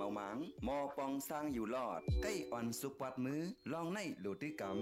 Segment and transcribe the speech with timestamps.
[0.00, 3.40] เมาหมางมอปองสร้างอยู่รอด ใกล้อ่อนสุกปัดมือ
[3.72, 4.72] ลองในโหลดด้วยกำ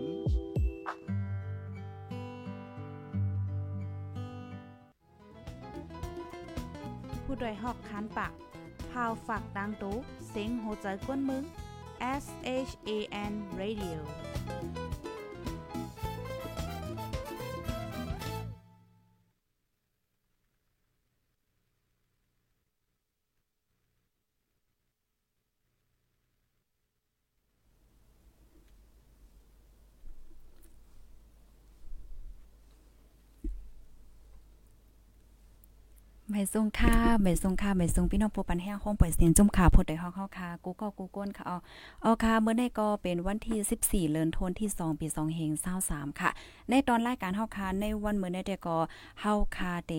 [7.25, 8.33] ผู้ดยหอกคันปาก
[8.91, 9.96] พาวฝากดังตู้
[10.29, 11.45] เซ็งโหใจกวนมึง
[12.23, 12.25] S
[12.69, 12.91] H A
[13.30, 13.98] N Radio
[36.38, 41.56] ไม่ทรงค่าไม่ทรงค่าไม่ทรงพี่น้องผู้ปันแห้งห้องปล่อยเสียงจุ่มขาพดได้ฮอกเฮาค่ะกูก็กูก้นค่ะเอา
[42.02, 45.51] เอาค่ะเมื่อในก็เป็นวันที่ 14เดือนธันวาคมที่2ปี2เฮง
[45.84, 46.30] 23ค่ะ
[46.70, 48.78] ในตอนรายการเฮาค่ะในวันเมื้อในเดก็
[49.20, 49.92] เฮาคาเต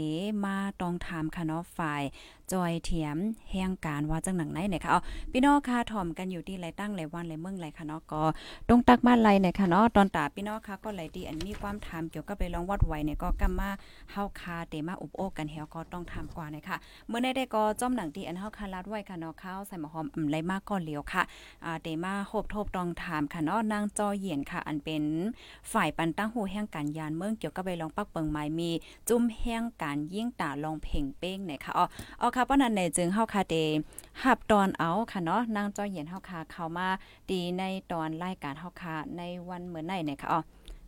[0.43, 2.03] มาต้องถามค่ะเนาะฝ่าย
[2.51, 3.17] จอยเถียม
[3.51, 5.01] แห่งการว่าจังหนังไหนเนี่ยค่ะเอา
[5.31, 8.23] พี่น้องค่ะถ่อมกันอยู่ที่ไรตั้งไรวันไรเมืองไรค่ะเนาะก็
[8.67, 13.69] ตรงตักบ้านไรเนี่ยค่ะเนาะตอนตาพี่น้องค่ะก็ไหลดีอันมีความถามเกี่ยวกับไปลองวัดไวเนี่ยก็กำมา
[14.11, 16.77] เฮาคาเตมาอุบโอกันแฮวก็ต้องถากว่านะคะ
[17.07, 21.23] เมื่อในได้ก็จ้อมหนังที่อันเฮาคาลัดไว้ค่ะเนาะข้าวใส่หมอหอมอำไรมากก่อนเหลียวค่ะ
[21.65, 25.03] อ่าเตมาโหบทบต้องถามค่ะเนาะนางจอเหยียนค่ะ อันเป็น
[25.71, 28.71] ฝ่ายปันตั้งหูแห่งการยานเมืองเกี่ยวกับไปลองปักเปิงไม้มี
[29.09, 31.85] จุ่มแห่งการยิ่งตาลองเพ่งเป้งเนี่ยค่ะอ๋อ
[32.19, 33.55] เอาค่ะเพราะนั้นในจึงเฮาคาเต
[34.23, 36.87] หับตอนเอาค่ะเนาะนางจอเหยียนเฮาคาเข้ามา
[37.31, 40.39] ดีในตอนรายการเฮาคาในวันเหมือนในเนี่ยค่ะอ๋อ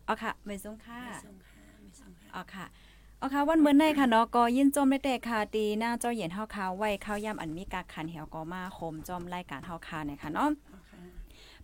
[0.06, 2.12] เอาค่ะไม่สงค่ะส่งค่ะไม่ส่ง
[2.54, 11.02] ค่ะเอาค่ะเอาค่ะวันเมื่อในค่ะเนาะก็ยินจมได้แต่ค่ะตีหน้าเจ้าเหย็นเฮาคาไว้ข้าวยำอันมีกาขันเหี่ยวก็มาโคมจอมรายการเฮาคาเนี่ยค่ะเนาะเอาค่ะ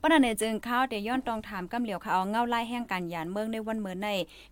[0.02, 4.08] ปะนั้นเนี่ยจึงข้าวเดี๋ยวย้อนตองถามกำเหลียวค่ะเอาเงาไล่แห่งการยานเมืองในวันเมื่อใน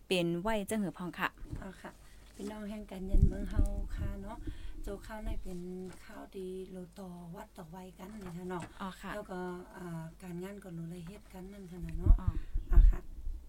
[0.07, 1.91] เป็นไว้จังหือพองค่ะเอาค่ะ
[2.35, 3.61] พี่น้องแห่งกันยันเมืองเฮา
[3.95, 4.37] ค่ะเนาะ
[4.83, 5.59] โจข้าวในเป็น
[6.03, 9.39] ข้าวดีโลต่อวัดต่อไว้กันนี่ค่ะเนาะอ๋อค่ะแล้วก็
[9.77, 12.29] อ่าการงานก็รู้เลยเฮ็ดกันนั่นค่ะเนาะอ๋อ
[12.69, 12.99] เอาค่ะ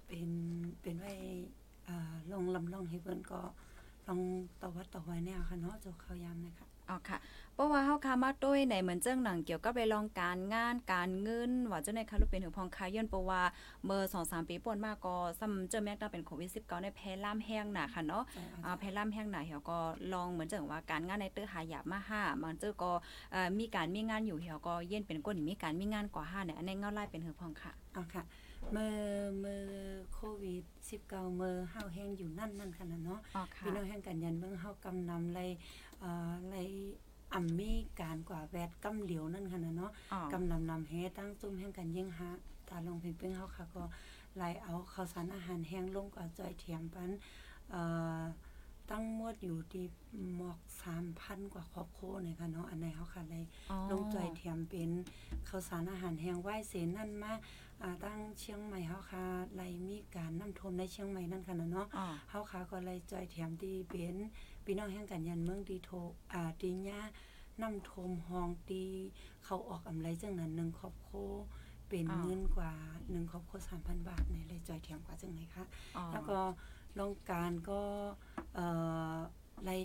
[0.07, 0.31] เป็น
[0.83, 1.66] เป็นไว้อ่า
[2.33, 3.41] ลองลำลองให้เพิ่นก็
[4.09, 4.21] ลอง
[4.61, 7.19] ต่อวัดต่อไว้แนวค่ะเนาะโจข้าวยามนะคะอ๋อค่ะ
[7.55, 13.43] เพราะว่าเฮาคามาด้วยในเหมือนเจ้งหนังเกี่ยวกับไปลองการงานการเงินว่าเจ้าในค่ะรูปเป็นหือพองคาย้อนเพราะว่า
[13.85, 19.79] เมื่อ2-3 ปีป่นมาก็ซ้ำเจอแม่ตาเป็นโควิด19ในแพร่ล่ามแห้งหนาค่ะเนาะใช่เอาอ่าแพร่ล่ามแห้งหนาเหี่ยวก็
[20.13, 22.91] ลองเหมือนจังว่าการงานในตื้อหาหยาบมาห้าบางเจ้าก็
[23.33, 28.95] เอ่อมีการมีงานอยู่เหี่ยวก็เย็นเป็นก้นมีการมีงานกว่าห้าเนี่ยอันนี้เงาไล่เป็นหือพองค่ะเอาค่ะเมื่อ
[29.41, 29.63] เมื่อ
[30.15, 35.41] โควิด19เมื่อเฮาแห้งอยู่นั่นนั่นค่ะเนาะอ๋อค่ะพี่น้องแห่งกันยันเมืองเฮากำนำไร
[36.01, 36.57] เอ่อไร
[37.35, 42.31] อ่ำมีการกว่าแวดกำเหลียวนั่นค่ะนะเนาะอ๋อกำนำนำเฮตั้งซุ่มแห่งกันยิ่งฮะ
[42.69, 43.83] ตาลงเพ่งเพ่งเฮาค่ะก็
[44.37, 47.11] ไล่เอาข้าวสารอาหารแห้งลงกว่าจอยเทียมปัน
[47.71, 47.81] เอ่
[48.21, 48.23] อ
[48.91, 49.85] ตั้งหมวดอยู่ที่
[50.37, 50.59] หมอก
[51.07, 54.91] 3,000กว่าครอบครัวเนี่ยค่ะเนาะอันไหนเฮาค่ะเลยอ๋อลงจอยเทียมเป็น
[55.49, 57.41] ข้าวสารอาหารแห้งไหว้เสนนั่นมาอ่า
[58.05, 64.17] ตั้งเชียงใหม่เฮาค่ะไล่มีการน้ำท่วมในเชียงใหม่นั่นค่ะนะเนาะอ๋อเฮาขาก็เลยจอยแถมดีเป็น
[64.65, 65.91] พี่น้องแห่งกันยันเมืองดีโท
[66.33, 67.01] อ่าดีญา
[67.63, 68.85] น้ำทมหองตี
[69.45, 71.33] เขาออกอำไรจังนั้นหนึ่งครอบครัว
[71.89, 72.73] เป็นอ่าเงินกว่า
[73.11, 75.65] หนึ่งครอบครัว3,000บาทเนี่ยเลยจอยแถมกว่าจังไหนคะ
[75.97, 76.39] อ๋อแล้วก็
[76.95, 77.81] โรงการก็
[78.55, 78.67] เอ่
[79.15, 79.17] อ
[79.65, 79.77] ไล่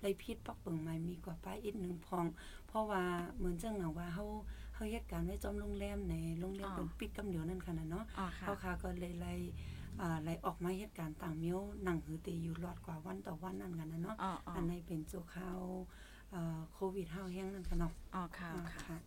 [0.00, 2.26] ไล่พิษปักเปิงไม้มีกว่าป้าอีกหนึ่งพอง
[2.66, 3.02] เพราะว่า
[3.36, 4.26] เหมือนจังหนังว่าเฮา
[4.78, 9.34] เฮาเฮ็ดการไว้จอมโรงแรมในโรงแรมเป็นปิดกำเดียวนั่นค่ะน่ะเนาะอ๋อค่ะเขาค่ะก็เลยไล่
[10.00, 15.60] อ่าไล่ออกมาเหตุการณ์ต่างเมียวหนังหือตีอยู่รอดกว่าวันต่อวันนั่นกันนะเนาะอ๋ออ๋ออันในเป็นโจข่าว
[16.30, 18.98] เอ่อโควิดเฮาแห้งนั่นค่ะเนาะอ๋อค่ะอ่าค่ะค่ะ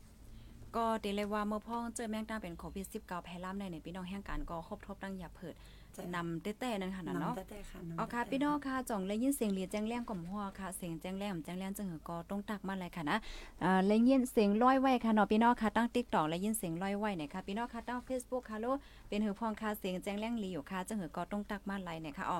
[0.75, 5.80] ก็เดเลยว่าเมื่อพ่อเจอแมงดาเป็นโควิด19แพร่ล่ามในในพี่น้องแห่งการก็ครบทบตั้งอย่าเพิดจะ
[6.15, 13.17] นำเต้ๆนั่นค่ะน่ะเนาะนำแต่ๆค่ะนำอ๋อค่ะแต่ๆพี่น้องค่ะจ่องเลยยินเสียงเรียแจ้งแรงก่อมหัวค่ะเสียงแจ้งแรงแจ้งแรงจังหือก็ต้องตักมาเลยค่ะนะ
[13.63, 18.65] อ่าเลยยินเสียงร้อยไว้ค่ะเนาะพี่น้องค่ะตั้ง TikTok เลยยินเสียงร้อยไว้เนี่ยค่ะพี่น้องค่ะตั้ง Facebook ค่ะโล
[19.09, 22.39] เป็นหือพองค่ะเสียงแจ้งแรงลีอยู่ค่ะจังหือก็ต้องตักมาไลเนี่ยค่ะอ๋อ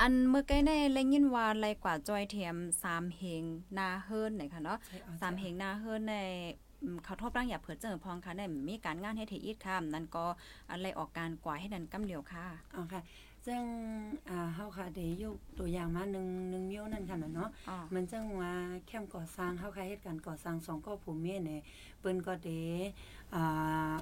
[0.00, 3.44] อันเมื่อกี้ในเลยยินว่าไลกว่าจอยเทียมสามเฮง
[3.78, 6.69] นาเฮิรนเนี่ยค่ะเนาะใช่อสามเฮงนาเฮิรนในอืม
[7.04, 10.24] เขาทบร่างอย่าเผิดเจอพองค่ะในมีการงานให้เทอีดค่ะนั่นก็
[10.70, 12.44] อะไรออกการกว่าให้นันกำเหลียวค่ะ
[12.76, 13.02] อ๋อค่ะ
[13.46, 13.62] ซึ่ง
[14.28, 18.52] อ่าเฮาค่ะได้ยกตัวอย่างมาหนึ่งหนึ่งเมียวนั่นค่ะน่ะเนาะอ๋อมันจังว่า
[18.86, 21.60] แคมป์ก่อสร้างเฮาค่ะเฮ็ดการก่อสร้างสองก็ผู้เมียเนี่ย
[22.00, 22.60] เปิ้นก็ได้
[23.34, 23.94] อ่า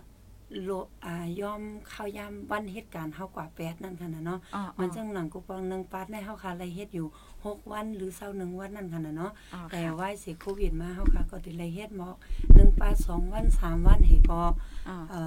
[0.65, 0.71] โล
[1.05, 7.07] อ่ายอมเข้ายามวันเหตุการณ์เฮากว่าแปดนั่นค่ะน่ะเนาะอ๋อมันจังหนังกูปองหนึงปัดในเฮาค่ะเลยเฮ็ดอยู่
[7.49, 12.17] 6วันหรือ21วันนั่นค่ะน่ะเนาะอ๋อแต่ค่ะว่าสิโควิดมาเฮาค่ะก็ได้เลยเฮ็ดหมอก
[12.49, 14.43] 1ปัด2วัน3วันให้ก็
[14.89, 15.21] อ๋อเอ่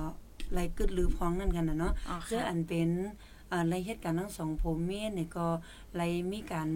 [0.00, 0.04] อ
[0.52, 2.90] ไล่กึดหรือพองนั่นกันน่ะเนาะอ๋อซึ่งค่ะอันเป็น
[3.52, 5.46] อ่าในเหตุการณ์ทั้งสองผัวเมียเนี่ยก็
[5.94, 6.02] ไล
[6.32, 6.68] มีการ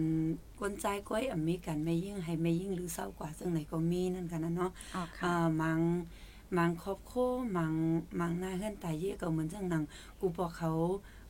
[0.59, 5.81] กวนใจก้อยอะมีการไม่ยิ่งให้ไม่ยิ่งหรือเศร้ากว่าซึ่งไหนก็มีนั่นกันนะเนาะอ๋อค่ะอ่ามัง
[6.57, 7.73] มังครอบครัวมัง
[8.19, 9.83] มังหน้าเฮือนตายเยอะก็เหมือนจังหนัง
[10.19, 10.71] กูบอกเขา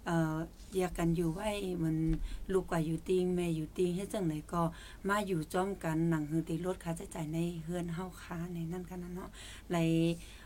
[0.06, 0.36] เอ่อ
[0.74, 1.50] แยกกันอยู่ไว้
[1.84, 1.98] มัน
[2.54, 4.62] ลูกกว่าอยู่ติงแม่อยู่ติงเฮ็ดจังไหนก็
[5.08, 9.30] มาอยู่จ้อมกันหนังหือติลดค่าใช้จ่ายในเฮือนเฮาค้าในนั่นกันนะเนาะ
[9.70, 9.78] ไหล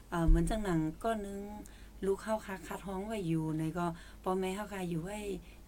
[0.10, 1.42] เอ่อเหมือนจังหนังก็นึง
[2.06, 3.86] ลูกเฮาค้าคัดห้องไว้อยู่ในก็
[4.24, 5.18] พ่อแม่เฮาค้าอยู่ไว้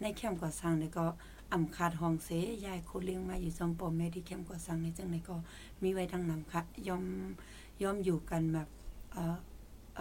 [0.02, 1.06] ในแคมป์ก่อสร้างในก็
[1.54, 2.30] อำคาดห้องเส
[2.66, 5.36] ยายคเลี้ยงมาอยู่จอมพ่อแม่ที่แคมป์ก่อสร้างในจังไหนก็
[5.82, 7.04] มีไว้ดังนำค่ะยอม
[7.82, 8.68] ย่อมอยู่กันแบบ
[9.14, 9.38] เอ่อ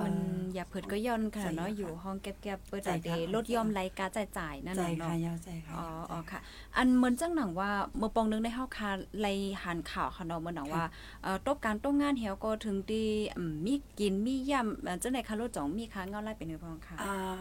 [0.05, 0.15] มัน
[0.55, 6.41] อย่าเผิดก็ย่อนค่ะใช่เนาะค่ะอยู่ห้องแก็บๆเปิดใช่แต่ค่ะเดลดย่อมไรการจ่ายจ่ายนั่นใจน่ะค่ะเนาะยาวใจค่ะอ๋ออ๋อใจค่ะ
[6.77, 8.91] อันเหมือนจังหนังว่าเมื่อปองนึงได้เฮาคา
[9.21, 9.27] ไล
[9.63, 10.85] หันข่าวค่ะเนาะเหมือนหนังว่า
[11.23, 13.07] เอ่อตบการต้องงานเหี่ยวก็ถึงดี
[13.37, 17.41] อืมมีกินมีย่ำเอ่อจังได๋คะรถจ่องมีค้างเงาไล่เป็นเนือพองค่ะอ่า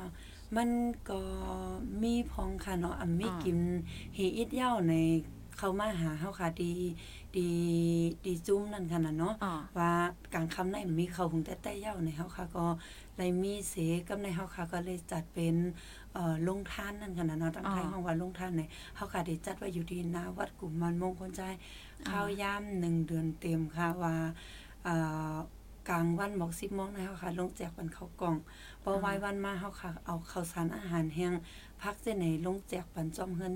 [0.55, 0.69] มัน
[1.09, 1.21] ก็
[2.03, 3.57] มีพองค่ะเนาะอะมีอ่ากิน
[4.15, 4.93] เฮอิดเหย้าใน
[5.57, 6.73] เขามาหาเฮาค่ะดี
[7.37, 7.49] ดี
[8.25, 9.91] ดีจุ้มนั่นค่ะน่ะเนาะอ๋อว่า
[10.33, 12.65] กลางค่ำในมีเขาหุงแต่แต่เหย้าในเฮาค่ะก็
[13.17, 13.75] เลยมีเส
[14.07, 15.55] กับในเฮาค่ะก็เลยจัดเป็น
[16.13, 18.61] เอ่อลงทานนั่นค่ะนะเนาะตั้งไทยอ่าห้องว่าลงทานใน
[18.95, 21.41] เฮาค่ะได้จัดไว้อยู่ที่หน้าวัดกลุ่มมันมงคลใจ
[22.09, 24.15] ข้าวยามหนึ่งเดือนเต็มค่ะว่า
[24.83, 24.95] เอ่
[25.33, 25.35] อ
[25.89, 28.35] กลางวันบอกสิบโมงนะเฮาค่ะ ลงแจกวันข้าวกล่อง
[28.83, 31.33] พอไหว้วันมาเฮาค่ะ เอาข้าวสารอาหารแห้ง
[31.81, 33.55] พักเส้นไหนลงแจกปันจอมเฮิน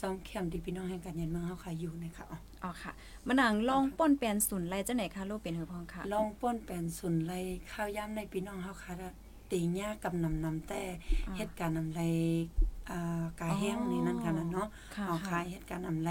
[0.00, 2.92] จอมแคมป์ที่พี่น้องแห่งกันยันเมืองเฮาค่ะอยู่นะคะอ๋ออ๋อค่ะ
[3.26, 7.32] มันหนังลองป้นแปลนศูนย์ไรจังไหนคะลูกเป็นเหือพองค่ะ ลองป้นแปลนสุนไล
[7.72, 8.94] ข้าวยามในพี่น้องเฮาค่ะ
[9.50, 10.82] ตีหญ้ากำนำนำแต่
[11.26, 12.71] อ่าเหตุการณ์นำไรอ่า
[13.40, 16.10] กายแห้งนี่นั่นค่ะนะเนาะค่ะเอาค่ะขายเหตุการณ์อำไร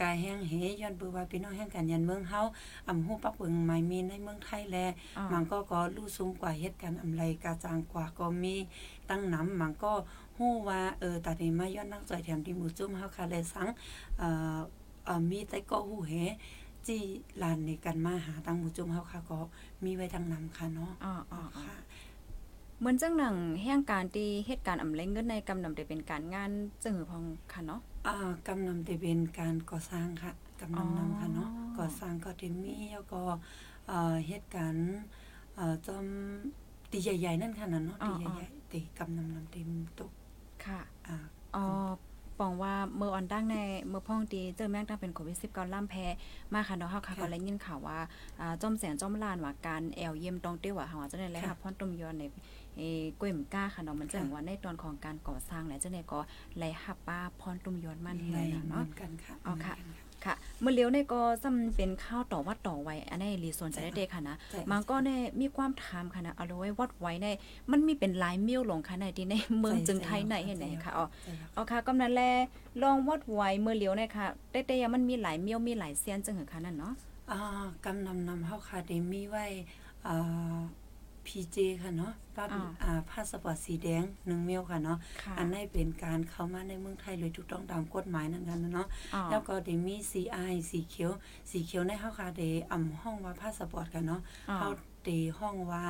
[0.00, 2.40] กายแห้งเฮย้อนเบือว่าพี่น้องแห่งกันยันเมืองเฮา
[2.88, 4.76] อำฮู้ปักเบิงหมายมีในเมืองไทยแล
[5.18, 8.54] อ่ามันก็ก็รู้สูงกว่าเหตุการณ์อำไรกาจางกว่าก็มี
[9.08, 9.92] ตั้งน้ำมันก็
[10.38, 13.68] ฮู้ว่าเออตานี้มาย้อนนักจอยแถมที่หมู่จุ่มเฮาค่ะเลยสัง
[14.18, 14.58] เอ่อ
[15.06, 16.14] เอ่อมีแต่ก็ฮู้เฮ
[16.86, 17.02] จี้
[17.42, 19.38] ลานในกันมาหาตั้งหมู่จุ่มเฮาค่ะก็
[19.84, 21.76] มีไว้ทั้งน้ำค่ะเนาะอ๋ออ๋ออ๋อค่ะ
[22.78, 26.50] เหมือนจังหนังแห่งการที่เหตุการณ์อำเล็งเงินในกำนำได้เป็นการงาน
[26.82, 28.16] จังหือพองค่ะเนาะอ่า
[28.48, 33.20] กำนำแต่เป็นการก่อสร้างค่ะกำนำนำค่ะเนาะอ๋อก่อสร้างก็จะมีแล้วก็
[33.88, 34.88] เอ่อเหตุการณ์
[35.56, 36.06] เอ่อจอม
[36.90, 40.12] ตีใหญ่ๆนั่นค่ะนั่นเนาะตีใหญ่ๆตีกำนำนำเต็มตก
[40.64, 41.16] ค่ะอ่า
[41.56, 41.64] อ๋อ
[42.38, 43.56] ปองว่าเมื่อออนตั้งใน
[43.88, 46.06] เมื่อพ่องตีเจอแม่งตั้งเป็นโควิด19ล่ำแพ้
[46.52, 47.98] มาค่ะเนาะเฮาค่ะก็เลยยินข่าวว่า
[48.40, 52.24] อ่าจอมแสนจอมลานว่าการแอลเยี่ยมตองเตี้ยวว่าเฮาจะได้เลยค่ะพรตุมยอนใน
[52.78, 56.20] เอ่อกล้วยหมก้าค่ะเนาะมันจะเห็นว่าในตอนของการก่อสร้างแล้วจะได้ก็
[56.58, 65.10] ไล่หับป้าพรตุมยอนมันในให้ได้เหมืเนาะอนกันค่ะอ๋อค่ะเหมืนกันค่ะเมื่อเลี้ยวในก็ซ้ำเป็นข้าวต่อวัดต่อไว้อันนี้รีส่วนจะได้เดค่ะนะใช่มันก็ใน
[65.40, 67.26] มีความถามค่ะนะเอาไว้วัดไว้ใน
[67.70, 72.22] มันมีเป็นหลายมิ้วหลงค่ะในที่ในเมืองจึงไทยไหนเห็นไหนค่ะอ๋อใช่ค่ะเอาค่ะกำนันแล
[72.82, 76.94] ลองวัดไว้เมื่อเลี้ยวเนี่ยค่ะแต่แต่ยังมันมีหลายเมียวมีหลายเซียนจังเหรอคะนั่นเนาะ
[77.30, 77.40] อ่า
[77.84, 79.46] กำนำนำเฮาค่ะได้มีไว้
[80.06, 80.58] อ่า
[81.28, 91.12] พีเจค่ะเนาะป้าอ่าอ่าพาสปอร์ตสีแดงหนึ่งเมียวค่ะเนาะค่ะอันนี้เป็นการเข้ามาในเมืองไทยเลยถูกต้องตามกฎหมายนั่นกันนะเนาะอ๋อแล้วก็ได้มี CI สีเขียว
[91.50, 94.20] สีเขียวในเฮาค่ะได้อำห้องว่าพาสปอร์ตกันเนาะ
[94.50, 94.68] อ๋อเฮา
[95.04, 95.84] ได้ห้องว่า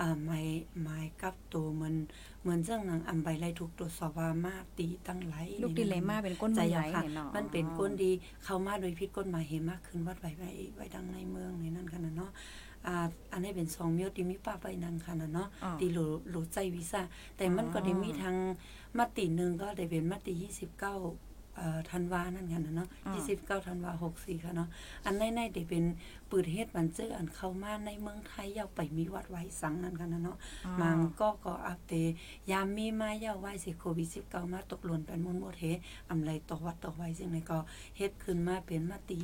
[0.00, 0.46] อ่าหมาย
[0.82, 1.94] หมายกับตัวมัน
[2.40, 8.10] เหมือนเรื่องหนังอำใบไล่ถูกตรวจสอบว่ามาตีตั้งไหลลูกดิเลมาเป็นก้นใจไม้อใหยาญ่ค่ะเนี่ยเนาะมันเป็นก้นดี
[8.44, 12.30] เข้ามาโดยผิดกฎหมายเห็นมากขึ้นวัดไว้ไว้ไว้ดังในเมืองในนั่นกันนะเนาะ
[12.86, 12.96] อ่า
[13.32, 17.02] อันนี้เป็นสองเมียวที่มีป้าไปนั่นค่ะนะเนาะอ๋อตีโหลโหลใจวีซ่า
[17.36, 18.36] แต่มันก็ได้มีทาง
[18.98, 20.96] มติหนึ่งก็ได้เป็นมติยี่สิบเก้า
[21.56, 24.68] เอ่อธันวานั่นกันนะเนาะอ่ายี่สิบเก้าธันวาหกสี่ค่ะเนาะ
[25.04, 25.84] อันในในได้เป็น
[26.30, 31.92] ปืดเฮ็ดบันเจออันเข้ามาในเมืองไทยยาวไปมีวัดไว้สังนั่นกันนะเนาะอ๋อมังก็ก็อัปเต
[32.50, 35.64] ยามมีมาเยาไว้สิโควิด19มาตกหล่นเป็นมุนหมดเฮ
[36.10, 37.58] อำไรตกวัดตกไว้ซึ่งในก็
[37.96, 39.16] เฮ็ดขึ้นมาเป็นมติ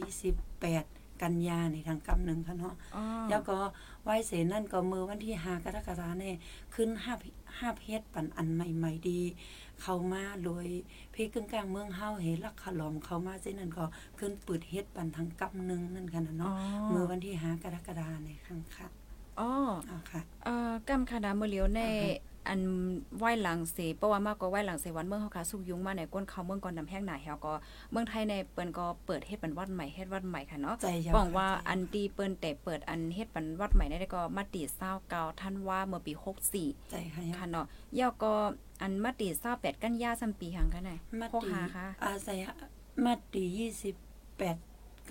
[0.51, 3.59] 28 กันยาในทางกำหนึ่งค่ะเนาะอ๋อแล้วก็
[4.03, 6.37] ไหว้เสนั่นก็มือวันที่5กรกฎาคมเนี่ย
[6.75, 7.07] ขึ้น5
[7.47, 9.21] 5เพชรปันอันใหม่ ๆ ดี
[9.83, 10.67] เข้ามาโดย
[11.15, 13.85] พี่กึ่งกลางเมืองเฮาเฮลักขลอมเข้ามาเส้นนั้นก็
[14.19, 16.53] ขึ้นปืดเฮ็ดปันทางกำหนึ่งนั่นค่ะนะอ๋อเนาะ
[16.93, 18.87] มือวันที่5กรกฎาคมในครั้งค่ะ
[19.41, 19.51] อ๋อ
[19.87, 21.83] เอาค่ะเอ่อกำคณะเมื่อเลี้ยวใน
[22.49, 22.61] อัน
[23.19, 27.53] ไหว้หลังเสเพราะว่ามากกว่าไหว้หลังเสวันเมืองเฮาค่ะสุกยุงมาในก้นเขาเมืองก่อนนำแห้งหนาแฮวก็
[27.91, 34.63] เมืองไทยในเปิ้นก็เปิดเฮ็ดเป็นวัดใหม่เฮ็ดวัดใหม่ค่ะเนาะใจยาวบอกว่าค่ะใจยาวอันดีเปิ้นแต่เปิดอันเฮ็ดเป็นวัดใหม่ได้ก็มาติ
[35.03, 36.13] 29ท่านว่าเมื่อปี
[36.53, 37.67] 64ใจค่ะค่ะเนาะ
[37.99, 38.33] ยอก็
[38.83, 42.39] อันมาติ28กันยาซัมปีหังค่ะไหนมาพกตีหาค่ะอาศัย
[43.05, 43.95] มาตียี่สิบ
[44.39, 44.57] แปด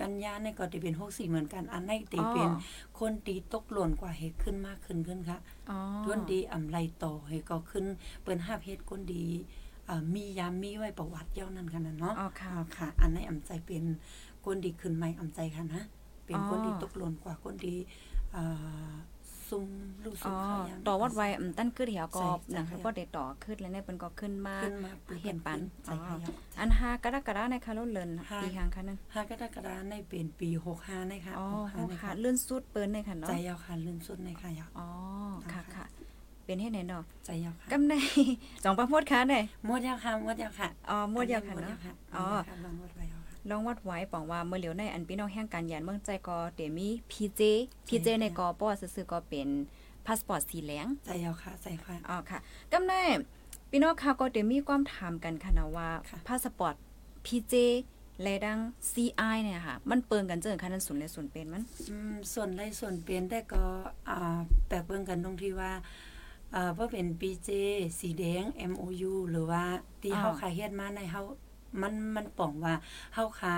[0.00, 2.60] กันยาในก็ตีเป็นหกสี่เหมือนกัน อันในตีเป็นอ๋อ
[2.98, 5.38] คนตีตกหล่นกว่าเหตุขึ้นมากขึ้นขึ้นค่ะ
[5.70, 7.84] อ๋อต้นดีอำไรต่อเหตุก็ขึ้น
[8.22, 9.26] เปิ้นห้าเพชรคนดี
[9.86, 13.84] เอ่อมียามมีไว้ประวัติเย้านั่นค่ะนะเนาะอ๋อค่ะอ๋อค่ะ อันในอำใจเป็น
[14.44, 15.82] คนดีขึ้นใหม่อำใจค่ะนะ
[16.26, 17.76] เป็นคนดีอ๋อตกหล่นกว่าคนดี
[18.32, 18.44] เอ่
[18.88, 18.92] อ
[19.50, 19.68] ซุ่ม
[20.04, 30.48] ลูกซุ่อ๋อมเขายามต่อวัดไว้อืมตั้นขึ้นเหี่ยวก็ใช่ใช่หนังเขาก็ได้ต่อขึ้นแล้วเนี่ยเปิ้นก็ขึ้นมาขึ้นมาปเฮ็ดปันใช่ค่ะอ๋อเย้าอันห้ากรกฎาในคาโลเลินห้าปีหางค่ะนั่นห้ากรกฎาคมในเป็นปี
[30.80, 34.88] 65นะคะอ๋อ65นะค่ะคะเลื่อนสุดเปิ้นในค่ะเนาะใจยาวค่ะลื่นสุดในค่ะยาวอ๋อ
[35.52, 35.86] ค่ะค่ะค่ะ
[36.44, 37.94] เป็นเฮ็ดไหนเนาะใจยาวค่ะกำใน
[38.64, 42.24] จองประโพดค่ะได้หมดยาวค่ะหมดยาวค่ะอ๋อหมดยาวค่ะหมดเนาะยาวค่ะอ๋อ
[42.78, 43.15] หมดยาวค่ะ
[43.50, 47.40] ลองหมดไว้เอาค่ะลองวัดไว้ปองว่าเมื่อเหลียวในอันพี่น้องแห่งการยานเมืองใจก็เดมี PJ
[47.88, 49.48] PJ ในกอป้อซื่อๆก็เป็น
[50.06, 52.38] พาสปอร์ตสีเหลืองใจยาวค่ะใจค่ะอ๋อค่ะ
[52.72, 52.92] กำใน
[53.70, 56.74] พี่น้องค่ะก็เดมีความถามกันค่ะนะว่าค่ะพาสปอร์ต
[57.26, 57.54] PJ
[58.22, 58.58] และดัง
[58.92, 63.64] CI เนี่ยค่ะ มันเปิงกันเจอค่ะนั้นศูนย์และศูนย์เป็นมันอืมส่วนไรส่วนเปลี่ยนแต่ก็
[64.08, 64.38] อ่า
[64.68, 65.72] แปลกเบิ่งกันตรงที่ว่า
[66.52, 67.48] เอ่อว่าเป็น BJ
[68.00, 69.62] สีแดง MOU หรือว่า
[70.02, 71.22] ที่อ่าเฮาคาเฮ็ดมาในเฮา
[71.82, 72.74] มันมันป่องว่า
[73.14, 73.56] เฮาคา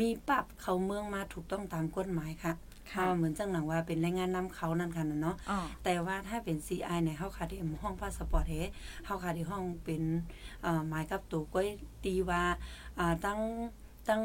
[0.00, 2.52] มีปรับเข้าเมืองมาถูกต้องตามกฎหมายค่ะ
[2.92, 8.54] ค่ะเฮาเหมือนจังหนังว่าเป็นแรงงานนำเขานั่นค่ะน่ะเนาะอ๋อแต่ว่าถ้าเป็น CI เนี่ยเฮาคาได้ห้องพาสปอร์ตเฮ
[9.06, 10.02] เฮาคาได้ห้องเป็น
[10.62, 11.68] เอ่อหมายกับตัวก้อย
[12.04, 12.42] ตีว่า
[12.98, 13.40] อ่าตั้ง
[14.08, 14.24] ตั้ง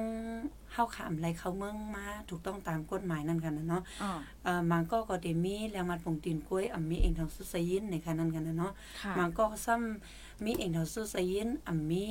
[0.74, 4.12] เฮาขามไรเข้าเมืองมาถูกต้องตามกฎหมายนั่นกันนะเนาะอ๋อ
[4.44, 8.74] เอ่อมันก็ก็ได้มีแรงมัดผงตีนกล้วยอ่ำมีเองทางสุสยินในคันนั้นกันนะเนาะ
[9.04, 12.06] ค่ะมันก็ซ้ำมีเองทางสุสยินอ่ำมี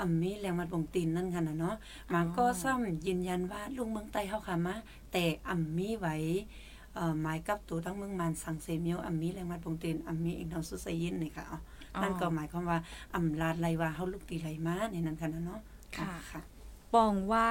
[0.00, 1.76] อ่ำมีแรงมัดผงตีนนั่นกันนะเนาะ
[2.14, 4.74] มันก็ซ้ำยืนยันว่าลุงเมืองใต้เฮาขามา
[5.12, 6.16] แต่อ่ำมีไว้
[6.94, 11.58] เอ่อหมายกับตัวทั้งเมืองมันสังเซเมียวอัมมีแรงมัดปงเตนอัมมีเองทางสุสยินนี่ค่ะอ๋อ
[11.94, 12.78] ออนั่นก็หมายความว่า
[13.14, 15.60] อำลาดไลว่าเฮาลูกตีไหลมาในนั้นค่ะนะเนาะ
[15.96, 16.40] ค่ะค่ะ
[16.94, 17.48] ปองว่า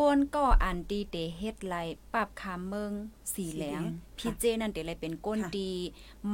[0.00, 1.74] ก้นก็อันดีเตเฮ็ดไล
[2.14, 2.92] ปรับคามเมือง
[3.34, 5.72] สีแหลงสีแดงพี่เจนั่นเตเลยเป็นก้นค่ะดี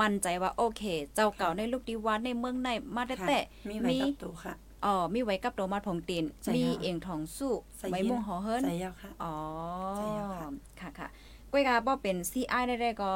[0.01, 0.83] มั่นใจว่าโอเค
[1.15, 4.55] เจ้าเก่าในลูกดีวัดในเมืองในมาแต่ค่ะแต่มีไว้กับตัวค่ะ
[4.85, 9.35] อ๋อมีไว้กับตัวมาผงตีนใช่มีค่ะเองทองสู้ใส่ไว้ยินม่วงหอเฮิรนใส่ยาวค่ะอ๋อ
[9.97, 10.49] ใช่แล้วค่ะ
[10.81, 11.09] ค่ะค่ะ
[11.53, 13.11] ก้อยกาบ่เป็น CI ได้ได้ก็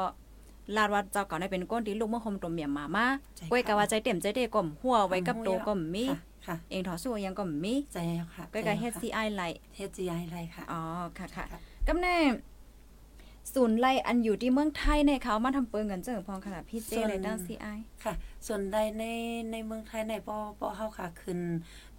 [0.75, 3.05] ลาดว่าเจ้าเก่าได้เป็นก้นดีลูกเมื่อคมตัวเมียมามา
[3.37, 9.43] ใช่ค่ะก้อยกาว่าใจเต็มใจเด้ก่อมหัวไว้กับตัวก็มีค่ะค่ะเองทองสู้ยังก็มีใจยาวค่ะก้อยกาเฮ็ด CI ไล
[9.75, 10.81] เฮ็ดจีไอไรค่ะอ๋อ
[11.17, 12.15] ค่ะค่ะค่ะกำแน่
[13.53, 18.13] ศูนย์ไล่อันอยู่ที่เมืองไทยในเขามาทำเปิงกันเจิงพองขนาดพี่เจส่วนเลยดัง CI ค่ะ
[18.47, 19.03] ส่วนใดใน
[19.51, 21.39] ในเมืองไทยในปอปอเฮาค่ะขึ้น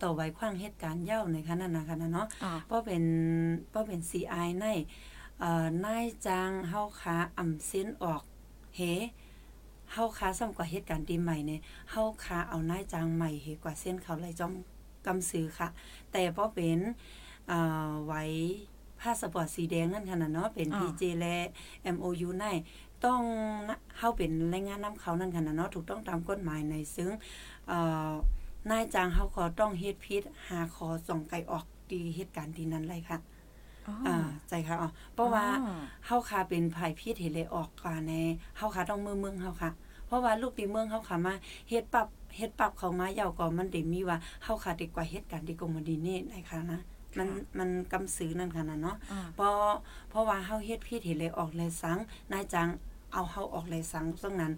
[0.02, 3.04] ต่อไว้ขว้างเหตุการณ์เหย้าในขณะนั้นค่ะนะเนาะอ๋อเพราะเป็น
[3.70, 4.66] เพราะเป็น CI ใน
[5.40, 8.22] เอ่อนายจ้างเฮาค้าอ่ำเส้นออก
[8.76, 8.80] เฮ
[9.92, 14.52] เฮาค้าซ้ำกว่าเหตุการณ์ปีใหม่เนี่ยเฮาค้าเอานายจ้างใหม่เฮกว่าเส้นเขาไหลจอม
[15.06, 15.68] กำซื้อค่ะ
[16.12, 16.78] แต่พอเป็น
[17.48, 17.58] เอ่
[17.88, 18.22] อไว้
[19.02, 21.36] พาสปอร์ตสีแดงนั่นค่ะนะเนาะเป็นอ่า PJ และ
[21.94, 22.44] MOU ใน
[23.04, 23.20] ต้อง
[23.68, 27.10] นะเฮาเป็นแรงงานนำเขานั่นค่ะนะเนาะถูกต้องตามกฎหมายในซึ่ง
[27.68, 27.78] เอ่
[28.08, 28.10] อ
[28.70, 33.18] นายจ้างเฮาก็ต้องเฮ็ดผิดหาขอส่องไก่ออกดีเหตุการณ์ที่นั้นเลยค่ะ
[33.86, 34.16] อ๋ออ่า
[34.48, 38.12] ใจค่ะอ๋อเพราะว่าอ๋อเฮาค่ะเป็นภายพิษเห็นเลยออกกว่าใน
[38.56, 39.70] เฮาค่ะต้องมือเมืองเฮาค่ะ
[40.06, 41.34] เพราะว่าลูกตีเมืองเฮาค่ะมา
[41.68, 42.06] เฮ็ดปรับ
[42.36, 46.80] เฮ็ดปรับเขามาเยาวก่อนมันได้มีว่าเฮาค่ะดีกว่าเหตุการณ์ที่กงมันดีนี่ในค่ะนะ
[47.18, 47.28] มัน
[47.58, 49.54] มันกำซื้อนั่นค่ะนะเนาะอ๋อเพราะ
[50.10, 51.98] เพราะว่าเฮาเฮ็ดผิดเห็นเลยออกเลยสัง
[52.32, 52.68] นายจัง
[53.12, 54.52] เอาเฮาออกเลยสังตรงนั้น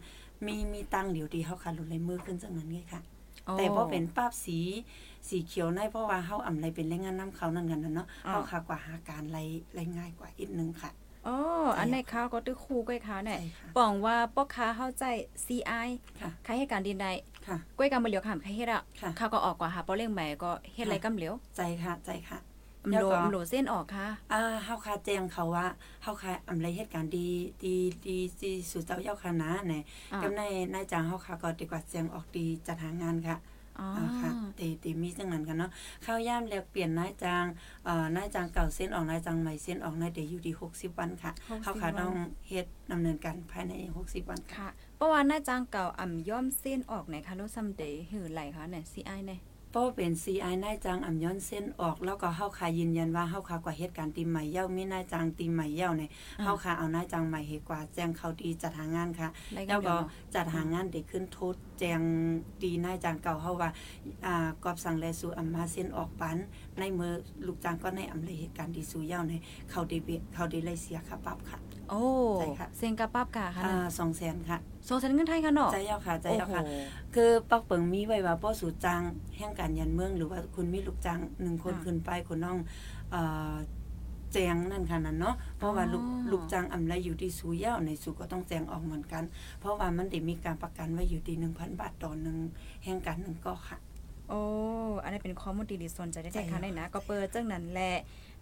[0.46, 3.00] มีมีตังค์เดี๋ยวดีเฮาค่ะหลุดเลยมือขึ้นจังนั้นไงค่ะ
[3.58, 4.58] แต่พอเป็นป้าบสี
[5.28, 9.38] สีเขียวในเพราะว่าเฮาอำไรเป็นแรงงานนํเขานั่นกันนะเนาะอ่าเฮาค่ะกว่าหาการไร
[9.74, 10.92] ไรง่ายกว่าอีกนึงค่ะ
[11.26, 11.36] อ๋อ
[11.78, 15.04] อันในข้าวก็ตื้อคู่ก้อยค้าเนี่ยใช่ค่ะปองว่าป้อค้าเข้าใจ
[15.46, 15.88] CI
[16.20, 17.06] ค่ะใครให้การดินใด
[17.48, 22.38] ค่ะก้อยกำมาเหลียวขามใครเฮ็ดอะค่ะเขาก็ออกกว่าหาป้อเล่งใหม่ก็เฮ็ดไรกำเหลียวใจค่ะใจค่ะ
[22.88, 25.66] มแล้วโหลก็มโหลเส้นออกค่ะ อ่าเฮาค่ะแจ้งเขาว่า
[26.02, 27.28] เฮาค่ะอำไรเหตุการณ์ดี
[27.64, 27.74] ดี
[28.06, 29.82] ดีดีสู่เจ้าเย้าคณะเนี่ย
[30.12, 30.42] อ่ากำใน
[30.74, 33.53] นายจ้างเฮาค่ะก็ดีกว่าแจ้งออกดีจัดหางานค่ะอ๋ออ่า
[34.20, 35.70] ค่ะตีตีมีจังนั้นกันเนาะ
[36.04, 37.44] ข้าวย่ามแลกเปลี่ยนนายจ้าง
[37.84, 42.14] เอ่อนายจ้างเก่าเส้นออกนายจ้างใหม่เส้นออกนายเดยวอยู่ที่60วันค่ะ60เฮาค่ะวันต้อง
[42.48, 49.40] เฮ็ดดำเนินการภายใน60วันค่ะค่ะเพราะว่าหน้าจ้างเก่าอ่ำย่อมเส้นออกในคาโลซัมเดย์หือไหลค่ะเนี่ย CI เนี่ย
[49.74, 62.00] เพราะว่าเป็น CI นายจ้างอำย้อนเส้นออก แล้วก็เฮาค่ะยืนยันว่าเฮาค่ะกว่าเหตุการณ์ตีใหม่เย้ามีนายจ้างตีใหม่เย้าเนี่ยอ่าเฮาค่ะเอานายจ้างใหม่เฮ็ดกว่าแจ้งเขาดีจัดหางานค่ะไรแล้วกำเหลีก็ยวเนาะจัดหางานเด็กขึ้นโทษแจง
[62.62, 63.70] ดีนายจ้างเก่าเฮาว่า
[64.26, 66.36] อ่ากอบสั่งแลสู่อำมาเส้นออกปัน
[66.78, 67.12] ในมือ
[67.46, 69.32] ลูกจ้างก็ในอำเลยเหตุการณ์ดีสู่เย้าใน
[69.70, 71.58] เขาได้เบเขาได้เลยเสียค่าปรับค่ะ
[71.90, 72.02] โอ้
[72.40, 73.76] ใช่ค่ะเซ็งกับปั๊บกาค่ะอ่า
[74.14, 76.72] 200,000ค่ะโซเซนเงินไทยค่ะเนาะใจเย้าค่ะใจเย้าค่ะโอ้โห
[77.14, 79.02] คือปักเปิงมีไว้ว่าป้อสู่จ้าง
[79.36, 82.58] แห่งการยันเมือง หรือว่าคุณมีลูกจ้างหนึ่งคนอ่าขึ้นไปคนน้อง
[83.10, 83.22] เอ่
[83.52, 83.54] อ
[84.32, 89.24] แจงนั่นค่ะนั่นเนาะเพราะว่าลูกอ๋อลูกจ้างอำไรอยู่ที่สูเย้าในสูก็ต้องแจงออกเหมือนกัน
[89.60, 92.38] เพราะว่ามันได้มีการประกันไว้อยู่ที่1,000บาทต่อหนึ่ง
[92.84, 93.78] แห่งการหนึ่งก็ค่ะ
[94.28, 94.40] โอ้
[95.02, 97.96] อันนี้เป็นข้อมูลดีๆสนใจได้ใช่แต่ค่ะค่ะได้นะ ก็เปิดจังนั้นแหละ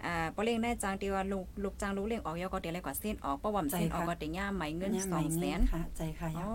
[0.07, 6.49] อ่าปอเลี้ยงได้จางที่ว่าลูกลูกจางลูกเลี้ยงออกยอก็เดี๋ยวอะไรกว่าเส้นออกเพราะว่าเส้นออกก็เดี๋ยวย่าไหมเงินเนี่ยสองแสนค่ะ ใจค่ะโอ้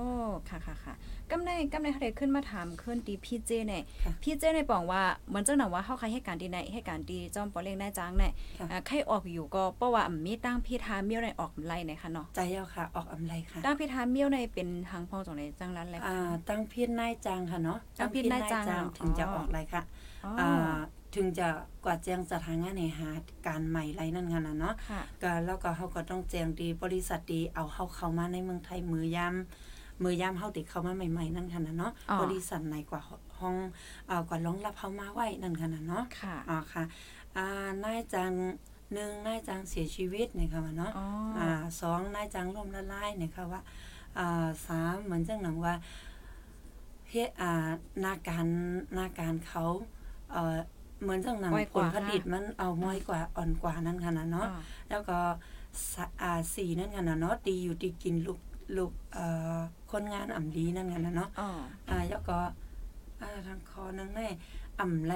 [0.50, 0.96] ค่ะค่ะค่ะ
[1.32, 19.84] กำในกำในเขาได้ขึ้นมาถามขึ้นตีพี่เจเนี่ยค่ะพี่เจในบอกว่าเหมือนจังหนังว่าเฮาใครให้การดีในให้การดีจอมปอเลี้ยงได้จางเนี่ยค่ะอ่าใครออกอยู่ก็เพราะว่าอ่ำมีตั้งพี่ทาเมียวในออกไล่เนี่ยค่ะเนาะใจเอาค่ะ ออกอำไรค่ะ ตั้งพี่ทาเมียวในเป็นทางพองจังไหนจังนั้นเลยอ่าตั้งเพี้ยนนายจางค่ะเนาะตั้งเพี้ยนนายจางตั้เพี้ยนนยเนาะถึงจะอ๋อออกไรค่ะ
[20.26, 20.78] อ๋ออ่า
[21.16, 21.48] ถึงจะ
[21.86, 23.10] กว่าแจ้งสถานงานในหา
[23.48, 29.36] การใหม่ไรนั่นค่ะนะเนาะค่ะก็แล้วก็เขาก็ต้องแจ้งดีบริษัทดีเอาเขาเข้ามาในเมืองไทยมือยาม
[30.04, 33.02] มือยามเฮาติเข้ามาใหม่ ๆ นั่นค่ะนะเนาะอ๋อบริษัทไหนกว่า
[33.40, 33.56] ห้อง
[34.08, 36.84] เอ่อกว่ารองรับเขามาไว้นั่นค่ะนะเนาะค่ะอ๋อค่ะ
[37.38, 37.48] อ่า
[37.84, 38.32] นายจัง
[38.94, 41.06] หนึ่งนายจังเสียชีวิตเนี่ยค่ะว่าเนาะอ๋อ
[41.40, 41.50] อ่า
[41.82, 43.62] สองนายจังล่มละลายเนี่ยค่ะว่า
[44.18, 45.74] อ่าสามเหมือนจังหนังว่า
[47.12, 47.70] เฮ็ดอ่า
[48.04, 48.48] นาการ
[48.98, 49.64] นาการเขา
[50.32, 50.58] เอ่อ
[51.02, 55.20] เหมือนจังหนังไวกผว่าลผลิตมันเอาม้อยกว่าอ่อนกว่านั่นค่ะนะเนาะอ๋อแล้วก็
[55.94, 58.40] สะอ่าสีนั่นกันนะเนาะดีอยู่ดีกินลูก
[58.78, 59.26] ลูกเอ่
[59.56, 59.58] อ
[59.92, 61.50] คนงานอ่ำดีนั่นกันนะเนาะอ๋อ
[61.90, 62.38] อ่าแล้วก็
[63.22, 64.28] อ่าทางคอนึงแน่
[64.80, 65.14] อ่ำไร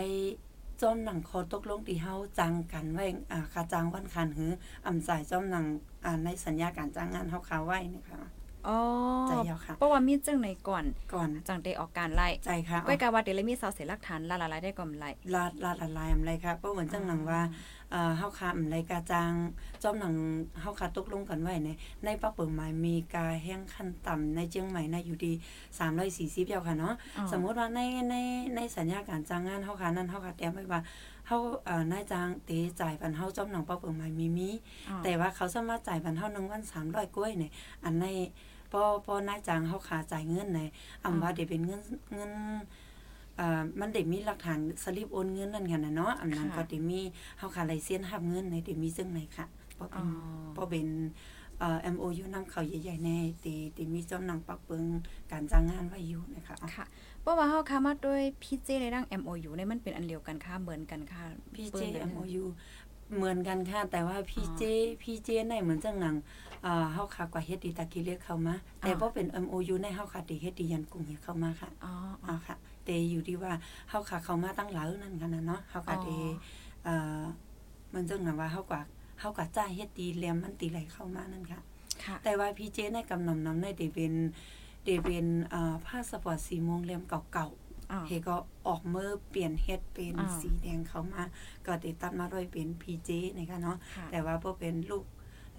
[0.82, 4.52] จอมหนังคอตกลงที่เฮาจังกันไว้อ่าค่าจ้างวันคันหือ
[4.86, 5.66] อ่ำจ่ายจอมหนัง
[6.06, 8.22] อ่าในสัญญาการจ้างงานเฮาคาไว้นะคะ
[8.68, 8.78] อ๋อ
[9.28, 17.42] ใจยาวค่ะเพราะว่ามีจังไหนก่อนก่อนจังได้ออกการไล่ใจค่ะก้อยกาว่าเดี๋ยวเลยมีสาวเสียหลักฐานละละลายได้ก่อนไล่ลาดลาดละลายอะไรค่ะเพราะเหมือนจังหนังว่า
[17.92, 19.32] เอ่อเฮาคาอ่ำไรกาจาง
[19.84, 20.14] จอมหนัง
[20.62, 21.70] เฮาคาตกลงกันไว้ใน
[22.06, 25.34] ในปักเปิงหมายมีกาแห้งขั้นต่ำในเจียงใหม่นะอยู่ดี
[25.90, 28.16] 340เดียวค่ะเนาะอ๋อสมมุติว่าในใน
[28.56, 30.82] ในสัญญาการจ้างงานเฮาค่ะนั้นเฮาค่ะแต้มไว้ว่า
[31.28, 32.50] เฮาเอ่อนายจ้างเต
[32.82, 34.50] จ่ายปันเฮาจอมหนังปักเปิงหมายมีมี
[34.90, 37.52] อ๋อแต่ว่าเขาสามารถจ่ายปันเฮา1วัน300กล้วยเนี่ย
[37.84, 38.06] อันใน
[38.72, 40.62] พอพอนายจ้างเฮาขาจ่ายเงินใน
[41.04, 41.82] อำว่าได้เป็นเงิน
[42.14, 42.32] เงิน
[43.38, 47.02] เอ่อมันได้มีหลักฐานสลิปโอนเงินนั่นค่ะนะเนาะอันนั้นค่ะก็ได้มี
[47.38, 49.46] เฮาค่ะไลเซ็นรับเงินในได้มีซึ่งไหนค่ะ
[49.80, 50.06] บ่เป็อ๋นอ
[50.58, 50.88] บ่เป็น
[51.60, 54.84] เอ่อ MOU นำเข้าใหญ่ๆแน่ที่ที่มีจำนำปักเปิง
[55.32, 56.86] การจ้างงานไว้อยู่นะคะอ๋อค่ะ
[57.22, 62.44] เพราะว่าเฮาค้ามาด้วยพี่เจในร่าง MOU เนี่ยมันเป็นอันเดียวกันค่ะเหมือนกันค่ะพี่เปิ้เจนเลย MOU
[63.16, 64.64] เหมือนกันค่ะ แต่ว่าพี่อ๋อเจ
[65.02, 66.16] พี่เจในเหมือนจังหนัง
[66.51, 71.94] เอ่อเฮาค่ะกว่าเฮ็ดดีตะกี้เรียกเข้ามา แต่อ๋อบ่เป็น MOU ในเฮาค่ะที่เฮ็ดดียันกรุงเฮ็ดเข้ามาค่ะอ๋อ
[72.26, 73.54] อ๋อค่ะแต่อยู่ที่ว่า
[73.90, 76.34] เฮาค่ะเข้ามาตั้งหลายนั่นกันนะเนาะเฮาก็ได้อ๋อ
[76.84, 77.22] เอ่อ
[77.94, 78.82] มันจังหนังว่าเฮากว่า
[79.20, 81.62] เฮากว่าจ่ายเฮ็ดดีแลมมันตีไหลเข้ามานั่นค่ะ
[82.04, 84.14] ค่ะแต่ว่าพี่เจในกำนำนำในได้เป็น
[84.86, 87.50] ได้เป็นเอ่อพาสปอร์ตสีม่วงเล่มเก่า
[87.92, 88.36] อ๋อๆเฮก็
[88.68, 91.24] ออกเมื่อเปลี่ยนเฮ็ดเป็นอ่าสีแดงเข้ามา
[91.66, 95.04] ก็ติดตัดมาด้วยเป็น PJ นะคะเนาะค่ะแต่ว่าบ่เป็นลูก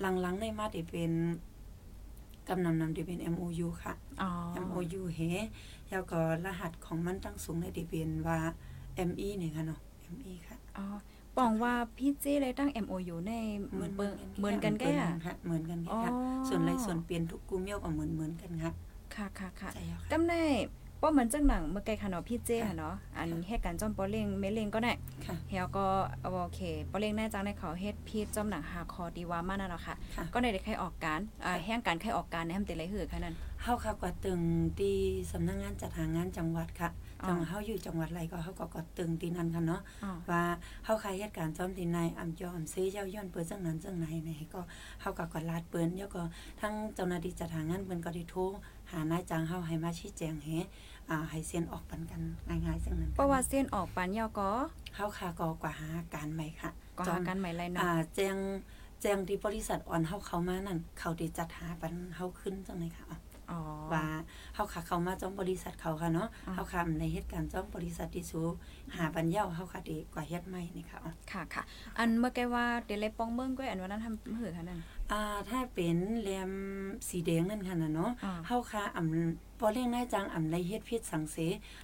[0.00, 1.12] หลังๆในมาได้เป็น
[2.48, 4.30] กำนำนำได้เป็น MOU ค่ะอ๋อ
[4.66, 5.20] MOU เฮ
[5.90, 8.38] แล้วก็รหัสของมันตั้งสูงได้ได้เป็นว่า
[9.08, 9.80] ME เนี่ยค่ะเนาะ
[10.16, 10.86] ME ค่ะ อ๋อ
[11.36, 13.32] ปองว่าพี่เจเลยตั้ง MOU ใน
[13.96, 14.90] เปิ้งเหมือนกันแก่
[15.24, 16.12] ค่ะเหมือนกันแก่อ๋อค่ะ
[16.48, 18.72] ส่วนไรส่วนเปลี่ยนทุกกลุ่มเมียวก็เหมือนเหมือนกันค่ะ
[19.14, 20.34] ค่ะค่ะค่ะใจเอาค่ะกำใน
[21.04, 24.92] ป้อเหมือนจังหนังเมื่อไกลค่ะเนาะพี่เจค่ะค่ะเนาะอันเหตุการณ์จอมปอเล่งเมเล่งก็ได้
[25.26, 25.86] ค่ะเฮียก็
[26.22, 26.60] โอเค
[26.90, 34.40] ปอเล่งแน่จังในเขาเฮ็ดพีดจอมหนังหาคอดีว่ามานั่นเนาะค่ะค่ะก็ได้ได้ใครออกการอ่าแห่งการใครออกการในทำแต่ไรหือค่ะนั่นเฮาค่ะกว่าตึง
[34.78, 34.96] ที่
[35.32, 36.90] สำนักงานจัดหางานจังหวัดค่ะ
[37.22, 40.42] อ๋อจังเฮาอยู่จังหวัดไรก็เฮาก็กดตึงที่นั่นค่ะเนาะอ๋อว่า
[40.84, 44.60] เฮาใครเหตุการณ์จอมที่นายอำจอมซื้อเย้าย้อนเปิ้นจังนั้นจังไหนนี่ก็
[45.00, 46.22] เฮาก็กดลาดเปิ้นแล้วก็
[46.60, 48.40] ทั้งเจ้าหน้าที่จัดหางานเปิ้นก็ได้โทร
[48.90, 50.58] หานายจ้างเฮาให้มาชี้แจงให้
[51.10, 54.50] อ่าให้เซ็นออกปันกันง่ายๆจังนั้นเพราะว่าเส้นออกปันยอก็
[54.96, 58.36] เฮาค่ะก็กว่าหาการใหม่ค่ะก็จอหามกันใหม่ไรเนาะอ่าแจ้ง
[59.02, 63.18] แจ้งที่บริษัทออนเฮาเข้ามานั่นเขาได้จัดหาปันเฮาขึ้นจังไหนค่ะอ๋อ
[63.50, 63.60] อ๋อ
[63.92, 64.04] ว่า
[64.54, 68.40] เฮาค่ะเข้ามาจ้องบริษัทเขาค่ะเนาะอ่าเฮาค่ะในเหตุการณ์จ้องบริษัทที่สู
[68.96, 71.62] หาปัญญาเฮาค่ะดีกว่าเฮ็ดใหม่นี่ค่ะอ๋อค่ะค่ะ
[71.98, 74.80] อันเมื่อไกลว่าเดลเลยปองเบิ่งก็อันว่านั้นทำหือค่ะนั่น
[75.12, 76.52] อ่าถ้าเป็นแรม
[77.08, 81.36] สีแดงนั่นค่ะน่ะเนาะอ่าเฮาค่ะอำบ่เลี้ยงนายจังอำไรเฮ็ดพิษสังเส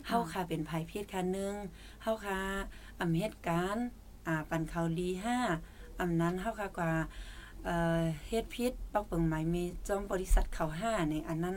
[0.07, 1.55] เฮาค่ะเป็นภัยพิษค่ะหนึง
[2.03, 2.38] เฮาค่ะ
[3.01, 3.87] อำเหตุการณ์
[4.27, 5.38] อ่าปันเขาลีห้า
[6.01, 6.93] อำนั้นเฮาค่ะกว่า
[7.64, 11.57] เอ่อเฮ็ดพิษปักเปิงหมายมีจ้องบริษัทเขาห้านี่อันนั้น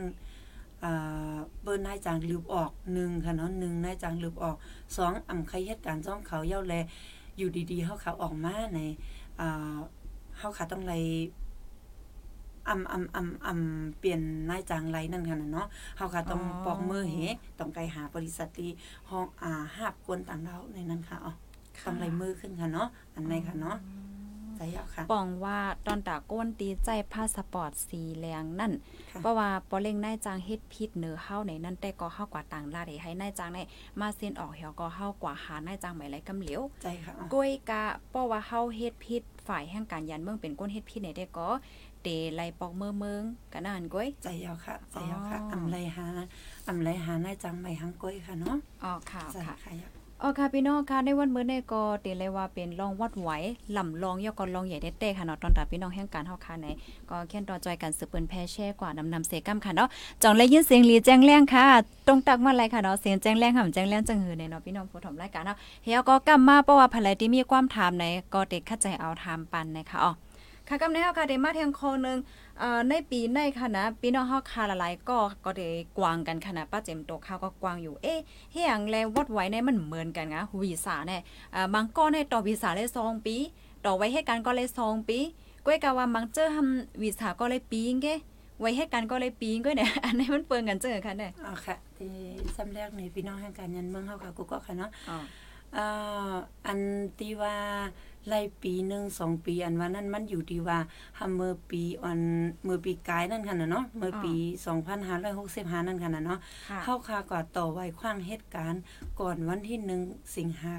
[0.84, 4.56] อ่าเบิ้นนายจางลืบออกหนึ่งค่ะเนาะหนึ่งนายจางลืบออก
[4.96, 6.76] สองอ่ำใครเหตุการณ์จ้องเขาเย้าแล
[7.38, 8.80] อยู่ดีๆเฮาเขาออกมาใน
[9.40, 9.78] อ่า
[10.38, 10.94] เฮาขาต้องไล
[12.70, 17.18] อำอำอำอำเปลี่ยนนายจางไรนั่นค่ะน่ะเนาะเฮาค่ะต้องอ๋อปอกมือเห
[17.60, 18.70] ต้องไปหาบริษัทที่
[19.10, 21.34] ห้องอ่าหาบกวนต่างดาวในนั้นค่ะอ๋อ
[21.86, 23.78] ต้องไลมือขึ้นค่ะเนาะอันไหนค่ะเนาะ
[24.58, 28.72] ใจใจยาวค่ะปองว่าตอนตาก้นตีใจพาสปอร์ตสีแรงนั่น
[29.12, 33.60] ค่ะเพราะว่าปอเล่งนายจางเฮ็ดผิดเหนือเฮาในนั่นแต่ก็เฮากว่าต่างลาดให้นายจางใน
[34.00, 41.50] มาเซ็นออกเหี่ยวก็เฮากว่าหานายจางหมายไรกำเหลียวใจค่ะอ๋อก้อยกะเพราะว่าเฮาเฮ็ดผิดฝ่ายแห่งการยันเมืองเป็นก้นเฮ็ดผิดในได้ก็
[42.04, 46.08] เตไลปอกเมืองเมืองกะนั่นก้อยใจยาวค่ะใจยาวค่ะอ๋อออำไรหา
[46.68, 49.92] อำไรหานายจังใหม่หังก้อยค่ะเนาะอ๋อค่ะใจค่ะค่ะยาว
[50.24, 53.30] อ๋อค่ะพี่น้องค่ะในวันมื้อนี้ก็เตเลยว่าเป็นรองวัดไหว
[53.78, 56.68] ลำลองยอกก็ลองใหญ่เต้ๆค่ะเนาะตอนตาพี่น้องแห่งการเฮาค่ะใน
[57.10, 59.88] ก็เขียนต่อจอยกันสืบเปิ้นแพ่แช่กว่านำนำเสกัมค่ะเนาะ
[60.22, 61.66] จ่องเลยยินเสียงหลีแจ้งแรงค่ะ
[62.08, 70.12] ตรงตักมาเลยค่ะเนาะเสียงแจ้งแรงห่ำแจ้งแรงจังหือในเนาะพี่น้องผู้ถมรายการเนาะเฮียก็กลับมาเพราะว่าภรรยที่มีความถามในก็เด็กเข้าใจเอาถามปันนะคะอ๋อ
[70.74, 72.18] ค่ะกำในเฮาค่ะได้มาเทียงโคนึง
[72.60, 78.20] เอ่อในปีในค่ะนะพี่น้องเฮาค่ะหลายๆก็ก็ได้กวางกันค่ะนะป้าเจมโตข้าวก็กวางอยู่เอ๊ะ
[78.54, 81.22] เฮียงแลวัดไว้เนี่ยมันเหมือนกันนะวีซ่าเนี่ย
[81.56, 83.36] อ่าบางก้อนให้ต่อวีซ่าได้สองปี
[83.86, 85.20] ต่อไว้ให้การก็เลยสองปี
[85.66, 88.16] ก้อยกะว่าบางเจอทำวีซ่าก็เลยปีงเก้
[88.62, 92.12] ไว้ให้การก็เลยปีงก้อยเนี่ยอันนี้มันเปิงกันเจอค่ะเนี่ยอ๋อค่ะที่
[92.58, 94.92] สำแรกในพี่น้องแห่งการยันเมืองเฮาค่ะกูก็ค่ะเนาะ
[95.78, 95.88] อ๋อ
[96.26, 96.34] เอ่อ
[96.66, 96.80] อัน
[97.20, 97.56] ที่ว่า
[98.28, 100.80] ไล่ปีหนึ่งสองปีอันว่านั้นมันอยู่ที่ว่า
[101.18, 102.22] ทำเมื่อปีอัน
[102.64, 104.34] เมื่อปีกายนั่นค่ะน่ะเนาะเมื่อปี
[105.12, 108.82] 2565นั่นค่ะน่ะเนาะค่ะเข้าคาก่อนต่อไว้ขว้างเหตุการณ์
[109.20, 110.02] ก่อนวันที่หนึ่ง
[110.38, 110.74] สิงหา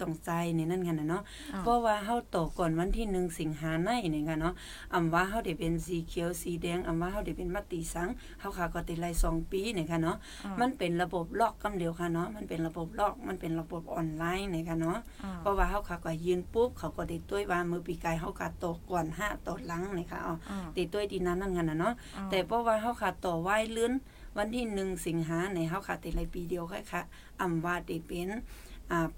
[0.00, 1.22] จงใจนี่นั่นกันนะเนาะ
[1.54, 4.54] อ๋อเพราะว่าเฮาต่อก่อนวันที่หนึ่งสิงหาในนี่กันเนาะ
[4.94, 8.08] อำว่าเฮาได้เป็นสีเขียวสีแดงอำว่าเฮาได้เป็นมติสัง
[8.40, 23.92] เฮาคาก็ติไล่สองปีนี่ค่ะเนาะอ๋อมันเป็นระบบล็อกกำเดียวค่ะเนาะมันเป็นระบบล็อกมันเป็นระบบออนไลน์นี่ค่ะเนาะอ๋อเพราะว่าเฮาคาก็ยืนปุ๊บเขาก็ได้ต้วยว่ามือปีกายเฮาคาตกก่อนห้าตกหลังนี่ค่ะอ๋ออ๋อติดต้วยดีนั้นนั่นกันนะเนาะอ๋อแต่เพราะว่าเฮาขาดต่อไหว้เลื่อน
[24.38, 27.02] วันที่หนึ่งสิงหาในเฮาขาดติไรปีเดียวค่ะค่ะ
[27.40, 28.40] อำว่าติเป็นอ่า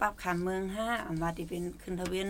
[0.00, 2.28] ปรับคำเมืองห้าอำว่าติเป็นขึ้นทะเวียน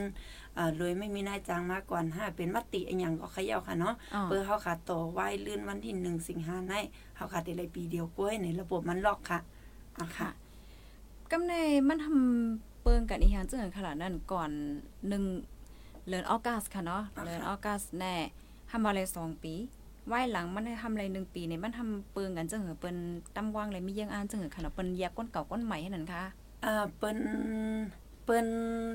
[0.56, 6.74] อ่าโดยไม่มีนายจ้างมากกว่าห้าเป็นมติอีหยังก็เขย่าค่ะเนาะอ๋อเพื่อเฮาขาดต่อไหว้เลื่อนวันที่หนึ่งสิงหาใน
[7.16, 9.38] เฮาขาดติไรปีเดียวกล้วยในระบบมันล็อกค่ะ
[10.00, 10.28] อะค่ะ
[11.30, 11.54] กำใน
[11.88, 14.50] มันทำเปิงกันอีหยังจังขนาดนั้นก่อน
[15.08, 15.24] หนึ่ง
[16.08, 18.14] เดือนออกัสค่ะเนาะอ่าค่ะเดือนออกัสแน่
[18.70, 19.54] ทำอะไรสองปี
[20.08, 22.96] ไว้หลังมันได้ทำอะไรหนึ่งปีเนี่ยมันทำเปิงกันจังเหอเปิ้น
[23.36, 26.22] ตำว่างเลยมีเยี่ยงอ่านจังเหอค่ะเนาะเปิ้นแยกก้นเก่าก้นใหม่ให้นั่นค่ะ
[26.64, 27.18] อ่าเปิ้น
[28.24, 28.48] เปิ้น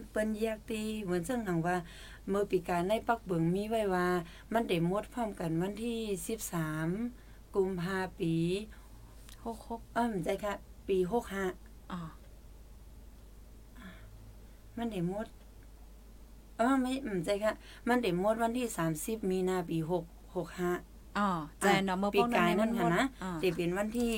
[0.09, 1.77] เปิ้นแยกตีเหมือนซึ่งหนังว่า
[2.29, 4.07] เมื่อปีการในปักเบิงมีไว้ว่า
[4.53, 5.99] มันได้หมดพร้อมกันวันที่
[6.77, 8.33] 13 กุมภาปี
[9.39, 10.53] โคกโคกเอ้อมใจค่ะ
[10.87, 10.97] ปี
[11.49, 11.99] 65อ๋อ
[14.77, 15.27] มันได้หมด
[16.57, 17.53] เออไม่อืมใจค่ะ
[17.87, 18.67] มันได้หมดวันที่
[18.99, 19.93] 30 มีนาปี6
[20.33, 24.13] 65อ๋อใจเนาะเมื่อปีพวกกายนั้นั่นนมัค่ะนะอ๋อจะเป็นวันที่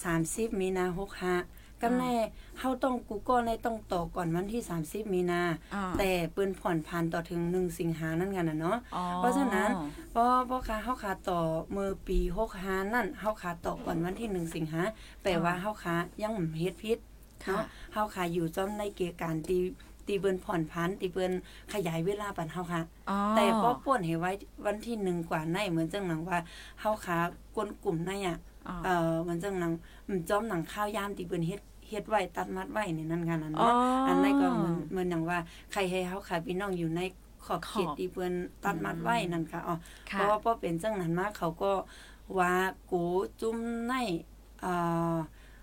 [0.00, 1.00] 30 มีนา65
[1.40, 2.12] กำแน่
[2.58, 5.42] เฮาต้องกูก็ในต้องต่อก่อนวันที่ 30 มีนา
[5.74, 9.70] อ๋อแต่เปิ้นผ่อนพันต่อถึง 1 สิงหานั่นกันน่ะเนาะอ๋อเพราะฉะนั้น
[10.12, 11.40] เพราะเพราะค่ะเฮาขาต่อ
[11.76, 12.18] มือปี
[12.56, 14.82] 65นั่นเฮาขาต่อก่อนวันที่ 1 สิงหา
[15.22, 16.98] แปลว่าเฮาขายังบ่เฮ็ดผิด
[17.44, 19.58] ค่ะเนาะเฮาขาอยู่จ้อมในเกียร์การตี
[20.06, 21.32] ตีเบิ่นผ่อนพันตีเบิ่น
[21.72, 24.30] ขยายเวลาปันเฮาค่ะอ๋อแต่พอป่วนให้ไว้
[24.66, 26.38] วันที่หนึ่งกว่าในเหมือนจังหนังว่า
[26.80, 27.18] เฮาขา
[27.54, 28.38] กวนกลุ่มในอะ
[28.68, 29.72] อ๋อเอ่อเหมือนจังหนัง
[30.06, 33.72] อืมจ้อมหนังข้าวยามตีเบิ่นเฮ็ด เฮ็ดไว้ตัดมัดไว้นี่นั่นกันน่ะอ๋อเนาะ
[34.08, 35.38] อัอันนั้นก็เหมือนเหมือนอย่างว่า
[35.72, 37.00] ใครให้เฮาขายพี่น้องอยู่ใน
[37.46, 38.32] ขอบเขตขอบที่เพิ่น
[38.64, 39.74] ตัดมัดไว้นั่นค่ะอ๋อ
[40.10, 41.72] ค่ะเพราะว่าพอเป็นจังนั้นมาเขาก็
[42.38, 42.52] ว่า
[42.90, 43.02] กู
[43.40, 43.94] จุ่มใน
[44.60, 44.72] เอ่
[45.14, 45.16] อ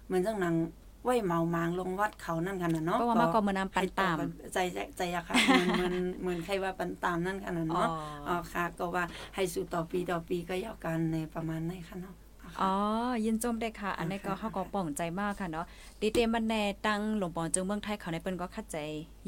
[0.06, 0.56] เหมือนจังหนัง
[1.04, 4.16] ไว้เมามางลงวัดเขานั่นกันน่ะเนาะเพราะว่ามาก็มือนำปันตาม
[4.54, 7.88] ใจใจใจอะค่ะเหมือนเหมือนเหมือนใครว่าปันตามนั่นค่ะน่ะอ๋อเนาะ
[8.28, 9.04] อ๋อค่ะ ก็ว่า
[9.36, 12.16] ให้สู่ต่อปีต่อปีก็ยาวกันในประมาณนั้นค่ะเนาะ
[12.62, 15.66] อ๋อค่ะอ๋อยินจมได้ค่ะ อันนี้ก็ค่ะเฮาก็ป่องใจมากค่ะเนาะ
[16.02, 18.78] ตีเตมันแน่ตั้งหลวงปองจึงเมืองไทยเขาในเปิ้นก็เข้าใจ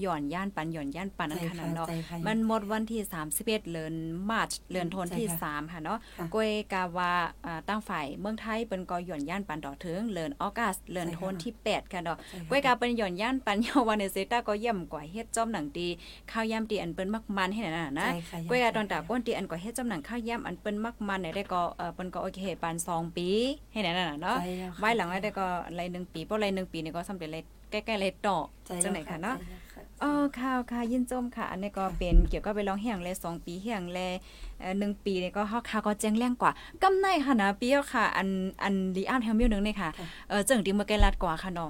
[0.01, 3.93] หย่อนย่านปันหย่อนย่านปันนั่นค่ะเนาะใจค่ะมันหมดวันที่31เดือน
[4.29, 7.11] มาร์ชเดือนธันวาคมที่ใช่ค่ะ3ค่ะเนาะค่ะกวยกาว่า
[7.45, 15.87] อ่าตั้งฝ่ายเมืองไทยเปิ้นก็หย่อนย่านปันต่อถึงเดือนออกัสเดือนใช่ค่ะธันวาคมที่8ค่ะเนาะใช่ค่ะกวยกาเปิ้นหย่อนย่านปันยาววันเนเซต้าก็ย่ำกว่าเฮ็ดจ้อมหนังตี
[16.31, 23.29] ข้าวย่ำตีอันเปิ้นมักมันให้นั่นน่ะนะใช่ค่ะกวยกาตอนตาก้นตีอันก็เฮ็ดจ้อมหนังข้าวย่ำอันเปิ้นมักมันเนี่ยได้ก็เอ่อเปิ้นก็โอเคปานสองปี
[23.71, 34.11] ให้นั่นน่ะเนาะใช่แล้วค่ะไว้หลังไว้ได้ก็ไรหนึ่งปีเพราะไรหนึ่งปีนี่ก็สำเร็จเลยใกล้ๆเลยต่อใจจังไหนคะเนาะใจแล้วค่ะอ๋อค่ะค่ะยินจมค่ะ อันนี้ก็เป็นเกี่ยวกับไปลองเฮียงเลยสองปีเฮียงเลย
[34.59, 36.51] เอ่อหนึ่งปีนี่ก็เฮาค่ะก็แจ้งแรงกว่า
[36.83, 38.27] กำในค่ะนะปีเอาค่ะ อัน
[38.63, 41.69] อันดีอาร์แฮมมิลนึงนี่ค่ะค่ะเออเจิงติมาไกลลัดกว่าค่ะเนาะ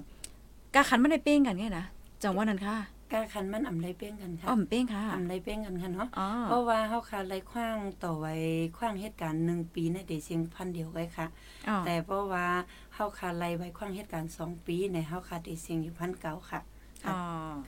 [0.73, 1.85] กะขันมันได้เป้งกันไงนะ
[2.23, 2.75] จังว่านั้นค่ะ
[3.13, 8.33] กาคันมันอำไรเป้งกันค่ะอ้อมเป้งค่ะอำไรเป้งกันค่ะเนาะอ๋อเพราะว่าเฮาค่ะไรขว้างต่อไว้
[8.77, 11.27] ขว้างเหตุการณ์หนึ่งปีในเดเชียงพันเดียวไว้ค่ะ
[11.69, 12.47] อ๋อแต่เพราะว่า
[12.95, 16.61] เฮาค่ะไรไว้ขว้างเหตุการณ์สองปีในเฮาค่ะเดเชียงอยู่พันเก่าค่ะ
[17.07, 17.17] อ๋อ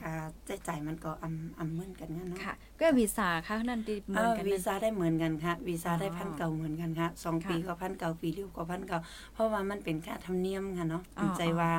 [0.02, 0.14] ค่า
[0.46, 8.98] ใช้จ่ายมันก็อำอำเหมือนกันงั้นเนาะค่ะ ก็วีซ่าค่ะนั่นที่เหมืเออนอกันวีนั่นซ่าได้เหมือนกันค่ะวีซ่าได้อ๋อพันเก่าเหมือนกันค่ะสองค่ะปีก็พันเก่าปีเดียวก็พันเก่า
[9.34, 11.70] เพราะว่ามันเป็นค่าธรรมเนียมค่ะเนาะอ๋อใจว่า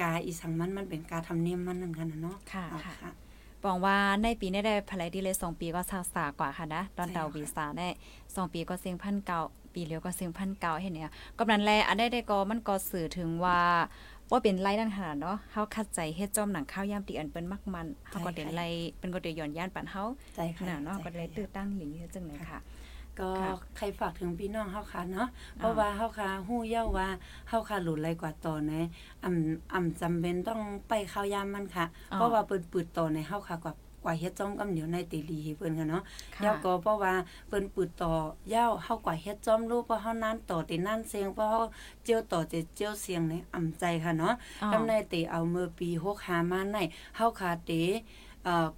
[0.00, 3.12] กาอีสังมันมันเป็นการธรรมเนียมมันนั่นกันนะเนาะค่ะเอาค่ะค่ะ
[3.64, 7.88] บอกว่าในปีนี้ได้ภายดีเลยสองปีก็ซาซากว่าค่ะนะตอนใช่เดาค่ะวีซ่าได้
[8.34, 9.40] สองปีก็เซ็งพันเก่า
[9.74, 13.60] ปีเดียวก็เซ็งพันเก่าเห็นเนี่ยก็นั้นแลอันได้ได้ก็มันก็สื่อถึงว่า
[14.30, 20.04] ว่าเป็นไรนั่นขนาดเนาะเฮาคัดใจเฮ็ดจอมหนังข้าวยามตีอันเปิ้นมักมันเฮาก็ได้ไล่เป็นก็ได้ย้อนย่านปันเฮา
[20.36, 22.58] ใจค่ะน่ะเนาะใจก็ได้ค่ะตื้อตั้งหลิงเฮ็ดจังได๋ค่ะ
[23.20, 25.28] ก็ค่ะใครฝากถึงพี่น้องเฮาค่ะเนาะ
[25.58, 27.08] เพราะว่าเฮาค่ะฮู้เย้าว่า
[27.48, 28.72] เฮาค่ะหลุดไรกว่าต่อใน
[29.24, 36.02] อ่ำอ่ำจำเป็นต้องไปเข้ายามมันค่ะอ๋อเพราะว่าเปิ้นปืดต่อในเฮาค่ะกว่ากว่าเฮ็ดจ้อมกำเหนียวในตีลีให้เปิ้นค่ะเนาะ
[36.34, 37.14] ค่ะเย้าก็เพราะว่า
[37.48, 38.12] เปิ้นปืดต่อ
[38.50, 41.60] เย้าเฮากว่าเฮ็ดจ้อมลูกเพราะเฮานานต่อตินานเสียงเพราะเฮา
[42.04, 45.88] เจียวต่อเจเจียวเสียงในอ่ำใจค่ะเนาะอ๋อกำในเตเอาเมื่อปี
[46.20, 46.78] 65มาใน
[47.16, 48.27] เฮาค่ะเตเอ่อ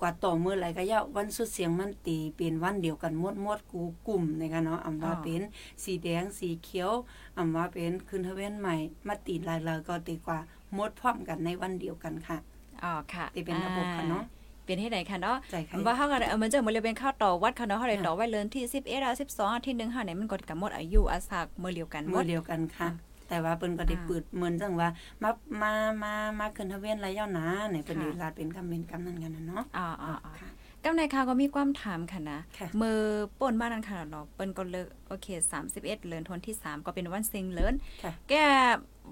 [0.01, 5.43] กว่าต่อมื้อไหลก็ยะวันสุดเสียงมันตีเป็นวันเดียวกันหมดหมดกูกลุ่มในกันเนาะอำว่าอ๋อเป็น
[5.85, 6.91] สีแดงสีเขียว
[7.39, 10.39] อำว่าเป็นคืนทะเวนใหม่ มาตีหลายๆก็ตีกว่า
[10.75, 12.39] หมดพร้อมกันในวันเดียวกันค่ะ
[12.83, 14.25] อ๋อค่ะตีเป็นระบบค่ะเนาะ
[14.65, 22.89] เป็นให้ไหนค่ะเนาะใจค่ะว่าเฮาก็ได้เออมันจะเหมือนเลยเป็นข้าวต่อวัดค่ะเนาะเฮาได้ค่ะต่อไว้เลินที่11อะ12อาทิตย์หนึงค่ะไหนมันก็กำหนดอายุอาสากมื้อเดียวกันหมมื้ดอเดียวกันค่ะ
[23.31, 24.89] แต่ว่าเปิ้นก็ได้อ่าเปิดเหมือนจังว่า
[25.23, 25.31] มา
[25.63, 30.51] มามามาคืนทะเวนระยะหนาในเปิ้นค่ะได้ลาดเป็นกำเป็นกำนั้นกันนะเนาะอ๋ออ๋ออ๋อค่ะ
[30.85, 33.01] กำในข่าวก็มีความถามค่ะนะค่ะมือ
[33.41, 35.27] ป่นบ้านนั้นค่ะเนาะเปิ้นก็เลิกโอเค
[35.61, 38.35] 31เดือนธันวาคมที่ 3 ก็เป็นวันเซิงเลินค่ะแก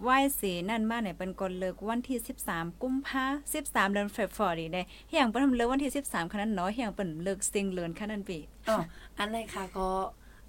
[0.02, 2.18] ไหว้สีนั่นมาเนี่ยเปิ้นก็เลิกวันที่
[2.50, 3.24] 13 กุมภา
[3.58, 8.76] 13 เดือนเฟบรุรีได้เฮียงเปิ้นเลิกวันที่ 13คันนั้นเนาะเฮียงเปิ้นเลิกเซิงเลินคันนั้นปีอ๋อ
[9.18, 9.88] อันไรค่ะก็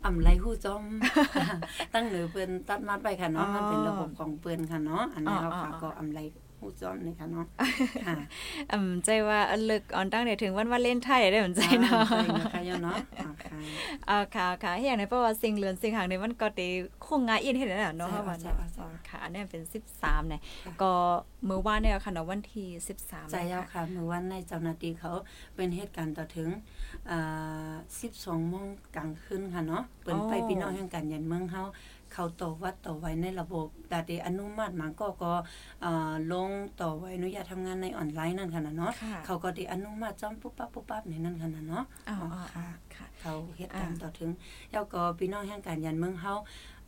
[0.06, 0.84] อ่ำไรหู้จอม
[1.94, 6.20] ตั้งเหนือเปิ้นตัดมัดไปค่ะเนาะมันเป็นระบบของเปิ้นค่ะเนาะอันนี้เราค่ะก็อ่ำไร
[6.60, 7.46] หู้จอมนี่ค่ะเนาะ
[8.06, 8.16] ค่ะ
[8.72, 13.52] อืมใจว่าเออเลิกออนตั้งได้ถึงวันวาเลนไทน์ได้เหมือนใจเนาะใช่นะคะยเนาะอ่าค่ะ
[14.10, 16.68] อ่าค่ะค่ะเฮียงในเพราะว่าเซิงเลินเซิงหางในมันก็ได้
[17.06, 19.64] คงงาอินเฮ็ดได้แล้วเนาะใช่ว่าใช่เนาะใช่ค่ะอันนี้เป็น
[19.96, 20.92] 13เนี่ยค่ะก็
[21.48, 22.68] มื้อวานเนี่ยค่ะเนาะวันที่
[23.00, 25.12] 13ใจยาวค่ะเมื่อวันในเจ้าหน้าที่เขา
[25.56, 26.50] เป็นเหตุการณ์ต่อถึง
[27.12, 27.74] อ่า
[28.12, 31.64] 12โมงกลางคืนค่ะเนาะเปิ้นไปพี่น้องแห่งการยันเมืองเฮา
[32.14, 35.34] เขาต่อวัดต่อไว้ในระบบดาเดอนุมัติมาก็ก็
[35.86, 36.50] อ่าลง
[36.82, 44.32] ต่อไว้อนุญาตทำงานในออนไลน์นั่นค่ะนะเนาะค่ะเขาก็ได้อนุมัติจอมปุ๊บปั๊บปุ๊บปั๊บในนั่นค่ะนะเนาะอ๋ออ๋ออ๋อค่ะค่ะเขาเหตุการณ์อ่าต่อถึง
[44.72, 46.36] แล้วก็พี่น้องแห่งการยันเมืองเฮา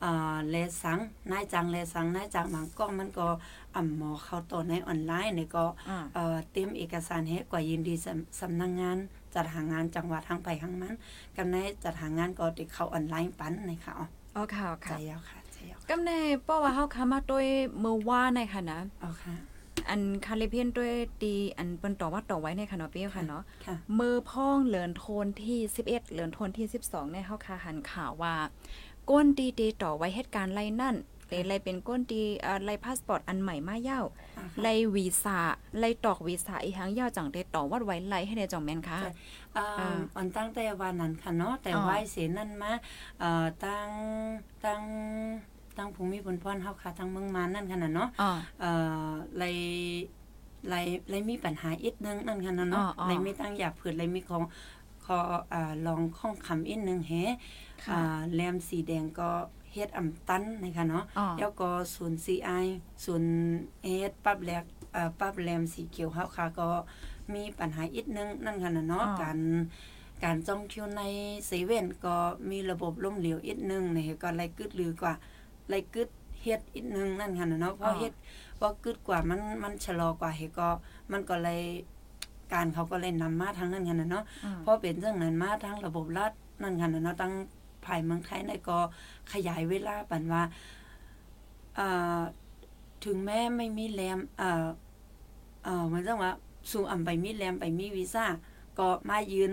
[0.06, 1.00] อ่าแลสัง
[1.32, 3.28] นายจังแลสังนายจังบางกล้องมันก็
[3.76, 8.98] อ่ำหมอเข้าต่อในออนไลน์นี่ก็อ่าเอ่อเตรียมเอกสารให้กว่ายินดีสำสำนักงาน
[9.36, 10.94] จัดหางานจังหวัดทางไปทางมัน
[11.38, 16.12] กำในจัดหางานก็ติเข้าออนไลน์ปันในค่ะอ๋อ อ๋อค่ะใจค่ะยาวค่ะใจยาวกำใน
[16.44, 17.48] เพราะว่าเฮาคามาด้วย
[17.84, 19.36] มื้อวานในค่ะนะเอาค่ะ
[19.90, 28.36] อันคาลิเพียนด้วยตีอันเปิ้นต่อว่าต่อไว้ในค่ะเนาะเปี้ยวค่ะเนาะค่ะมือพ่องเหลือนโทนที่ 11 เหลือนโทนที่ 12 ในเฮาคาหันข่าวว่า
[29.10, 30.96] ก้นตีตีต่อไว้เหตุการณ์ไรนั่น
[31.32, 34.02] เตไลเป็นก้นตีเอ่อไลพาสปอร์ตอันใหม่มาเย้า
[34.38, 35.38] อ่าไลค่ะวีซ่า
[35.80, 39.12] ไลตอกวีซ่าอีหังยาวจังเตต่อวัดไว้ไลให้ในจ่องแม่นค่ะใช่
[39.58, 42.72] อ่าอ่าอันตั้งแต่วันนั้นค่ะเนาะแต่อ๋อไหว้เสียนั่นมา
[43.20, 43.88] เอ่อตั้ง
[44.66, 44.82] ตั้ง
[45.78, 48.72] ตั้งภูมิพลพรเฮาค่ะตั้งเมืองมานนั่นค่ะน่ะเนาะอ๋อเอ่
[49.08, 49.56] อเลย
[50.70, 54.44] เลยเลยมีปัญหาอีกนึงนั่นค่ะเนาะอ๋ออ๋อเลยมีตั้งอยากเผือเลยมีของ
[55.06, 55.18] ขอ
[55.54, 57.14] อ่าลองข้องคำอีกนึงแฮ
[57.86, 59.30] ค่ะอ่าแรมสีแดงก็
[59.74, 62.66] เฮ็ดอำตันนะคะเนาะอ๋อแล้วก็ศูนย์ CI
[63.06, 63.34] ศูนย์
[63.84, 66.68] เฮ็ดปรับแลกเอ่อปรับแรมสีเขียวเฮาค่ะก็
[67.34, 69.40] มีปัญหาอีกนึงนั่นค่ะน่ะเนาะอ๋อการ
[70.24, 71.02] การจ้องเที่ยวใน
[71.48, 72.16] เซเว่นก็
[72.50, 75.14] มีระบบล้มเหลวอีกนึงนี่ก็ไล่กึดลือกว่า
[75.70, 76.10] ไล่กึด
[76.42, 78.14] เฮ็ดอีกนึงนั่นค่ะน่ะเนาะเพราะเฮ็ด
[78.60, 80.70] พอกึดกว่ามันมันชะลอกว่าเฮก็
[81.12, 81.62] มันก็เลย
[82.54, 86.32] การเขาก็เลยนำมาทางนั้นกันนะเนาะอืมเพราะเป็นเรื่องนั้นมาทางระบบรัฐ
[86.62, 87.34] นั่นกันนะเนาะตั้ง
[87.86, 88.80] ภายเมืองไทยในก็
[89.34, 90.44] ขยายเวลาปันว่า
[91.76, 92.20] เอ่อ
[93.06, 94.68] ถึงแม้ไม่มีแรมเอ่อ
[95.64, 96.32] เอ่อเหมือนจังว่า
[96.72, 98.26] สู่อำไปมีแรมไปมีวีซ่า
[98.80, 99.52] ก็มายืน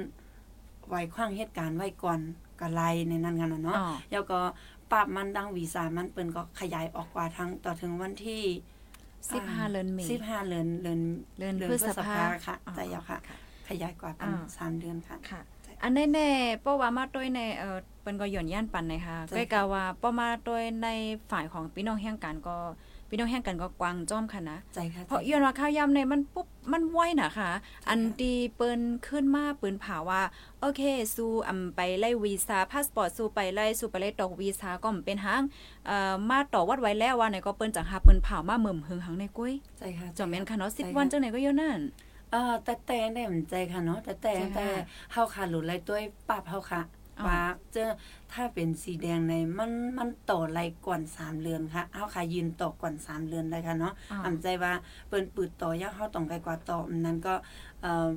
[0.89, 2.21] ไว้ขว้างเหตุการณ์ไว้ก่อน
[2.61, 4.41] ก็ไล่ในนั้นกันนะเนาะอ๋อแล้วก็
[4.91, 8.43] ปรับมันดังวีซ่ามันเปิ้นก็ขยายออกกว่าทางต่อถึงวันที่
[9.09, 11.01] 15เดือนเมษสิบห้าเดือนเดือน
[11.39, 13.19] เดือนเดือนพฤพฤษษภาภาค่ะอ๋อใจยาวค่ะ
[13.69, 15.41] ขยายกว่าเป็นอ่าสามเดือนค่ะค่ะ
[15.83, 20.89] อันแน่ๆเพราะว่ามาด้วยในเอ่อเปิ้นก็หย่อนย่านปันนะคะใช่ก็กะว่าป้อมาด้วยใน
[21.31, 22.57] ฝ่ายของพี่น้องแห่งกันก็
[23.11, 27.51] พี่น้องแห่งกันก็กวางจ้อมค่ะนะใจค่ะเพราะย้อนว่าข้าวยำในมันปุ๊บมันไวนะคะ
[27.89, 30.23] อันตีเปิ้นขึ้นมาปืนผาว่า
[30.61, 30.83] โอเค
[31.15, 35.43] สู้อำไปไล่วีซ่าพาสปอร์ตสู้ไปไล่สู้ไปไล่ตอกวีซ่าก็มันเป็นหาง
[35.87, 44.67] เอ่อมาต่อวัดไว้แล้วว่าไหนก็เปิ้นจังหาเปิ้นผามาเมิ่มหึงหังในกุ้ยใจค่ะจอมแม่นค่ะเนาะใช่10วันจังไหนก็อยู่นั่นเอ่อแต่แต่ได้เหมือนใจค่ะเนาะแต่แต่ใช่ค่ะแต่
[45.13, 45.97] เฮาค่ะหลุดไรตัว
[46.29, 46.83] ปรับเฮาค่ะ
[47.19, 47.41] อ๋อว่า
[47.73, 47.89] เจอ
[48.33, 54.73] ถ้าเป็นสีแดงในมันมันต่อไรก่อนสามเรือนค่ะเฮาค่ะยืนต่อก่อนสามเรือนเลยค่ะเนาะอ๋ออำใจว่า
[55.09, 57.35] เปิ้นปืดต่อยาวเฮาต้องไกลกว่าต่ออันนั้นก็
[57.83, 58.09] เอ่อ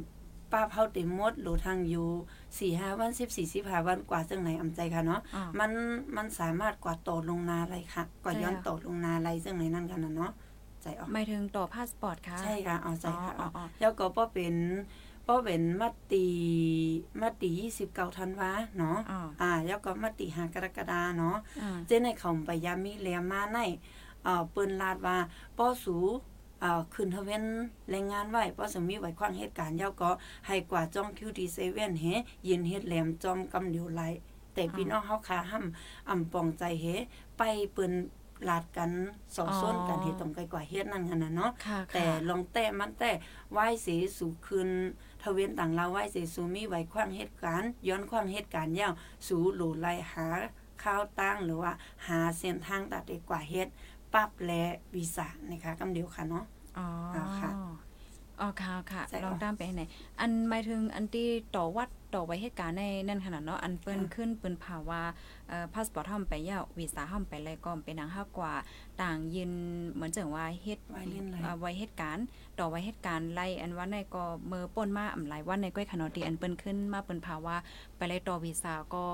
[0.51, 5.71] ป้าเฮาเต็มหมดหรือทางอยู่4-5วัน14 15วันกว่าจังไหนอำใจค่ะเนาะอ๋อมัน
[6.15, 10.31] มันสามารถกว่าต่อลงนาไรค่ะกว่าย้อนใช่ค่ะต่อลงนาไรจังไหนนั่นกันน่ะเนาะ
[10.81, 14.55] ใจออกหมายถึงต่อพาสปอร์ตค่ะใช่ค่ะเอาใจค่ะอ๋อเอาอ๋อแล้วก็ป้อเป็น
[15.27, 16.27] ป้อเป็นมติ
[17.21, 17.49] มติ
[17.83, 23.59] 29ธันวาเนาะอ๋ออ่า แล้วก็มติ5กรกฎาเนาะอ่าเจ้ในเขาไปยามีแลมาใน
[24.23, 25.17] เอ่อเปิ้นลาดว่า
[25.57, 25.97] ป้อสู
[26.61, 27.43] เอ่อขึ้นทะเวน
[27.89, 30.09] แรงงานไว้ป้อสมีไว้ควางเหตุการณ์ยาวก็
[30.47, 32.05] ให้กว่าจ้องคิวดีเซเว่นเฮ
[32.47, 34.01] ยินเฮ็ดแหลมจอมกำเดียวไหล
[34.53, 36.85] แต่พี่น้องเฮาขาห้ำอำปองใจเฮ
[37.37, 37.41] ไป
[37.73, 37.93] เปิ้น
[38.49, 38.91] ลาดกัน
[39.35, 43.11] สอส้นกันเฮ็ดตรงไกลกว่าเฮ็ดนั่นกันน่ะเนาะค่ะแต่ค่ะลองแต่มันแต่
[43.51, 44.69] ไหว้เสสูคืน
[45.21, 48.93] ทเวนต่างลาวไหว้เสสูมีไหวความเหตุการณ์ย้อนความเหตุการณ์ยาว
[49.27, 50.27] สูหลูไลหา
[50.83, 51.71] ข้าวตั้งหรือว่า
[52.07, 53.67] หาเส้นทางตัดดีกว่าเฮ็ด
[54.13, 54.63] ปรับและ
[54.95, 56.45] วีซ่านะคะกำเดียวค่ะเนาะ
[56.77, 57.51] อ๋ออ่าค่ะ
[58.41, 59.83] อ๋อค่ะค่ะใช่ลองค่ะ ตามไปให้ไหน
[60.19, 65.01] อันหมายถึงอันที่ต่อวัดต่อไว้เหตุการณ์ในนั่นขนาดเนาะอันเปิ้นค่ะ ขึ้นเปิ้นภาวะ
[65.49, 68.53] เอ่อพาสปอร์ตเฮาไปยาววีซ่าเฮาไปอะไรก็เป็นหนังเฮากว่า
[69.01, 69.51] ต่างยืน
[69.91, 72.25] เหมือนจังว่าเฮ็ดไว้เล่นไร อ่าไว้เหตุการณ์
[72.59, 77.55] ต่อไว้เหตุการณ์ไล่อันว่าในก็เมื่อป่นมาอำหลายวันในก้อยขนอดีอันเปิ้นขึ้นมาเปิ้นภาวะ
[77.97, 79.05] ไปไล่ต่อวีซ่าก็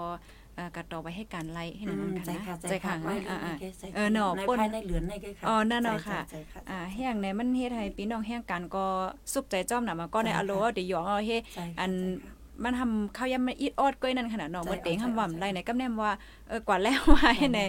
[0.57, 8.85] เอ่อก็ต่อไว้เหตุการณ์ไล่ให้นั่นนั่นใจค่ะค่ะนะใจค่ะนะไว้อ่าในอ่าแกใจเออเนาะในปนภายในเหลือนในแกค่ะอ๋อนั่นเนาะใจค่ะใจค่ะอ่าแห้งในมันเฮ็ดให้พี่น้องแห้งกันก็
[9.33, 16.11] สุขใจจ้อมน่ะมาก็ในใช่ค่ะอโลเดี๋ยวหยองเอาเฮ็ดใจค่ะอันใจค่ะมันทำข้าวยำมันอีดออดก้อยนั่นขนาดเนาะใจเมื่อเต็งเอาใจทำว่าเอาใจไรไหนกำแนมว่า
[16.49, 17.59] เออกว่าแล้วว่าให้ไหน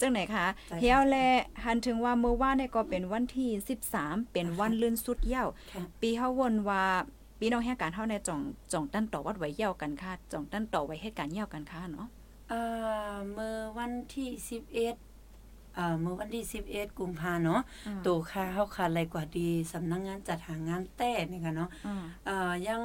[0.00, 1.16] จังไหนคะใจค่ะเฮียวแล
[1.64, 3.50] หันถึงว่าเมื่อวานเนี่ยก็เป็นวันที่
[3.90, 6.82] 13 เป็นวันลื่นสุดเหย้าค่ะปีเฮาวนว่า
[7.38, 8.40] ปีน้องแห่งการเฮาในจ่อง
[8.72, 12.60] จ่องตั้นต่อวัดไว้เหย้ากันค่ะจ่องตั้นต่อไว้เหตุการณ์เหย้ากันค่ะเนาะเอ่
[13.12, 14.96] อเมื่อวันที่สิบเอ็ด
[15.74, 22.82] เอ่อเมื่อวันที่สิบเอ็ดกุมภาเนาะอืมตัวค่าเฮาขาดไรกว่าดีสำนักงานจัดหางานแต่นี่ค่ะเนาะอ่าเอ่อยัง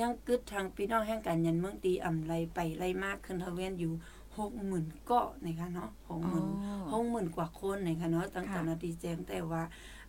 [0.00, 3.92] ยังกึดทางพี่น้องแห่งการยันเมืองตีอ่ำไรไปไรมากขึ้นทะเวียนอยู่
[4.38, 6.46] หกหมื่นเกาะนี่ค่ะเนาะหกหมื่น
[6.92, 9.62] หกหมื่นกว่าคนนี่ค่ะเนาะตั้งแต่นาทีแจ้งแต่ว่า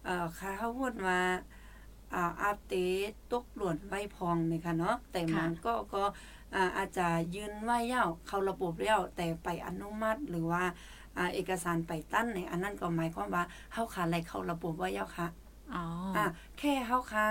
[0.05, 1.19] เอ่อค่าเฮาพูดว่า
[2.13, 2.73] อ่าอาเต
[3.31, 6.03] ตกหล่นไว้พองนี่ค่ะเนาะแต่มันก็ก็
[6.53, 10.63] อ่าอาจจะยืนไหว้เย้าเข้าระบบแล้วแต่ไปอนุมัติหรือว่า
[11.17, 15.27] อ่าเอกสารไปตั้นในอันนั้นก็หมายความว่าเฮาขาอะไรเข้าระบบไหว้เย้าค่ะ
[15.75, 15.83] อ๋อ
[16.15, 16.25] อ่า
[16.57, 17.25] แค่เฮาค่ะ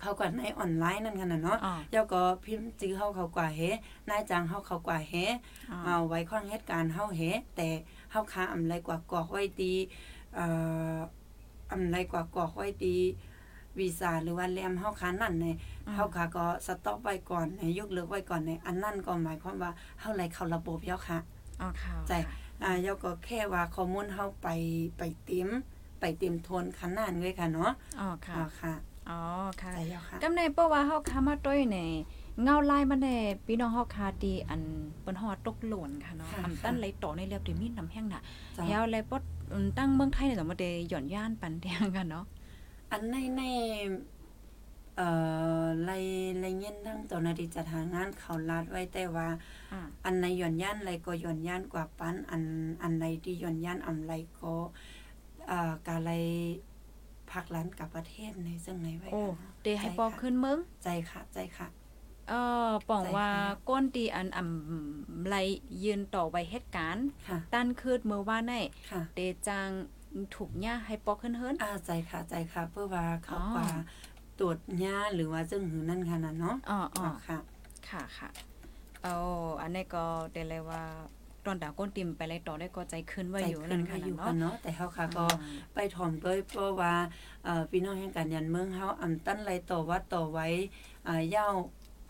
[0.00, 3.60] เขาก่อนในออนไลน์นั่นกันน่ะเนาะอ๋อเย้าก็พิมพ์จื้อเฮาเขากว่าเฮ
[4.08, 5.14] นายจ้างเฮาเขากว่าเฮ
[5.70, 7.22] อ๋อเอาไว้ข้องเหตุการณ์เฮาเฮ
[7.56, 7.68] แต่
[8.10, 9.72] เฮาค้าอำไรกว่ากอกไว้ตี
[10.34, 10.46] เอ่
[10.94, 10.96] อ
[11.72, 12.94] อำไรกว่ากอกไว้ตี
[13.78, 15.46] วีซ่าหรือว่าแรมเฮาค้านั่นใน
[15.94, 21.18] เฮาค่ะก็สต็อปไว้ก่อนให้ยกเลิกไว้ก่อนในอันนั่นก็หมายความว่าเฮาไหลเข้าระบบแล้วค่ะ
[21.60, 22.12] อ๋อค่ะใจ
[22.64, 24.48] อ่าเยาก็แค่ว่าข้อมูลเฮาไป
[24.98, 25.48] ไปเต็ม
[26.00, 28.74] ไปเต็มทวนขนาดเลยค่ะเนาะอ๋อค่ะอ่าค่ะ
[29.08, 29.20] อ๋อ
[29.60, 31.78] ค่ะใจเยาค่ะกำในเพราะว่าเฮาค้ามาต้อยใน
[32.42, 34.62] เงาลายมันแน่พี่น้องเฮาคาดีอัน
[35.00, 38.22] เปิ้นฮอดตกหล่นค่ะเนาะค่ะอำตั้นไหลต่อในเรียบดิมีน้ำแห้งน่ะ
[38.56, 42.24] จ้ะแฮวเลยปดอืมตั้งเมืองไทยเนี่ยจะมาได้หย่อนย่านปันเตียงกันเนาะ
[42.92, 43.42] อันในใน
[44.96, 45.08] เอ่
[45.62, 45.98] อไล่
[46.40, 49.28] ไล่เงินทั้งเจ้าหน้าที่จัดหางานเขาลาดไว้แต่ว่า
[49.72, 52.42] อ่า อันในหย่อนย่านไรก็หย่อนย่านกว่าปันอัน
[52.82, 54.52] อันในที่หย่อนย่านอำไรก็
[55.50, 56.10] อ่ากาไร
[57.30, 61.68] พักร้านกับประเทศในซึ่งไหนไว้โอ้ค่ะเดให้ปอขึ้นเมืองใจค่ะ ใจค่ะ
[62.28, 62.34] เอ
[62.68, 65.34] อป่องใจว่าค่ะก้นตีอันอำไหล
[65.82, 68.52] ยืนต่อไว้เหตุการณ์ค่ะตั้นคืดเมื่อว่าใน
[68.90, 69.70] ค่ะเดจาง
[70.36, 73.68] ถูกย่าให้ปอขึ้นเฮิรนอ่าใจค่ะใจค่ะเพื่อว่าเขาอ๋อกว่า
[74.38, 77.38] ตรวจยาหรือว่าจึงหือนั่นค่ะนะเนาะอ๋ออ๋อค่ะ
[77.88, 78.28] ค่ะค่ะ
[79.02, 79.14] เอา
[79.60, 80.82] อันนี้ก็เดเลยว่า
[81.44, 86.94] ตอนดาวก้นติมไปเลยต่อได้ก็ใจขึ้นไว้ใจอยู่ขึ้นั่นนก็ค่ะอยู่เนาะกันเนาะแต่เขาค่ะก็อ่าไปถ่อมด้วยเพราะว่า
[87.44, 90.46] เอ่อพี่น้องแห่งการยันเมืองเฮาอำตั้นไรต่อวัดต่อไว้
[91.08, 91.48] อ่าเย้า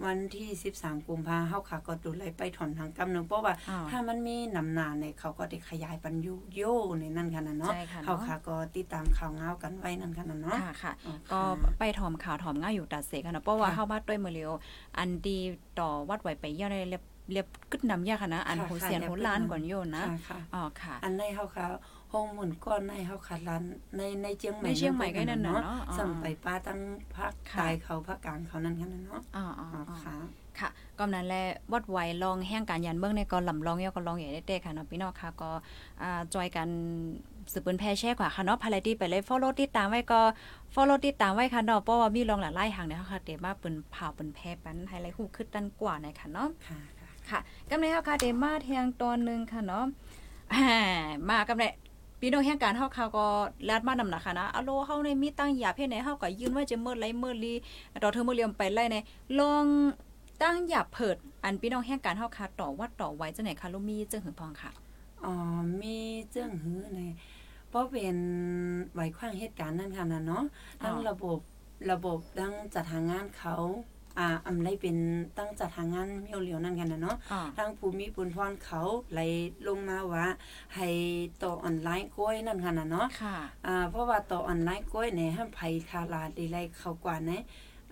[0.04, 6.60] วันที่13กุมภาเฮาค่ะก็ดูไลไปถ่อมทางกำเนึงเพราะว่าอ้าวถ้ามันมีนำหนาเนี่ยเขาก็ได้ขยายปันยุโย
[7.00, 14.50] ในนั่นค่ะนะเนาะใช่ค่ะเนาะเฮาค่ะก็ติดตามข่าวเงาวกันไว้นั่นค่ะนะเนาะค่ะค่ะอ๋อก็ค่ะไปถอมข่าวถอมง่ายอยู่ตัดเสกันนะเพราะว่าค่ะเข้ามาด้วยมือเร็ว
[14.98, 15.38] อันดี
[15.80, 17.02] ต่อวัดไหวไปเย่าในเรียบ
[17.32, 21.66] เรียบกึดนำยากค่ะนะอันค่ะหูค่ะเสียนเรียบหูกึดล้านนำก่อนโยนนะค่ะค่ะอ๋อค่ะ อันในเฮาค่ะ
[22.12, 23.62] ห้องหมุนก้อนในเฮาค่ะร้าน
[23.96, 26.80] ในในเชียงใหม่ในเชียงใหม่ก็นั่นน่ะเนาะอ๋อสั่งไปป้าตั้ง
[27.14, 30.14] ภาคค่ะใต้เขาภาคกลางเขานั่นกันนะเนาะอ๋ออ๋ออ๋ออ๋อค่ะ
[30.58, 31.42] ค่ะก็นั้นแหละ
[31.72, 35.50] วัดไหวลองแห้งการยันเบื้องในก็ลำลองเยาก็ลองใหญ่ได้เต้ค่ะเนาะพี่น้องค่ะก็
[36.02, 36.68] อ่าจอยกัน
[37.52, 40.20] สืบเปิ้นแพร่แช่กว่าค่ะเนาะภายที่ไปเลย follow ติดตามไว้ก็
[40.74, 47.38] follow ติดตามไว้ค่ะเนาะเพราะว่ามีลองหลายไล่หางเนี่ยค่ะเดมาเปิ้นเผาเปิ้นแพร่ปันไฮไลท์ฮู้ขึ้นดันกว่าในค่ะเนาะค่ะค่ะค่ะ
[47.70, 49.84] กำในเฮาค่ะเดมาเทียงตอนหนึงค่ะเนาะ
[50.52, 50.66] อ่า
[51.28, 51.64] มากำใน
[52.24, 53.26] พี่น้องแห่งการเฮาค่ะก็
[53.68, 57.54] ลาดมานำหนักค่ะนะอะโลเฮาในมีตั้งหยาเพศไหนเฮาก็ยืนว่าจะเมื่อไรเมื่อลี
[58.02, 58.96] ต่อเธอเมื่อเลียมไปไล่ใน
[59.38, 59.66] ลอง
[60.42, 64.70] ตั้งหยาเผิด อันพี่น้องแห่งการเฮาค่ะต่อวัดต่อไว้จังไหนคะลูกมีจังหึงพองค่ะ
[65.24, 65.32] อ๋อ
[65.80, 65.96] มี
[66.30, 67.00] เจิ้งหือใน
[67.68, 68.16] เพราะเป็น
[68.92, 70.44] ไหวขว้างเหตุการณ์นั่นค่ะนะเนาะ
[70.82, 71.38] ทั้งอ๋อระบบ
[71.90, 73.54] ระบบตั้งจัดหางานเขา
[74.18, 74.96] อ่าอำไรเป็น
[75.38, 78.80] ตั้งจัดหางานเมียวเหลียวนั่นกันนะเนาะอ๋อทางภูมิปุนพรเขา
[79.12, 79.20] ไหล
[79.68, 80.26] ลงมาว่า
[80.74, 80.88] ให้
[81.42, 83.36] ต่อออนไลน์กล้วยนั่นค่ะนะเนาะค่ะ
[83.66, 85.60] อ่าเพราะว่าต่อออนไลน์กล้วยเนี่ยห้ามไผ
[85.90, 87.42] คาลาดีไรเข้ากว่านะ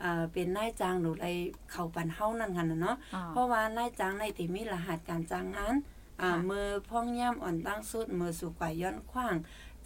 [0.03, 1.27] อ่าเป็นนายจ้างหรือไร
[1.71, 5.75] เข้าปันเฮานั่นค่ะนะเนาะอ๋อเพราะว่านายจ้างในที่มีรหัสการจ้างงาน
[6.23, 9.37] อ่าค่ะมือพ่องย่ำอ่อนตั้งสุดมือสู่กว่าย้อนขว้าง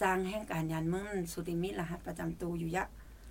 [0.03, 2.85] จ้างแห่งการยันเมืองนั้นสุดที่มีรหัสประจำตัวอยู่ยะ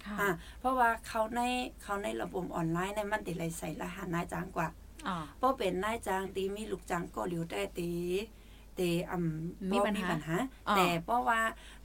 [0.06, 0.30] ค่ะอ่า
[0.60, 1.42] เพราะว่าเขาใน
[1.82, 4.68] เขาในระบบออนไลน์ในยมันติไรใส่รหัสนายจ้างกว่า
[5.08, 7.90] อ๋อเพราะเป็นนายจ้างตีมีลูกจ้างก็เหลียวได้ตี
[8.80, 10.36] ตีอ่ำมีบ่ปัญหาปัญหา
[10.68, 11.40] อ่าแต่เพราะว่า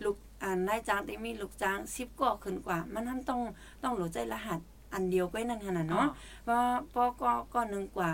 [0.05, 3.41] ลูกอ่านายจ้างตีมีลูกจ้าง10ก็ขึ้นกว่า มันท่านต้อง
[3.83, 4.61] ต้องรู้ใจรหัส
[4.93, 6.09] อันเดียวก็นั่นขนาดเนาะ
[6.49, 6.61] ว่า
[6.95, 8.11] ปอก็ก็หนึ่งกว่า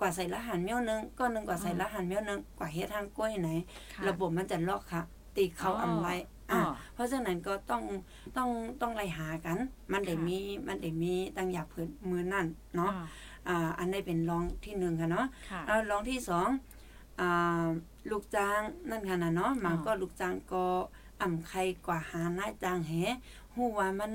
[0.00, 3.50] กว่าใส่รหัสเมี้ยวหนึงก็หนึ่งกว่าใส่รหัสเมี้ยวหนึงกว่าเฮ็ดทางกล้วยไหน
[3.94, 5.02] ค่ะระบบมันจะล็อกค่ะ
[5.36, 6.08] ตีเขาอ๋ออำไร
[6.52, 7.82] อ๋ออะเพราะฉะนั้นก็ต้อง
[8.36, 8.50] ต้อง
[8.80, 9.58] ต้องไล่หากัน
[9.92, 12.46] มันได้ค่ะมีมันได้มีตั้งอยากเพิ่นมือนั่น
[12.76, 13.06] เนาะอ๋อ
[13.48, 16.48] อ่าอันนี้เป็นรองที่หนึ่งค่ะเนาะค่ะแล้วรองที่สอง
[17.20, 17.66] อ่า
[18.10, 20.64] ลูกจ้างนั่นค่ะนะเนาะมันอ๋อก็ลูกจ้างก็
[21.20, 22.92] อ่ำใครกว่าหานายจ้างแห
[23.54, 24.12] ฮู้ว่ามัน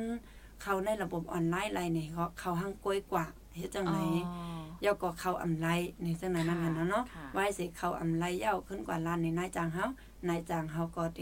[0.62, 3.26] เขาในระบบออนไลน์ไรเนี่ยเขาเขาหังกล้วยกว่า
[3.56, 5.68] เฮ็ดจังไหนอ๋อเย่าก็เข้าอำไร
[6.04, 9.86] ในจังนั้นนั่นค่ะน่ะเนาะค่ะไว้สิเข้าอำไรเย่าขึ้นกว่าล้านในนายจ้างเฮา
[10.28, 11.22] นายจ้างเฮาก็เด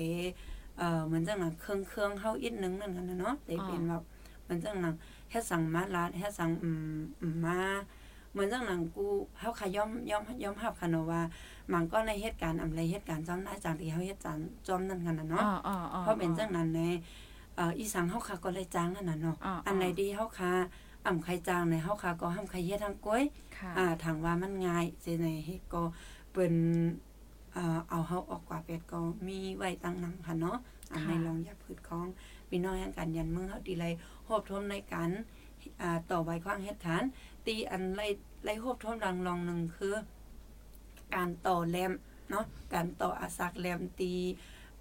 [0.77, 4.03] เอ่อเหมือนจังนั้นเครื่องเครื่องเฮาอีกนึงนั่นกันนะเนาะแต่เป็นแบบ
[4.43, 4.95] เหมือนจังนั้น
[5.31, 7.59] เฮ็ดสั่งมาลาดเฮ็ดสั่งอืมอืมมา
[8.31, 9.05] เหมือนจังนั้นกู
[9.39, 11.21] เฮาขย่อมย่อมย่อมรับค่ะเนาะว่า
[11.73, 16.81] มันก็ในเหตุการณ์อำไรเหตุการณ์จำนายจ้างที่เฮาเฮ็ดจำจอมนั่นกันน่ะอ๋เนาะออ๋ออ๋อเพราะเป็นจังนั้นใน
[17.55, 20.53] เอ่ออีสังเฮาค่ะก็เลยจ้างนั่นน่ะเนาะอ๋ออ๋ออัอันไหนดีเฮาค่ะ
[21.05, 23.23] อ่ำใครจ้างในเฮาค่ะก็ห้ามใครเฮ็ดทางกล้วย
[23.57, 25.81] ค่ะอ่าทางว่ามันง่ายเจในเฮ็ดก็
[26.31, 27.14] เปิ้นอ่า
[27.89, 30.57] เอาเฮาออกกว่าเป็ดก็มีไว้ตั้งนำค่ะเนาะ
[30.91, 32.05] อันในรองยาพืชของ
[32.49, 33.93] พี่น้องแห่งการยันเมืองเฮาดีเลย
[34.27, 35.09] รวบรวมในการ
[35.81, 37.03] อ่าต่อใบควางเฮ็ดขาน
[37.45, 38.07] ตีอันไล่
[38.45, 39.95] ไล่รวบรวมรางรองหนึงคือ
[41.15, 41.91] การต่อแรม
[42.29, 44.13] เนาะการต่ออาสักแรมตี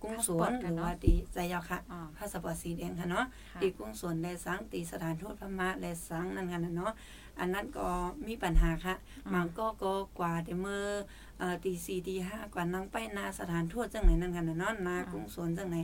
[0.03, 6.93] กุ้งสวนหรือว่าตีใจยาวค่ะอ๋อพาสปอร์ตสีแดงค่ะเนาะค่ะตีกุ้งสวนแลสังตีสถานทูตพม่าแลสังนั่นกันนะเนาะ
[7.41, 7.89] อันนั้นก็
[8.27, 8.95] มีปัญหาค่ะ
[9.27, 10.85] อืมมันก็ก็กว่าเดเมื่อ
[11.39, 15.77] เอ่อตีสี่ตีห้ากว่านั่งไปนาสถานทูตจังไหนนั่นกันนะเนาะนากุ้งสวนจังไหน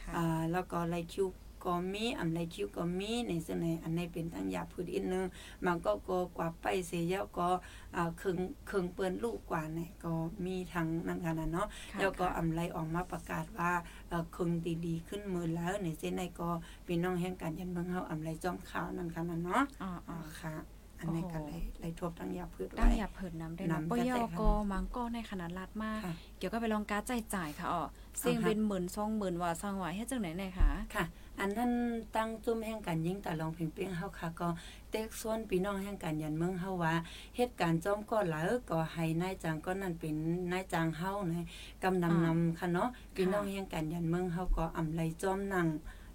[0.00, 1.28] ค่ะอ่าแล้วก็ไลคิว
[1.66, 5.26] ก็มีอำไลคิวก็มีในจังไหนอันนี้เป็นทั้งยาพืชอีกนึง
[5.64, 7.48] มันก็ก็กว่าไปเสียแล้วก็
[7.96, 8.38] อ่าครึ่ง
[8.70, 10.12] ครึ่งเปิ้นลูกกว่าเนี่ยก็
[10.46, 13.72] มีทางนั่นกันนะเนาะค่ะแล้วก็อำไลออกมาประกาศว่า
[14.08, 14.50] เอ่อคง
[14.86, 16.50] ดีๆขึ้นมือแล้วในเส้นในก็
[16.86, 20.54] พี่น้องแห่งการยันเมืองเฮาอำไลจ้อมข่าวนั่นค่ะนะเนาะอ๋ออ๋อ๋ออค่ะ
[21.00, 27.84] อันนี้ก็โอ้โหเลยเลยทบทั้งยาพืชตั้งไว้อย่าเผิดน้ำได้น้ำเนาะปก็ยใส่อค่ะก็มังก็ในขนาดลาดมากค่ะเกี่ยวก็ไปลองการจ่ายจ่ายค่ะอ๋อ
[28.18, 31.04] เสียงอ่าฮะเป็นหมื่นสองหมื่นว่าสร้างว่าเฮ็ดจังไหนไหนคะค่ะ
[31.40, 31.72] อันนั้น
[32.16, 34.48] ตั้งจุ่มแห่งการยิงตาลองเพียงเปียงเฮาค่ะก็
[34.90, 36.94] เต็กส่วนพี่น้องแห่งการยันเมืองเฮาว่า
[37.36, 40.14] เหตุการณ์จ้อมก็หลายก็ให้นายจางก็นั่นเป็น
[40.52, 41.46] นายจางเฮานะ
[41.82, 45.68] กำนำนำค่ะเนาะพี่น้องแห่งการยันเมืองเฮาก็อำไลจ้อมนั่ง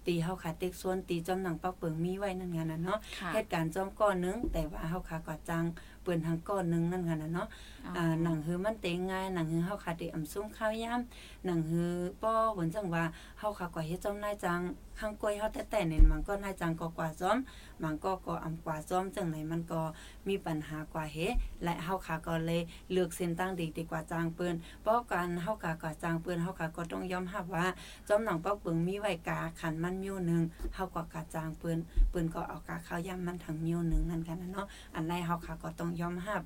[0.06, 5.64] ตีเฮาคาเต็กส่วนตีจอมหนังปักเปิงมีไว้นั่นงานน่ะเนาะค่ะเหตุการณ์จอมก้อนหนึง แต่ว่าเฮาค่ะก็จัง
[6.02, 7.48] เปิ้นทางก้อนหนึงนั่นงานน่ะเนาะ
[7.96, 11.00] อ่าหนังฮือมันเตงง่ายหนังฮือเฮาคาได้อำซุ่มข้าวยาม
[11.44, 13.04] หนังฮือป้อหมือนจังว่า
[13.38, 14.60] เฮาคากว่าเฮ็ดจ้อมนายจัง
[14.98, 17.36] ข้างกล้วยเฮาแต่ๆนี่มันก็นายจังก็กว่าจ้อม
[17.82, 19.80] มันก็ก็อำกว่าจ้อมจังไหนมันก็
[20.28, 21.16] มีปัญหากว่าเฮ
[21.64, 22.60] และเฮาคาก็เลย
[22.92, 27.66] เลือกเส้นตั้งดีดีกว่าจางเปิ้นเพราะการเฮากากว่าจางเปิ้นเฮาคาก็ต้องยอมรับว่า
[28.08, 30.42] จ้อมหนังปักเปิงมีไว้กาขันมันมิ้วหนึง
[30.74, 31.78] เฮากว่ากาจางเปิ้น
[32.10, 36.42] เปิ้นก็เอากาข้าวยามมันทั้งมิ้วหนึงนั่นกันนะเนาะอันใดเฮาคาก็ต้องยอมรับ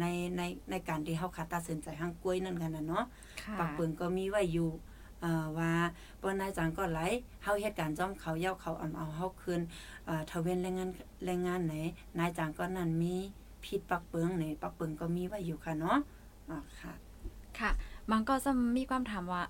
[0.00, 0.06] ใน
[0.36, 3.04] ในในการที่เฮาคัดตัดสินใจห้างกล้วยนั่นกันน่ะเนาะ
[3.42, 4.70] ค่ะปักเปิงก็มีไว้อยู่
[5.24, 5.72] อ่าว่า
[6.22, 7.00] บ่นายจังก็ไหล
[7.42, 9.60] เฮาเฮ็ดการจ้อมเขาเย้าเขาอำเอาเฮาคืน
[10.08, 10.90] อ่าทะเวนแรงงาน
[11.24, 11.74] แรงงานไหน
[12.18, 13.14] นายจังก็นั่นมี
[13.64, 15.98] ผิดปักเปิงนี่ปักเปิงก็มีไว้อยู่ค่ะเนาะ
[16.50, 16.92] อ่าค่ะ
[17.58, 17.70] ค่ะ
[18.10, 19.42] มันก็จะมีความถามว่า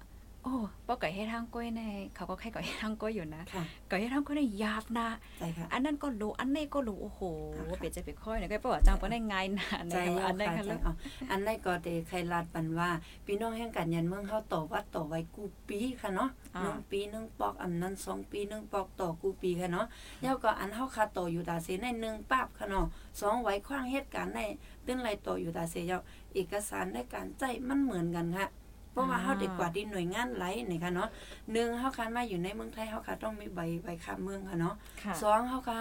[0.45, 0.55] โอ้
[0.87, 1.83] ป้อไก่ให้ทางก้อยใน
[2.15, 7.21] เขาก็แค่ไก่ให้ทางก้อยอยู่นะค่ะไก่ให้ทางก้อยในยาบนะใจค่ะอันนั้นก็รู้อันนี้ก็รู้โอ้โห
[7.57, 10.93] ค่ะเปลี่ยนใจไปค่อยเนี่ยก็ป้อจังป้อได้ไงายนะในใจคำว่าเอาอันได้ค่ะค่ะใจแล้วเอา
[11.31, 12.91] อันได้ก็เตใครลาดปันว่า
[13.27, 16.31] พี่น้องแห่งกันยันเมืองเฮาต่อวัดต่อไว้กูปีค่ะเนาะ
[16.61, 19.87] หนึ่งปีหนึ่งปอกอันนั้นสองปีหนึ่งปอกต่อกูปีค่ะเนาะ
[20.23, 22.87] แล้วก็อันเฮาคาต่ออยู่ตาเสในหนึ่งปาบค่ะเนาะ
[23.21, 24.41] สองไว้ขว้างเหตุการณ์ใน
[24.87, 25.99] ตึ้งไรต่ออยู่ตาเสยา
[26.35, 28.49] เอกสารในการใจมันเหมือนกันค่ะ
[28.95, 31.09] เพราะว่าเฮาได้กว่าดดินหน่วยงานหลไหนคะเนาะ
[31.53, 34.75] หนึ่งเฮาคันมาอยู่ในเมืองไทยเฮาก็ต้องมีใบใบข้ามเมืองค่ะเนาะ
[35.23, 35.81] สองเฮาคา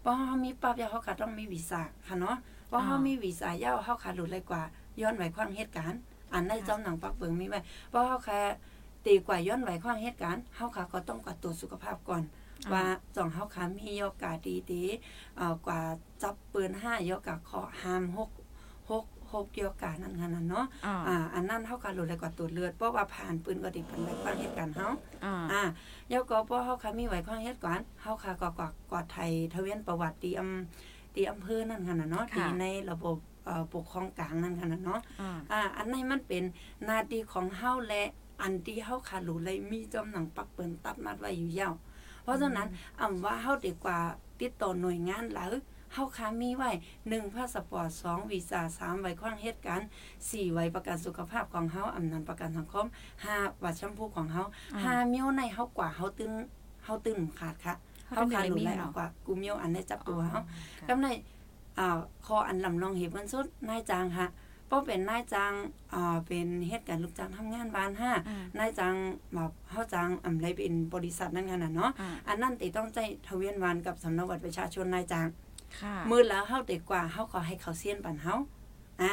[0.00, 2.36] เพราะเขามีปั๊บยาเฮาก็ต้องมีวีซ่าค่ะเนาะ
[2.68, 4.62] เพราะเขามีวีซ่ายาวเฮาก็หลุดเลยกว่า
[5.00, 6.00] ย้อนไหว้ความเหตุการณ์
[6.32, 7.56] อันในจอมหนังปักเบิงมีไหม
[7.90, 8.38] เพราะเฮาก็
[9.06, 12.22] ตีกว่าย้อนไหว้ความเหตุการณ์เฮาก็ก็ต้องกวาดตัวสุขภาพก่อน
[12.72, 12.84] ว่า
[13.16, 14.36] จองเฮาค้ามีโอกาส
[14.72, 15.80] ดีๆกว่า
[16.22, 18.30] จับปืนห้5ยอกาขอห้ามหก
[19.30, 20.66] โฮกเกี่ยวกับนั่นขนาดเนาะ
[21.08, 24.88] อ่าอันนั้นเฮาก็รู้แล้วก็ตรวจเลือดเพราะว่าผ่านปืนก็ดิเป็นแบบความเหตุการณ์เฮา
[25.52, 25.62] อ่า
[26.10, 28.60] แล้วก็พอเฮาค่ะมีไว้ข้องเหตุการณ์เฮาค่ะก็ก
[28.92, 33.16] กอดไทยทะเวียนประวัติตีอำตีอำเภอนั่นขนาดเนาะตีในระบบ
[33.74, 35.00] ปกครองกลางนั่นขนาดเนาะ
[35.52, 36.42] อ่าอันนี้มันเป็น
[36.88, 38.02] นาทีของเฮาและ
[38.42, 41.74] อันที่เฮาค่ะรู้เลยมีจอมหนังปักเปิ้นตัดมัดไว้อยู่ยาว
[42.22, 42.68] เพราะฉะนั้น
[43.00, 43.98] อำว่าเฮาดีกว่า
[44.40, 45.48] ติดต่อหน่วยงานหลาย
[45.92, 46.70] เฮาค่ะมีไว้
[47.06, 49.88] 1พาสปอร์ต2วีซ่า3ไว้ความเหตุการณ์
[50.20, 52.86] 4ไว้ประกันสุขภาพของเฮาอำนันประกันสังคม
[53.24, 54.42] 5บัตรแชมพูของเฮา
[54.74, 56.32] อ่าหาเมียวในเฮากว่าเฮาตึง
[56.84, 57.74] เฮาตึงขาดค่ะ
[58.06, 60.44] เฮาเฮาตึงขาดเลยรู้มีไรเนาะเอากว่ากูเมียวอันได้จับตัวเฮาค่ะ
[60.88, 61.06] กำใน
[61.78, 64.28] อ่าคออันลำลองเห็บมันสุดนายจ้างค่ะ
[64.66, 65.52] เพราะเป็นนายจ้าง
[65.94, 68.94] อ่าเป็นเฮ็ดการลูกจ้างทำงานบ้านห้าอ่านายจ้าง
[69.34, 75.49] แบบเฮาจ้างอำไรเป็นบริษัทนั่นขนาดเนาะอ่าอันนั้นติต้องใจทะเวียนวานกับสำเนาบัตรประชาชนนายจ้างค่ะ
[76.10, 78.34] มือแล้วเฮาเด็กกว่าเฮาขอให้เขาเสียนปันเฮา
[79.00, 79.12] อ่า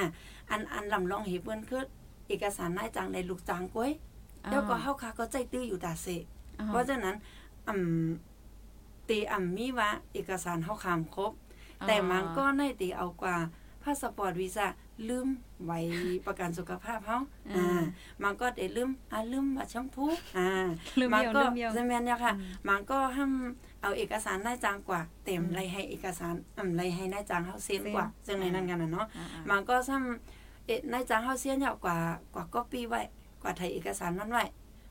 [0.50, 1.86] อันอันลำลองเห็บเพิ่นคือ
[2.28, 3.92] เอกสารนายจ้างในลูกจ้างก้อย
[4.50, 6.18] แล้วก็เฮาค่ะก็ใจตื้ออยู่ตาเสอ่
[6.68, 7.16] เพราะฉะนั้น
[7.68, 11.32] อ่ำตีอ่ำมีว่าเอกสารเฮาคามครบ
[11.88, 13.36] แต่มันก็ในตีเอากว่า
[13.84, 14.66] พาสปอร์ตวีซ่า
[15.10, 15.28] ลืม
[15.66, 15.80] ไว้
[16.26, 17.18] ประกันสุขภาพเฮา
[17.56, 17.82] อ่า
[18.24, 20.06] มันก็ได้ลืมอ่าลืมบัตรแชมพู
[20.38, 20.50] อ่า
[21.00, 23.32] ลืมมันเดียวก็ลืมเดียวจะแม่นเนี่ยค่ะอืมมันก็ห้าม
[23.82, 31.98] เอาเอกสารนายจ้างกว่า เต็มไรให้เอกสารอ่ำไรให้นายจ้างเฮาเซ็นกว่าจังในนั้นกันน่ะเนาะอ่าอ่ามันก็ซ้ำเอ๊ะนายจ้างเฮาเสียนยาวกว่า
[32.34, 33.02] กว่าก๊อปปี้ไว้
[33.42, 34.44] กว่าไทยเอกสารมันไว้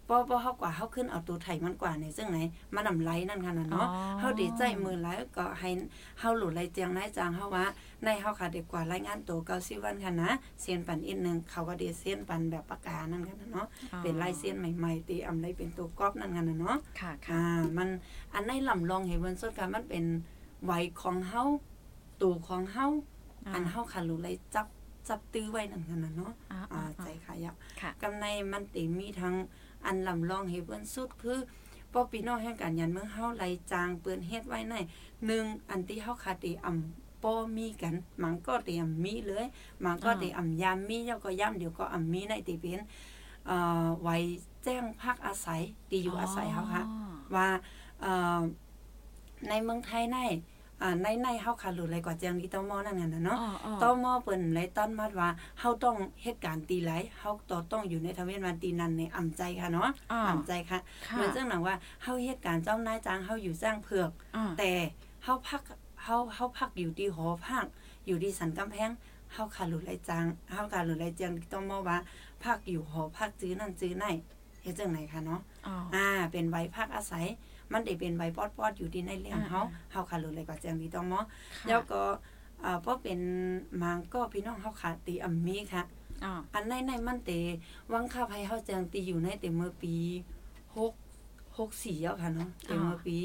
[0.06, 2.38] เพราะเพราะเฮากว่าเฮาขึ้นเอาตัวไทยมันกว่าในซึ่งไหน
[2.74, 5.70] มันนำไหลนั่นค่ะน่ะเนาะอ๋อเฮาดีใจมือหลายก็ให้
[6.20, 7.64] เฮาหลุดไหลเจียงนายจ้างเฮาว่า
[8.04, 10.30] ในเฮาค่ะดีกว่ารายงานตัว90วันค่ะนะ
[10.60, 13.66] เซ็นปันอีกหนึงเขาก็ได้เซ็นปันแบบปากกานั่นค่ะน่ะเนาะ
[14.02, 17.88] เป็นลายเซ็นใหม่ๆตีอำไรเป็นตัวก๊อปนั่นค่ะน่ะเนาะค่ะค่ะอ่ามัน
[18.34, 20.04] อันในลำลองเห็นวันสดกันมันเป็น
[20.64, 21.42] ไหวของเฮา
[22.22, 22.86] ตัวของเฮา
[23.46, 24.66] อ่าอันเฮาค่ะรู้เลยจับ
[25.08, 29.34] จับตื้อไว้นั่นกันน่ะเนาะอ่าอ่าอ่าใจขายะค่ะกำในมันติมีทั้ง
[29.86, 31.38] อันลำลองเห็นวันสุดคือ
[31.92, 34.74] ป้อพี่น้องแห่งการยันเมืองเฮาไหลจางเปื้อนเฮ็ดไว้ใน
[35.26, 39.46] หนึ่งอันที่เฮาขาดติอำป้อมีกันมันก็เตรียมมีเลย
[39.84, 42.80] มันก็อ่าเตรียมยามมีแล้วก็ย่ำเดี๋ยวก็อำมีในติเป็น
[43.46, 44.16] เอ่อไว้
[44.64, 46.82] แจ้งพักอาศัยที่อยู่อาศัยเฮาค่ะ
[47.34, 47.48] ว่า
[48.00, 48.40] เอ่อ
[49.48, 50.18] ในเมืองไทยใน
[50.82, 55.28] อ่าในในเฮาขาดหลุดอะไรกว่าเจียงดีตอมอนั่นน่ะเนาะอ๋ออ๋อตอมอเปิ้นเลยต้อนมัดว่า
[55.60, 64.70] เฮาต้องเฮ็ดการตีไหลเฮาต้องต้องอยู่ในทะเวียนวันตีนั้นในอำใจค่ะเนาะอ่าอำใจค่ะค่ะเหมือนจังหนังว่าเฮาเฮ็ดการเจ้านายจ้างเฮาอยู่จ้างเผือกอ่าแต่
[65.24, 65.62] เฮาพัก
[66.04, 67.66] เฮาเฮาพักอยู่ที่หอพัก
[68.06, 68.90] อยู่ที่สันกำแพง
[69.32, 71.98] เฮาขาดหลุดไรจางเฮาขาดหลุดไรเจียงต้องมอว่า
[72.44, 74.04] พักอยู่หอพักจื้อนั่นจื้อไหน
[74.62, 77.26] เฮ็ดจังไหนคะเนาะอ๋ออ่าเป็นใบพักอาศัย
[77.72, 82.00] มันได้เป็นใบปอดปอดๆอยู่ที่ในเลี้ยงเฮาอ่าเฮาขาดหลุดเลยกว่าแจงดีต้องมอค่ะแล้วก็
[82.64, 83.18] อ่าเพราะเป็น
[83.82, 85.82] มังก็พี่น้องเฮาขาดตีอัมมีค่ะ
[86.24, 87.30] อ๋ออันในในมันเต
[87.92, 89.94] วังค่าภัยเฮาแจงตีอยู่ในเต็มเมื่อปี
[90.76, 93.18] 6 64แล้วค่ะเนาะเต็มเมื่อปี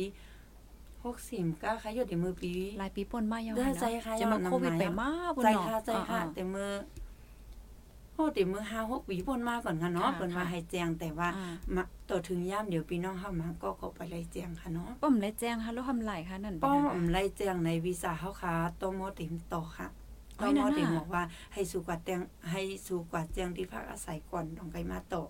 [0.70, 6.72] 64มันก็ค่ะอยู่เต็มเมื่อปีหลายปีป่นมายังเด้อใจค่ะจะมาย้อนโควิดน้ำลายไปมาปุ่นใจเนาะค่ะใจค่ะอ่าแต่มือ
[8.14, 19.88] โอ้แต่มือ5 6ปีพ้นมาก่อนค่ะเนาะค่ะเพิ่นว่าค่ะให้แจงแต่ว่าอ่ามาต่อถึงย่ามเดี๋ยวพี่น้องเฮามาก็ก็ไปเลยแจงค่ะเนาะป้อมและแจ้งค่ะแล้วทำไรคะนั่นเป็นป้อไงมคะไล่แจงในวีซ่าเฮาค่ะตมติมต่อค่ะ
[20.38, 22.20] โอ้ตยมนั่นน่ะติมบอกว่าให้สู่กว่าแจง
[22.52, 25.24] ให้สู่กว่าแจงที่พักอาศัยก่อนต้องไปมาต่อ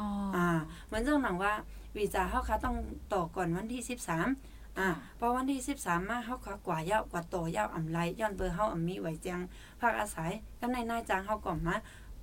[0.00, 0.46] อ๋ออ่า
[0.86, 1.52] เหมือนเจ้าหนังว่า
[1.96, 2.76] วีซ่าเฮาค่ะต้อง
[3.12, 9.40] ต่อก่อนวันที่13อ่าพอวันที่13มาเฮาค่ะกว่ายาวกว่าต่อยาวอำไลย้อนเบอร์เฮาอำมีไว้แจง
[9.80, 10.30] พักอาศัย
[10.60, 11.76] ก็ในนายจ้างเฮาก็มา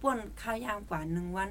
[0.05, 1.49] ป่วนค่ายามกว่าหนึ่งวัน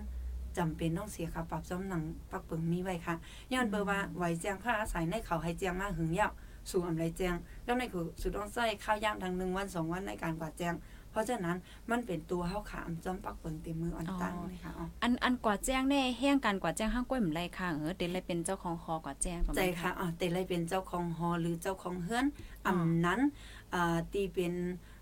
[0.59, 3.15] จำเป็นต้องเสียค่าปรับจำหนังปักเปิงมีไว้ค่ะ
[3.53, 6.33] ย้อนเบอร์ว่าไว้แจงพักอาศัยในเขาให้แจงมาหึงยาว
[6.71, 7.35] สู่อำไรแจง
[7.65, 10.75] แล้วในคือสุดต้องใช้ข้าวยามทางหนึ่งวันสองวันในการกวาดแจง
[11.11, 11.57] เพราะฉะนั้น
[11.91, 22.27] มันเป็นตัวเฮาขามจอมปักเปิงเต็มมืออ่อนตั้งเลยค่ะอ๋ออันอันกว่าแจ้งแน่แห้งกันกว่าแจ้งห้างก้อยหมไรค่ะเออเต็นเลยเป็นเจ้าของคอกว่าแจ้งประมาณใจค่ะอ๋อแต่เลยเป็นเจ้าของหอหรือเจ้าของเฮือน
[22.67, 23.21] อำนั้น
[23.75, 24.94] อ่าตีเป็นอ่า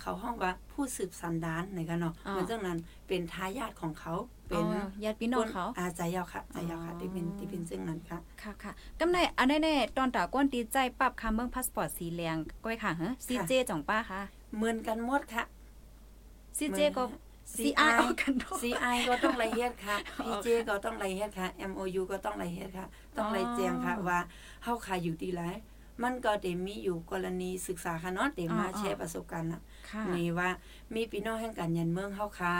[0.00, 4.14] เขาห้องว่าผู้สืบสันดานในกันเนาะเหมือนจังนั้นเป็นทายาทของเขา
[4.48, 14.20] เป็อ๋นอญาติพี่น้องเขาอาใจยาวค่ะใจยาวค่ะอ๋อที่เป็นที่เป็นซึ่งนั้นค่ะค่ะค่ะกำในอันแน่ๆตอนตาก้นตีใจปรับคำเมืองพาสปอร์ตสีเหลืองก้อยค่ะเฮ้ซีเจจ่องป้าค่ะ
[14.56, 15.44] เหมือนกันหมดค่ะ
[16.58, 17.04] ซีเจก็
[17.56, 24.18] CI CI เอากันเนอะ CI ก็ต้องละเอียดค่ะ PJ ก็ต้องละเอียดค่ะ MOU ก็ต้องละเอียดค่ะ ต้องละแจ้งค่ะว่า
[24.64, 25.42] เฮาขายอยู่ที่ไหน
[26.02, 30.48] มันก็ได้มีอยู่กรณีศึกษาค่ะเนาะได้มาอ๋อแชร์ประสบการณ์น่ะค่ะนี่ว่า
[30.94, 32.52] มีพี่น้องแห่งการยันเมืองเฮาค่ะ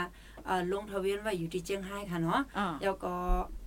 [0.45, 3.13] เอ่อลงทะเบียนไว้อยู่ที่เจียงไฮ้ค่ะเนาะอ๋อแล้วก็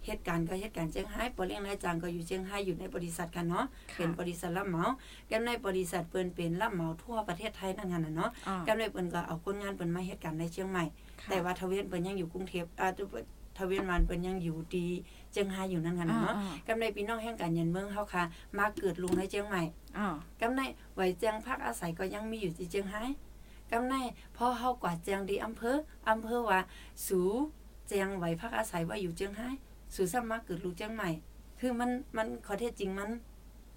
[0.07, 4.85] เหตุการณ์ก็เหตุการณ์เจียงไฮ้ปอเลี้ยงนายจางก็อยู่เจียงไฮ้อยู่ในบริษัทกันเนาะค่ะเป็นบริษัทรับเหมา
[5.31, 10.85] กันในบริษัทเปิ้นเป็นรับเหมาทั่วประเทศไทยนั่นน่ะเนาะอ๋อกันในเปิ้นก็เอาคนงานเปิ้นมาเหตุการณ์ในเชียงใหม่
[11.21, 12.89] ค่ะแต่ว่าทะเวียนเปิ้นยังอยู่กรุงเทพอ่า
[13.59, 14.89] ทะเวียนมันเปิ้นยังอยู่ที่
[15.33, 18.23] เจียงไฮ้อยู่นั่นค่ะเนาะอ่ากันในพี่น้องแห่งการยันเมืองเฮาค่ะ
[18.59, 19.63] มาเกิดลุงในเชียงใหม่
[19.99, 20.07] อ๋อ
[20.41, 20.61] กำใน
[20.95, 23.03] ไหวเจียงพักอาศัยก็ยังมีอยู่ที่เจียงไฮ้
[23.71, 23.95] กำใน
[24.37, 25.77] พอเฮากว่าเจียงดีอำเภอ
[26.09, 26.61] อำเภอว่า
[27.07, 27.21] สู
[27.87, 29.49] เจียงไหวพักอาศัยว่าอยู่เจียงไฮ้
[29.95, 31.11] สูสามารถเกิดลูกเจียงใหม่
[31.61, 33.11] คือมันมันข้อเท็จจริงมัน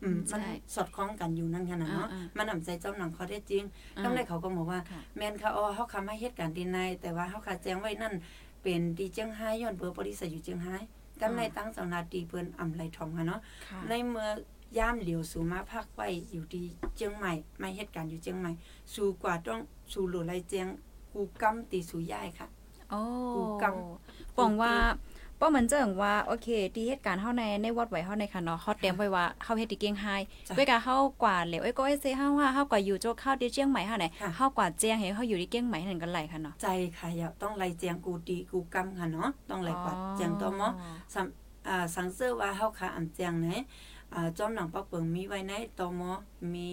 [0.04, 3.64] อืมใช่มันสอดคล้องกันอยู่นั่นขนาดเนาะอ่าๆมันนำใจเจ้าหนังข้อเท็จจริง
[3.98, 8.14] อ่ากำในเขาก็บอกว่าค่ะแม่นค่ะอ๋อเฮาคำให้เหตุการณ์ดีในแต่ว่าเฮาขาแจ้งไว้นั่น
[8.62, 10.76] เป็นดีเจียงไฮ้ย้อนเบอร์บริษัทอยู่เจียงไฮ้
[11.22, 14.30] กำในตั้งสำนักดีเปิ้นอำไรทองค่ะเนาะค่ะในเมื่อ
[14.78, 17.32] ย่ามเหลียวสู่มาภาคไว้อยู่ที่เจียงใหม่
[17.62, 18.52] มาเหตุการณ์อยู่เจียงใหม่
[18.94, 19.60] สู่กว่าต้อง
[19.94, 20.68] สู่หลุไหลเจียง
[21.14, 22.48] กูกำตีสู่ย่ายค่ะ
[22.90, 23.00] โอ้
[23.36, 24.74] กูกำปองว่า
[25.40, 30.06] ป้อเหมือนเจิงว่าโอเคที่เหตุการณ์เฮาในในวัดไหวเฮาในค่ะเนาะเฮาเตรียมไว้ว่าเฮาเฮ็ดที่เกียงไฮ
[30.48, 36.68] จ้ะเว้ยกะเฮากว่าแล้วเอ้ยก็เอ้ยเซเฮาว่าเฮากว่าอยู่โจกเข้าที่เชียงใหม่เฮาไหนค่ะเฮากว่าแจ้งให้เฮาอยู่ที่เกียงใหม่นั่นกันไหลค่ะเนาะใจ
[36.98, 40.68] ค่ะอย่าต้องไหลเจียงกูตีกูกำค่ะเนาะต้องไหลกว่าเจียงตัวหมอ
[41.14, 41.26] สัม
[41.68, 43.48] อ่าสังเสริว่าเฮาค่ะอำเจียงไหน
[44.14, 46.12] อ่าจอมหนังปักเปิงมีไว้ในตัวหมอ
[46.54, 46.72] มี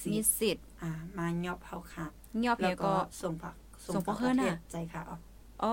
[0.00, 2.06] สิมีทธิ์สิทธิ์อ่ามายอบเฮาค่ะ
[2.44, 5.16] ยอบแล้เฮวก็ก็ส่งผักส่งผักเพิ่นน่ะใจค่ะอ๋อ
[5.60, 5.72] โอ้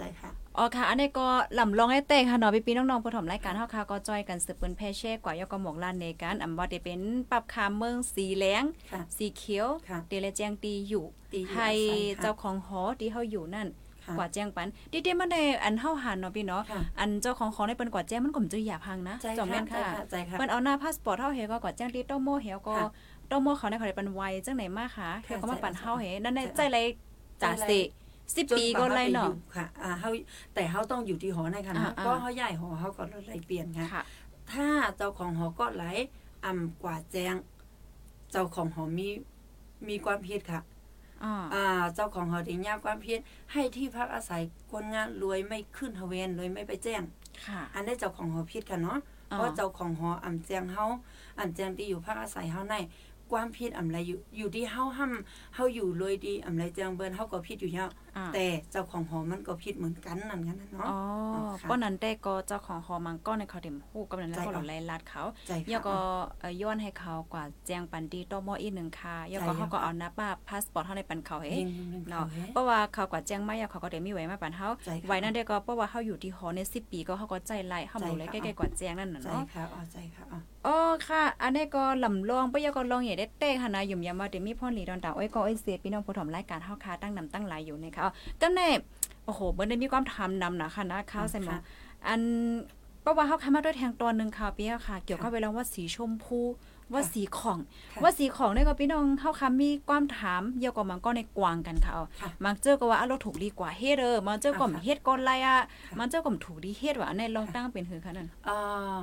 [0.00, 1.26] ใจค่ะ อ๋อค่ะ อันนี้ก็
[1.58, 7.00] ลำลองให้เต้ค่ะเนาะพี่ๆน้องๆผู้ถมรายการเฮาค่ะก็จอยกันสืบเปิ้นแพเช่กว่ายกกระหมอกลานในการอำว่าได้เป็น
[7.30, 13.68] ปรับคามเมืองสีแหลงค่ะสีเขียวค่ะเดลแจงตีอยู่ตีอยู่ให้อาศัยค่ะเจ้าของหอที่เฮาอยู่นั่น
[14.04, 22.90] ค่ะกว่าแจ้งปันดิเดมันได้อันเฮาหันเนาะพี่เนาะค่ะอันเจ้าของของในเปิ้นกว่าแจ้งมันก็มจะหยาพังนะใจจอมแม่ค่ะนใจค่ะค่ะใจค่ะเปิ้นเอาหน้าพาสปอร์ตเฮาเฮก็กว่าแจ้งที่โตโมเฮก็ค่ะ
[23.28, 26.78] โตโมเขาในเขาได้ปันไวจังไหนมาค่ะเฮค่ะก็มาปันใจเฮาเฮนั่นในใจใจไร
[27.42, 27.80] จ่าสิ
[28.34, 30.10] สิบปีก็ไรเนาะจกว่ฮปอยู่ค่ะอ่าเฮา
[30.54, 34.02] แต่เฮาต้องอยู่ที่หอในค่ะนะอ่าๆก็เฮาย้ายหอเฮาก็ไล่เปลี่ยนค่ะค่ะ
[34.52, 35.84] ถ้าเจ้าของหอก็ไหล
[36.44, 37.34] อ่ำกว่าแจ้ง
[38.32, 39.08] เจ้าของหอมี
[39.88, 40.60] มีความผิดค่ะ
[41.24, 43.18] อ่าอ่าเจ้าของหอได้ยาความผิด
[43.52, 47.02] ให้ที่พักอาศัยคนงานรวยไม่ขึ้นทะเวนรวยไม่ไปแจ้ง
[47.46, 48.98] ค่ะอันนี้เจ้าของหอผิดค่ะเนาะ
[49.30, 50.86] อ่าเพราะเจ้าของหออ่ำแจ้งเฮา
[51.38, 52.76] อ่ำแจ้งที่อยู่พักอาศัยเฮาใน
[53.32, 60.98] ความผิดอ่ำไรอยู่อยู่ที่เฮาห้ำเฮาอยู่รวยดีอ่ำไรแจ้งเบิ่นเฮาก็ผิดอยู่แล้วอ่าแต่เจ้าของหอมันก็ผิดเหมือนกันนั่นกันนะเนาะอ๋อ
[61.60, 65.94] ค่ะป้อนนั้นได้ก็เจ้าของหอมังก้อนในเขาเต็มฮู้กำลังแล้วก็หลายลัดเขาใจค่ะแล้วก็
[66.40, 80.76] เอ่อย้อนให้เขากว่าแจ้งปันดีโตโมอีกหนึ่งค่ะแล้วก็ใช่เขาก็ค่ะเอาหน้าป้าพาสปอร์ตเฮาในปันเขาเฮ้เฮงเฮงเนาะเฮงเพราะว่าเขากว่าแจ้งมาแล้วเขาก็ได้มีไว้มาปันเฮาใจค่ะไว้นั่นได้ก็เพราะว่าเฮาอยู่ที่หอใน10ปีก็เขาก็ใจไล่เฮาหมดเลยใจใกค่ะล้ๆกว่าแจ้งนั่นน่ะใจเนาะค่ะอ๋อใจค่ะอ๋อ อ๋อ
[81.08, 88.02] ค่ะ อันนี้ก็ลำลองปะยะก็ลองอย่าได้เต้ค่ะนะยุ่มยามว่าเดี๋ยวมีพ่อหลีดอนดาวอ้อยก็อ้อยเสียพี่น้องผู้ถมรายการเฮาค่ะตั้งนำตั้งหลายอยู่นะคะ
[88.40, 88.68] ก็แน่
[89.24, 91.56] โอ้โหเบิ่นได้มีความทำนำนะค่ะนะข้าวใส่หมอ
[92.06, 92.20] อัน
[93.02, 96.40] เพราะว่าเฮาคามาด้วยแทงตอนหนึงค่ะพี่ค่ะ เกี่ยวกับเวลาว่าสีชมพู
[96.92, 97.58] ว่าสีของ
[97.92, 105.62] ค่ะว่าสีของเนี่ยก็พี่น้องเฮาคามีความถามเกี่ยวกับมันก็ในกวางกันค่ะเอาค่ะมักเจอก็ว่าอะเราถูกดีกว่าเฮ็ดเด้อมันเจอก็ค่ะเฮ็ดก่อนไรอะค่ะ
[105.98, 108.56] มันเจอก็ถูกดีเฮ็ดว่าอันนี้ลองตั้งเป็นหือค่ะนั่นเอ่
[108.94, 108.96] อ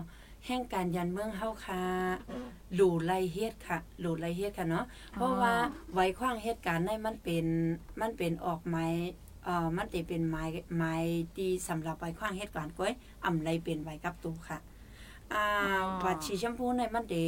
[0.46, 1.84] แห่งการยันเมืองเฮาค่ะ
[2.76, 5.54] หลู่ไล่เฮ็ดค่ะหลู่ไล่เฮ็ดค่ะเนาะเพราะว่า
[5.94, 7.46] ไว้ขว้างเหตุการณ์ในมันเป็น
[8.02, 8.94] มันเป็นออกหมาย
[9.46, 11.04] เอ่อมันได้เป็นหมายหมาย
[11.36, 12.94] ที่สำหรับไว้ขว้างเหตุการณ์ก้อย
[13.26, 14.58] อำไรเป็นไว้กับตูค่ะ
[15.34, 17.26] อ่าอ๋อบัตรชีชมพูในมันได้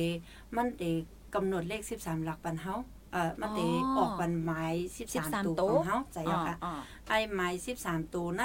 [0.55, 0.91] มันได้
[1.35, 2.73] กำหนดเลข 13 หลักปันเฮา
[3.11, 4.73] เอ่อมันได้อ๋อออกบันหมาย
[5.05, 6.73] 13 13ตัวตัวของเฮาใจอ๋เอาอค่ะอ๋อ
[7.07, 7.47] ไอ้ไม้
[7.81, 8.43] 13ตัวใน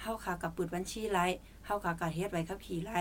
[0.00, 1.18] เฮาค่ะกับเปิดบัญชีไล
[1.64, 2.92] เฮาค่ะกับเฮ็ดไว้ขับขี่ไล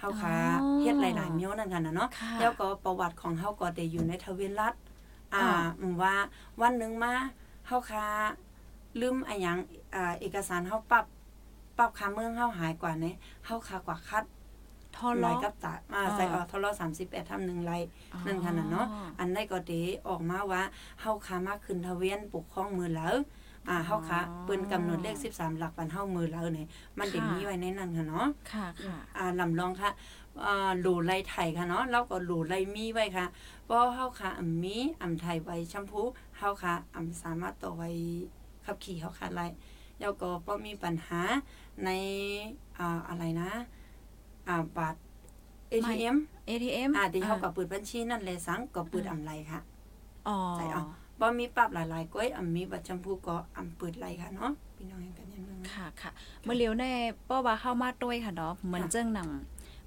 [0.00, 4.74] เฮาค่ะอ๋อเฮ็ดหลายๆเมียวนั่นกันน่ะเนาะค่ะแล้วก็ประวัติของเฮาก็ได้อยู่ในทะเวียนรัฐ
[5.34, 6.14] อ่าอ่าอืมว่า
[6.60, 7.12] วันหนึงมา
[7.66, 8.06] เฮาค่ะ
[9.00, 9.58] ลืมอะหยัง
[9.94, 11.04] อ่าเอกสารเฮาปรับ
[11.78, 13.14] ปรับค่าเมืองเฮาหายกว่านี้
[13.46, 14.24] เฮาค่ะกว่าคัด
[14.96, 16.70] ทอลาล้ยอกับตาอ่าอ่าใส่ออกทอลอ
[17.00, 17.82] 38ทำหนึ่งลาย
[18.12, 18.86] อ๋อนั่นค่ะน่ะเนาะ
[19.18, 19.72] อันได้ก็เด
[20.08, 20.62] ออกมาว่า
[21.00, 23.14] เฮาขามาขึ้นทะเวียนปกครองมือแล้ว
[23.70, 26.68] อ่าเฮาขาอ๋อเปิ้นกำหนดเลข 13 หลักปันเฮามือแล้วเนี่ย
[26.98, 29.90] มันได้ค่ะมีไว้ในนั้นค่ะเนาะค่ะค่ะอ่าลำลองค่ะ
[30.46, 33.26] อ่าหลูไลไทยค่ะเนาะแล้วก็หลูไลมีไว้ค่ะ
[33.64, 36.02] เพราะเฮาค่ะอำมีอำไทยไว้แชมพู
[36.38, 37.90] เฮาค่ะอำสามารถต่อไว้
[38.64, 39.40] ขับขี่เฮาค่ะไล
[40.00, 41.20] แล้วก็บ่มีปัญหา
[41.84, 41.88] ใน
[42.78, 43.50] อ่าอะไรนะ
[44.48, 44.98] อ่าบัตร
[45.72, 46.16] ATM
[46.48, 49.60] ATM อ่าที่เฮาก็เปิดบัญชีนั่นแหละสังก็เปิดอำไรค่ะ
[50.28, 50.82] อ๋อใส่เอา
[51.20, 56.10] บ่มีปรับหลายๆก้อยอำมีบัตรแชมพูก็อำเปิดไรค่ะเนาะพี่น้องเห็นกันยังเมืองค่ะค่ะ
[56.44, 56.84] เมื่อเลียวใน
[57.28, 59.28] ป้อว่าเข้ามาด้วยค่ะเนาะเหมือนค่ะเจิ้งหนัง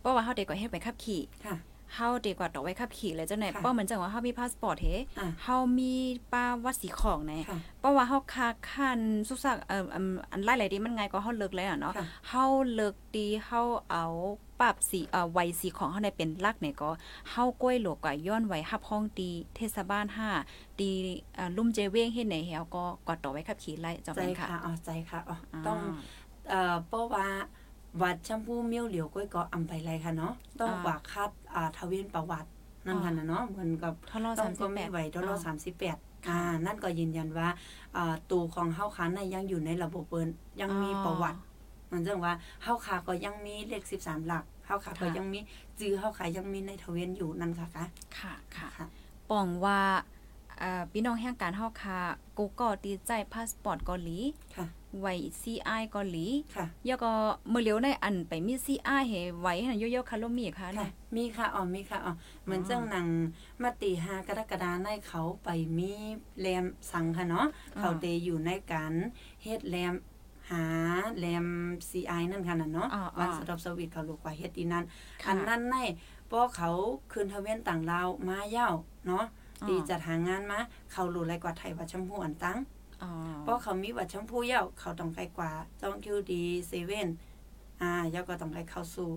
[0.04, 1.56] ป้อว่าเฮาเด็กก็เฮ็ดไปขับขี่ค่ะ
[1.96, 4.88] เฮาเด็กกว่าต่อไว้ขับขี่เลยเจ้าไหนค่ะป้อเหมือนจังว่าเฮามีพาสปอร์ตเฮ
[5.20, 5.94] อ่าเฮามี
[6.34, 14.06] ป้าวัดสีของในค่ะป้อว่าเฮาคาคันสุกสักเอ่ออันอันไล่หลายดีมันไงก็เฮาเลิกแล้วอะเนาะค่ะเฮาเลิกดีเฮาเอา
[14.62, 16.90] ปรับสีเอ่อไวสีของเฮาในเป็นหลักเนี่ยก็
[17.30, 20.06] เฮาก้อยหลวกก็ย้อนไว้ฮับห้องดีเทศบาล
[20.44, 20.92] 5ดี
[21.36, 25.80] เอ่อลุ่มเจเวงเฮ็ดไหนเฮาก็ก็ต่อไว้ขับขี่ไล่เจ้าใจแม่นค่ะค่ะอ๋อใจค่ะอ๋ออาต้อง
[26.50, 27.28] เอ่อเพราะว่า
[28.02, 32.50] วัดแชมพูเมียวเหลียวก้อยก็อำไปไรค่ะเนาะต้องอ่าว่าคัดอ่าทะเวียนประวัติ
[32.86, 37.48] นั่นค่ะนะเนาะเหมือนกับทอลอต้องก็มี38ไว้ทดลองอ่าสามสิบแปดอ่านั่นก็ยืนยันว่า
[37.96, 40.30] อ่าตูของเฮาค้าในยังอยู่ในระบบเปิ้น
[40.62, 41.40] ยังมีอ๋อประวัติ
[41.92, 42.34] มันจังว่า
[42.64, 45.40] เฮาค้าก็ยังมีเลข13หลักเฮาค้าก็ค่ะยังมี
[45.80, 47.86] จื้อเฮาค้ายังมีในทะเวียนอยู่นั่นค่ะคะ
[48.20, 48.86] ค่ะค่ะค่ะ
[49.30, 49.80] ป้องว่า
[50.60, 52.00] เอ่อพี่น้องแห่งการเฮาค่ะ
[52.38, 54.18] กูก็ตีใจพาสปอร์ตเกาหลี
[54.56, 54.66] ค่ะ
[55.00, 56.26] ไว้ CI เกาหลี
[56.56, 57.12] ค่ะยอก็
[57.54, 62.14] มื้อเหลียวในอันไปมี CI เฮไว้ให้ย่อยๆคาโลมีค่ะค่ะเนี่ยมีค่ะอ๋อมีค่ะอ๋อ
[62.44, 63.08] เหมือนอ๋อจังหนัง
[63.62, 65.94] มาตีหากรกฎาในเขาไปมี
[66.40, 67.46] แรมสังค่ะเนาะ
[67.80, 68.94] เขาเตอยู่ในการ
[69.44, 69.94] เฮ็ดแรม
[70.52, 70.66] หา
[71.20, 71.48] แรม
[71.90, 74.86] CI นั่นค่ะน่ะเนาะอ๋ออ๋อวันสต็อปสวิตเขาลูกว่าเฮ็ดดีนั่น
[75.24, 75.76] ค่ะอันนั้นใน
[76.28, 76.70] เพราะเขา
[77.12, 78.70] คืนทะเวียนต่างลาวมาเย้า
[79.08, 79.26] เนาะ
[79.62, 80.60] อ๋อดีจัดหางานมา
[80.92, 82.73] เขารู้ไรกว่าไทยว่าชมพูอันตั้งอ๋อ
[83.42, 85.52] เพราะเขามีวัดชมพูเย้าเขาต้องไปกว่า
[85.82, 87.10] จองคิวดีเซเว่น
[87.82, 89.10] อ่าเย้าก็ต้องไปเข้าสู่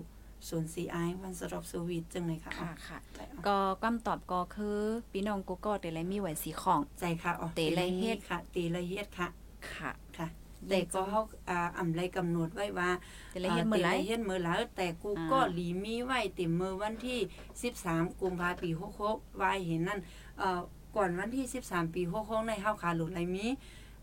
[0.47, 4.79] ศูนย์ CI วันสต็อปสวิตจังเลยค่ะ ค่ะค่ะใจเอาก็คำตอบก็คือ
[5.11, 9.27] พี่น้องกูก็ได้เลยมีไว้สีของ ใจค่ะอ๋อตีไรเฮ็ดค่ะตีไรเฮ็ดค่ะ
[9.73, 10.27] ค่ะ ค่ะ
[10.69, 12.89] แต่แต่ก็เขาอ่าอำไรกำหนดไว้ว่า
[13.31, 17.19] แต่ละเฮ็ดมื้อไหลาตีละเฮ็ดมื้อไหลแต่กูอ่าก็หลีมีไว้ติมมือวันที่
[17.69, 18.69] 13 กุมภาพันธ์ปี
[19.03, 19.99] 66ไว้เห็นนั่น
[20.39, 20.61] เอ่อ
[20.95, 23.19] ก่อนวันที่ 13 ปี66ในเฮาขาหลุดไหล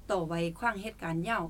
[0.05, 1.41] มีต่อไว้ขว้างเหตุการณ์เหย้า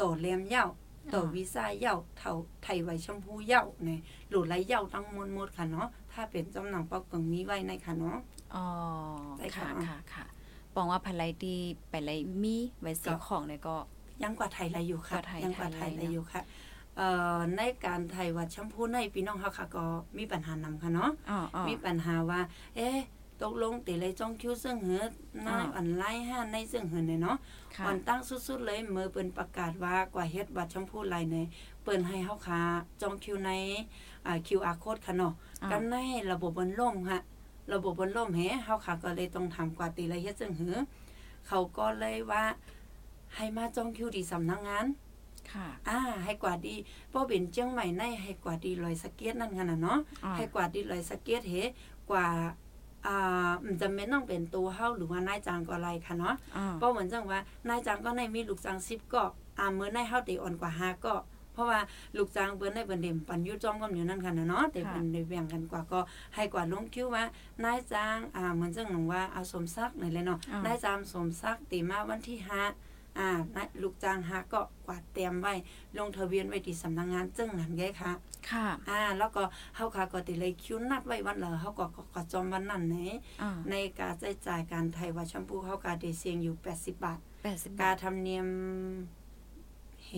[0.00, 0.66] ต่อแรมเหย้า
[1.14, 2.32] ต่อวีซ่าเหย้าเท่า
[2.62, 8.18] ไทยไว้ชมพูเหย้าเนี่ยหลุดไหลเหย้าทั้งมวลหมดค่ะเนาะถ้าเป็นจำหนังปอกกึ่งมีไว้ในค่ะเนาะ
[8.54, 8.64] อ๋อ
[9.38, 10.24] ได้ค่ะค่ะค่ะค่ะ
[10.74, 11.56] ปองว่าภรรยดี
[11.90, 12.10] ไปไล
[12.42, 13.76] มีไว้สีของเนี่ยก็
[14.22, 16.42] ยังกว่าไทยไรอยู่ค่ะกว่าไทยยังกว่าไทยไทยไรไรอยู่ค่ะ
[16.96, 19.84] เอ่อในการไทยวัดชมพูในพี่น้องเฮาค่ะก็
[20.18, 22.40] มีปัญหานำค่ะเนาะอ๋ออ๋อมีปัญหาว่า
[22.76, 22.98] เอ๊ะ
[23.42, 25.02] ตกลงติเลยจ้องคิวซึ่งเหือ
[25.46, 27.36] นาอ่าอันไล่ห้าในซึ่งเหือเนี่ยเนาะ
[27.76, 31.36] ค่ะวันตั้งสุดๆเลยเมื่อเปิ้นประกาศว่ากว่าเฮ็ดวัดชมพูไลใน
[31.82, 32.60] เปิ้นให้เฮาค่ะ
[33.00, 33.50] จองคิวใน
[34.26, 35.32] อ่า QR code ค่ะเนาะ
[35.62, 35.96] อ่ากันใน
[36.30, 37.18] ระบบมันล่มค่ะ
[37.72, 40.76] ระบบมันล่มแฮเฮาค่ะก็เลยต้องทำกว่าติเลยเฮ็ดซึ่งเหือ
[41.48, 42.44] เขาก็เลยว่า
[43.34, 44.86] ให้มาจองคิวที่สำนักงาน
[45.52, 46.74] ค่ะอ่าให้กว่าดี
[47.08, 51.54] เพราะเป็นเจียงใหม่ในให้กว่าดีลอยสะเก็ตนั่นค่ะนะเนาะอ่าให้กว่าดีลอยสะเก็ตเฮ
[52.10, 52.26] กว่า
[53.06, 59.22] อ่ามันจำเป็นต้องเป็นตัวเฮาหรือว่านายจ้างก็ไรค่ะเนาะอ๋อเพราะเหมือนจังว่านายจ้างก็ในมีลูกจ้าง10ก็
[59.58, 61.14] อ่ามื้อในเฮาติอ่อนกว่า5ก็
[61.52, 61.80] เพราะว่า
[62.16, 66.00] ลูกจ้างเปิ้นได้เปิ้นเด็มปันอยู่จ้อมกันอยู่นั่นค่ะนะเนาะแต่เปิ้นได้แบ่งกันกว่าก็
[66.34, 67.24] ให้กว่าลงคิวว่า
[67.64, 72.62] นายจ้างอ่าเหมือนจังหนังว่าเอาสมศักดิ์นี่แหละเนาะอ่านายจ้างสมศักดิ์ติมาวันที่ห้า
[73.18, 75.54] อ่านายลูกจ้างหาก็กวาดเตรียมไว้
[75.98, 78.12] ลงทะเบียนไว้ที่สำนักงานจึงนั้นไงคะ
[78.50, 79.42] ค่ะอ่าแล้วก็
[79.76, 82.96] เฮาค่ะก็ติเลยคิวนัดไว้วันละเฮาก็ก็ก็จอมวันนั้นไหน
[83.42, 88.48] อ่าในการใช้จ่ายการไทยว่าแชมพูเฮาก็ได้เสียงอยู่ 80 บาทแปดสิบกาบาทธรรมเนียม
[90.06, 90.12] เฮ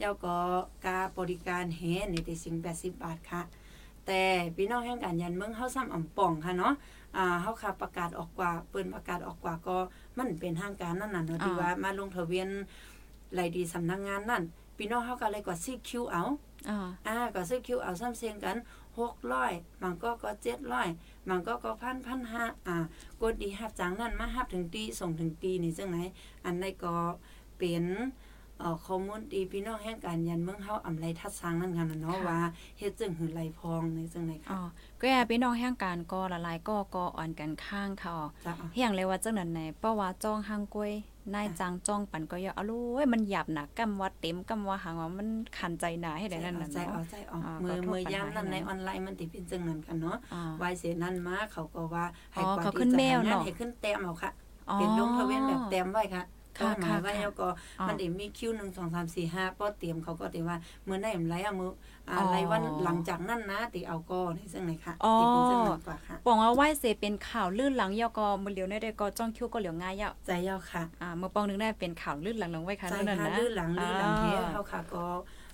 [0.00, 0.34] แล้วก็
[0.86, 3.42] การบริการเฮนี่ได้เสียง80 บาทค่ะ
[4.06, 4.22] แต่
[4.56, 6.74] พี่น้องแห่งการยันเมืองเฮาซ้ำอ่ำป่องค่ะเนาะ
[7.16, 9.76] อ่าเฮาค่ะประกาศออกกว่า เปิ้นประกาศออกกว่าก็
[10.18, 12.48] มันเป็นทางการนั่นน่ะเนาะที่ว่ามาลงทะเบียน
[13.38, 14.42] รายดีสำนักงานนั่น
[14.76, 16.22] พี่น้องเฮาก็เลยกว่าซื้อคิวเอา
[16.68, 18.56] อ่าอ่าก็ซื้อคิวเอาซ้ำเสียงกัน
[19.20, 20.30] 600มันก็ก็
[20.80, 22.76] 700มันก็ก็พันพันห้าอ่า
[23.20, 25.98] กดดีฮับจังนั้นมาฮับถึงตีส่งถึงตีนี่จังไหน
[26.44, 26.96] อันใดก็
[27.58, 27.84] เป็น
[28.60, 32.38] เอ่อข้อมูลดีพี่น้องแห่งการยันเมืองเฮาอำไลทัดสร้างนั่นค่ะเนาะว่า
[32.78, 40.92] เฮ็ดจึงหือไหลพองในจังไหนอ๋อค่ะก็แอบพี่น้องแห่งการก็ละลายก็ก็อ่อนกันข้างค่ะอ๋อจ้ะอะเฮียงเลยว่าจังนั้นไหนเพราะว่าจ้องห้างกล้วย
[41.34, 45.28] นายจางจ้องปันก็อย่าเอาลุยมันหยาบหนักกำว่าเต็มกำว่าหางว่ามัน
[45.58, 54.30] ขันใจหนาให้ได้นั่นน่ะใจเอาเนาะใจเอาอ่ามือขอโทษมือปัญหาย่างนั้นให้ในนะออนไลน์มันติเป็นจังนั้นกันเนาะอ่าวายเสียนั่นมาเขาก็ว่าให้อ๋อความเขาดีขึ้นใจแมวนั้นเนาะให้ขึ้นแต้มเอาค่ะ
[54.70, 56.24] อ๋อเป็นลงทะเวียนแบบแต้มไว้ค่ะค่ะ
[56.58, 57.48] ก็หมายไว้ค่ะแล้วก็
[57.80, 61.70] อ๋อมันได้มีคิวหนึ่งสองสามสี่ห้าป้อเตรียมเขาก็ติว่าเมื่อได้มไรเอามือ
[62.10, 75.04] อ่าอ๋อไรวันหลังจากนั้นนะติเอาก็ในซึ่งไหนค่ะอ๋อติเป็นซึ่งนั้นกว่าค่ะปองว่าไหว้เสเป็นข่าวลื่นหลังยอกอมือเหลียวในได้ก็จ้องคิ้วก็เหลียวง่ายยะใจเยาค่ะอ่าเมื่อปองนึงได้เป็นข่าวลื่นหลังหลังไว้ค่ะใจนั่นน่ะค่ะนะลื่นหลังลื่นหลังเทอ่าเฮาค่ะก็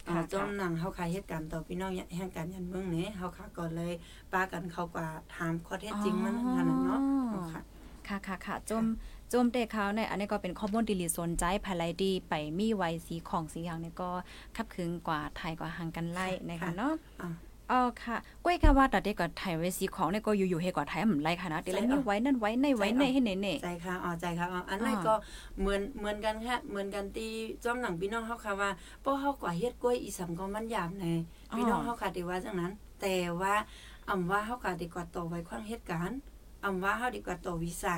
[0.07, 3.93] ค่ะอ่าจอมหนังเฮาค่ะเหตุการณ์ต่อพี่น้องแห่งการยันเมืองนี้เฮาค่ะก็เลย
[4.33, 7.63] ปากันเขากว่าถามข้อเท็จจริงมันขนาดเนาะเอาค่ะ
[8.09, 8.85] ค่ะค่ะค่ะจม
[9.33, 14.11] จมเตะเขาเนี่ยอันนี้ก็เป็นข้อมูลที่ลีสนใจภายไลดีไปมีไว้สีของสีอย่างเนี่ยก็
[14.57, 17.31] คับคืนกว่าไทยกว่าห่างกันไล่นะคะค่ะเนาะอ่า
[17.71, 25.15] อ๋อค่ะก้อยค่ะว่าแต่เด็กก็ไทยไว้สีของเนี่ยก็อยู่ๆเฮกว่าไทยมันไล่ค่ะนะเดี๋ยวใช่นี้เอาไว้นั่นไว้ในไว้ในให้เน่เน่ใจค่ะอ๋อใจค่ะอ๋ออันนั้นอ่าก็
[25.61, 27.27] เหมือนเหมือนกันค่ะเหมือนกันตี
[27.65, 28.71] จอมหนังพี่น้องเฮาค่ะว่า
[29.05, 31.05] ป้อเฮากว่าเฮ็ดกล้วยอีสำก็มันหยาบใน
[31.57, 33.55] พี่น้องเฮาค่ะที่ว่าจังนั้น แต่ว่า
[34.11, 36.19] อำว่าเฮาค่ะดีกว่าต่อไว้ความเหตุการณ์
[36.65, 37.97] อำว่าเฮาดีกว่าต่อวิสา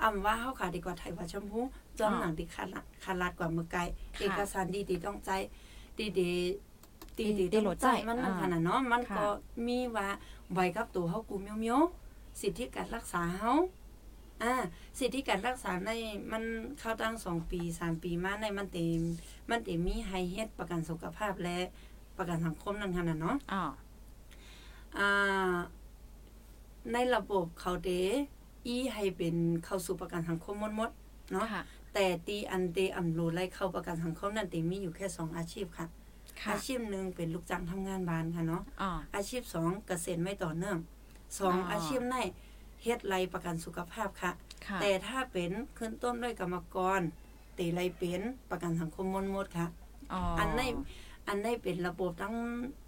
[0.00, 1.60] อำว่าเฮาค่ะดีกว่าไทยว่าชมพู
[1.98, 3.80] จอมหนังที่ขาดละขาดลาดกว่าเมื่อไกล
[4.20, 5.30] เอกสารดีดีต้องใจ
[5.98, 6.30] ดีดี
[7.18, 9.26] ดีดีต้องใจมันมันขนาดเนาะมันก็
[9.66, 10.08] มีว่า
[10.52, 13.52] ไว้กับตัวเฮากูเมียวๆสิทธิการรักษาเฮา
[14.42, 14.54] อ่า
[14.98, 15.90] สิทธิการรักษาใน
[16.32, 16.42] มัน
[16.78, 19.02] เข้าตั้งสองปีสามปีมาในมันเต็ม
[19.50, 21.58] มันเต็มมีให้เฮ็ดประกันสุขภาพและ
[22.18, 23.62] ประกันสังคมนั่นขนาดเนาะอ๋อ
[24.98, 25.56] อ่า
[26.92, 27.90] ในระบบเขาเด
[28.66, 31.62] อีให้เป็นเข้าสู่ประกันสังคมหมดๆเนาะค่ะ
[31.94, 35.86] แต่ตีอันเดอำรูไล่เข้าประกันสังคมนั่นเต็มีอยู่แค่สองอาชีพค่ะ
[36.40, 40.78] ค่ะ อาชีพหนึ่งเป็นลูกจ้างทำงานบ้านค่ะเนาะอ๋ออาชีพสองเกษตรไม่ต่อเนื่อง
[41.38, 42.16] สองอ๋อออาชีพใน
[42.82, 44.30] เฮ็ดไรประกันสุขภาพค่ะ
[44.66, 47.00] ค่ะ แต่ถ้าเป็นขึ้นต้นด้วยกรรมกร
[47.58, 49.66] ตีไรเป็นประกันสังคมมนหมดค่ะ
[50.12, 50.62] อ๋ออัอันใน
[51.28, 52.34] อันในเป็นระบบทั้ง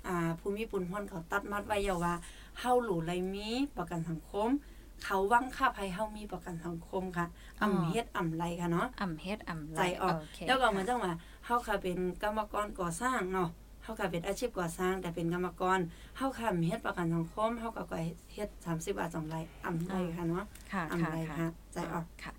[0.07, 2.15] อ่าภูมิปุนพรเขาตัดมัดไว้อยาว่า
[2.61, 4.49] เฮาหลูไรมีประกันสังคม
[5.05, 7.27] เขาวังค่าภัยเฮามีประกันสังคมค่ะ
[7.63, 11.13] อำเฮ็ดอำไรค่ะเนาะอ่ำเฮ็ดอ่ำไล่ใจออกโเคแล้วก็เหมือนค่ะจังว่า
[11.45, 13.49] เฮาค่ะเป็นกรรมกรก่อสร้างเนาะ
[13.83, 15.79] เฮาค่ะเป็นอาชีพก่อสร้าง แต่เป็นกรรมกร
[16.17, 17.99] เฮาค่ะมีเฮ็ดประกันสังคมเฮาก็ก็
[18.35, 19.37] เฮ็ด30บาท2ไร
[19.67, 22.33] อำไรค่ะเนาะค่ะอำค่ะไรค่ะค่ะใจออกค่ะ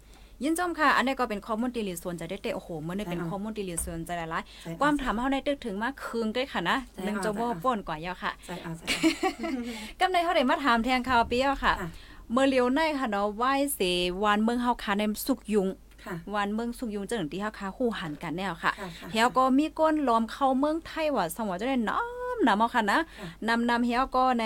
[0.44, 9.60] ยินจมค่ะ อันนี้ก็เป็นข้อมูลที่ลีส่วนใจได้เตะโอ้โหเมื่อได้เป็นใช่ค่ะข้อมูลที่ลีส่วนใจหลายใจๆออกความถามเฮาได้ตึกถึงมากคืนด้วยค่ะนะใช่หนึ่งค่ะจะบ่ใช่ค่ะป่นกว่ายาวค่ะใจออกใจออ
[10.00, 11.90] กกำในเฮาได้มาถามแทงข่าวเปียวค่ะค่ะ
[12.32, 13.80] เมื่อเลียวในค่ะเนาะไหว้เส
[14.24, 15.68] วานเมืองเฮาค่ะในสุกยุง
[16.06, 22.00] ค่ะวานเมืองสุกยุงจังที่เฮาค่ะคู่หันกันแนวค่ะค่ะค่ะเฮียก็มีก้นล้อมเข้าเมืองไทยว่าสมว่าจะได้น้อ
[22.36, 24.46] มนำเอาค่ะนะค่ะนำนำเฮียก็ใน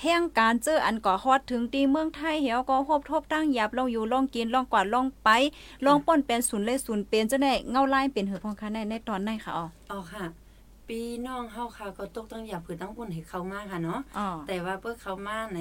[0.00, 5.28] แห่งการเจออันก่อฮอดถึงตีเมืองไทยเฮียก็ฮบทบตั้งหยับลองอยู่ลองกินลองกวาดลองไป
[5.84, 10.24] ลองป้นเป็นศูนย์เลยศูนย์เป็นจะได้เงาลายเป็นหือพองค่ะในในตอนไหนค่ะอ๋ออ๋อค่ะ
[10.88, 15.60] ปีน้องเฮาค่ะก็ตกตั้งหยาบผือตั้งปุ่นให้เขามาค่ะเนาะอ๋อแต่ว่าเพื่อเขามาใน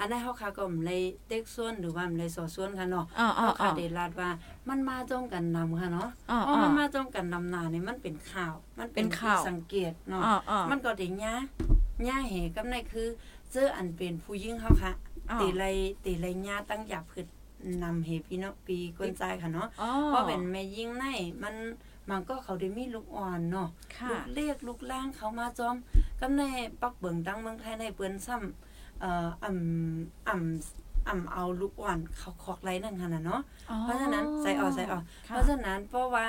[0.00, 4.28] อันนั้นเฮาค่ะก็มเลยเต็กส่วนหรือว่ามันเลยสอส่วนค่ะเนาะอ๋ออ๋อเฮาอ๋ค่ะอได้ลาดว่า
[4.68, 11.34] มันมาจ้องกันนำค่ะเนาะอ๋อเพอ๋ราะอมันมาจ้องกันนำหนาเนี่ยมันเป็นข่าว มันเป็นข่าวที่สังเกตเนาะอ๋ออ๋อมันก็ได้ย่า
[12.08, 13.08] ย่าเหกับในคือ
[13.52, 14.92] เจออันเป็นผู้หญิงเฮาค่ะ
[15.30, 15.64] อ๋อตีไร
[16.04, 17.26] ตีไรย่าตั้งหยาบผืด
[17.82, 21.04] นำเหพี่เนาะปีก้นใจค่ะเนาะอ๋อเพราะเป็นแม่ยิงใน
[21.42, 21.54] มัน
[22.10, 25.76] มันก็เขาได้มีลูกอ่อนเนาะค่ะลูกเรียกลูกล่างเขามาจอม
[26.20, 26.42] กำใน
[26.82, 28.69] ปักเบิงดังเมืองไทยในเปิ้นซ้ำ
[29.00, 33.40] เอ่ออ่ำอ่ำอ่ำเอาลูกอ่อนเขาคอกไรนั่นค่ะน่ะเนาะ
[33.70, 36.28] อ๋อเพราะฉะนั้นใส่ออกใส่ออกค่ะเพราะฉะนั้นเพราะว่า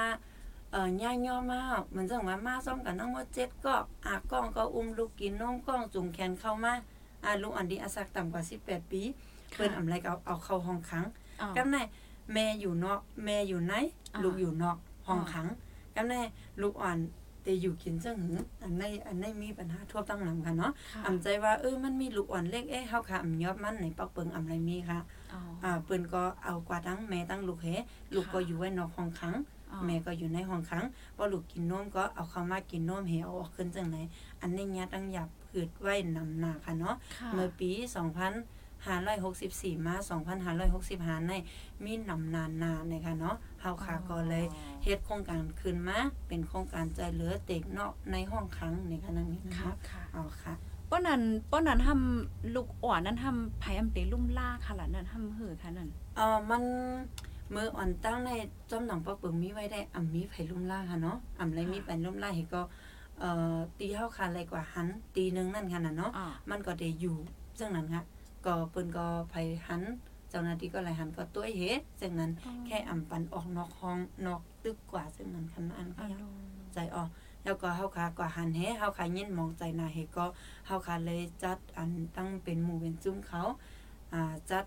[0.71, 3.73] เอ่อย่าย่อมากมันจังว่ามาซ้อมกันทั้งหมดเจ็ดก็
[4.05, 6.73] อากล้องก็อุ้มลูกกินนมกล้องจุงแขนเข้ามา
[7.23, 9.01] อ่าลูกอันดีอาศักต่ำกว่า18ปี
[9.53, 11.05] เปิ้นอำไรก็เอาเอาเข้าห้องขัง
[11.41, 11.77] อ๋อกำใน
[12.33, 13.73] แม่อยู่นอกแม่อยู่ใน
[14.13, 15.47] อ่าลูกอยู่นอกห้องอ่าขัง
[15.95, 16.15] กำใน
[16.61, 16.97] ลูกอ่อน
[17.43, 24.99] แต่อยู่กินจังหืออันในอันในมีปัญหาทั่วตั้งนำค่ะเนาะค่ะอำใจว่าเออมันมีลูกอ่อนเล็กเอ้เฮาค่ะอำยอบมันในปักเปิงอำไรมีค่ะ
[25.33, 27.67] อ๋ออ่าเปิ้นก็เอากว่าทั้งแม่ทั้งลูกเฮ
[28.15, 29.35] ลูกก็อยู่ไว้นอกห้องขัง
[29.71, 30.83] อ๋อแม่ก็อยู่ในห้องขัง
[31.15, 33.97] พอลูกกินนมก็เอาเข้ามากินนมเฮเอาออกขึ้นจังไหน
[34.41, 37.69] อันนี้ญาตั้งหยับผืดไว้นำหน้าค่ะเนาะค่ะเมื่อปี
[38.89, 39.95] 2564มา
[41.21, 41.33] 2565ใน
[41.85, 44.45] มีนำนานนาในค่ะเนาะเฮาค่ะก็เลย
[44.83, 50.53] เฮ็ดโครงการขึ้นมาเป็นโครงการใจเหลือเด็กเนาะในห้องขังในค่ะนั่นนี่นะค่ะคะค่ะเอาค่ะ
[50.89, 51.21] ป้อนนั้น
[51.51, 56.63] ป้อนนั้นทำลูกอ่อนนั้นทำไผอำเตลุ่มล่าค่ะล่ะนั่นทำหือค่ะนั่นเอ่อมัน
[57.53, 58.29] มืออ่อนตั้งใน
[58.71, 62.61] จอมหนังปักเปิงมีไว้ได้อ่ำมีไผลุ่มล่าค่ะเนาะอ่ำไรมีไปลุ่มล่าเฮก็
[63.19, 67.15] เอ่อตีเฮาค่ะไรกว่าหันตีหนึงนั่นค่ะน่ะเนาะอ๋อมันก็ได้อยู่
[67.59, 68.03] ซึ่งนั้นค่ะ
[68.45, 69.35] ก็เปิ้นก็ไผ
[69.67, 69.83] หัน
[70.29, 72.31] เจ้าหน้าที่ก็ไหลหันก็ตัวเฮ็ดซึ่งนั้น
[72.65, 76.21] แค่อำปันออกนอกห้องนอกตึกกว่าซึ่งนั้นคันอันก็อ๋อยัง
[76.73, 77.09] ใจออก
[77.43, 80.25] แล้วก็เฮาค่ะก็หันเฮเฮาค่ะยินมองใจหนาเฮก็
[80.67, 83.41] เฮาค่ะเลยจัดอันตั้งเป็นหมู่เป็นจุ้มเขา
[84.13, 84.65] อ่าจัด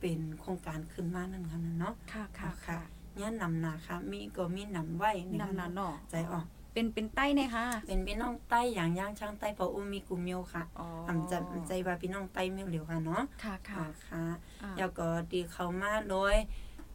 [0.00, 2.78] เป็นโครงการขึ้นมานั่นค่ะนั่นเนาะค่ะค่ะค่ะค่ะ
[3.20, 6.46] ย่านนำนาค่ะมีก็มีนำไว้ในำนาเนาะใจออก
[6.78, 14.24] เป็นเป็นใต้เนี่ยค่ะเป็นพี่น้องใต้อย่างย่างช่างใต้ปออุมีกูเมียวค่ะอ๋ออำจะใจว่าพี่น้องใต้เมียวเหลียวค่ะเนาะค่ะค่ะอ่าค่ะ
[14.62, 16.34] อ่าแล้วก็ดีเขามาโดย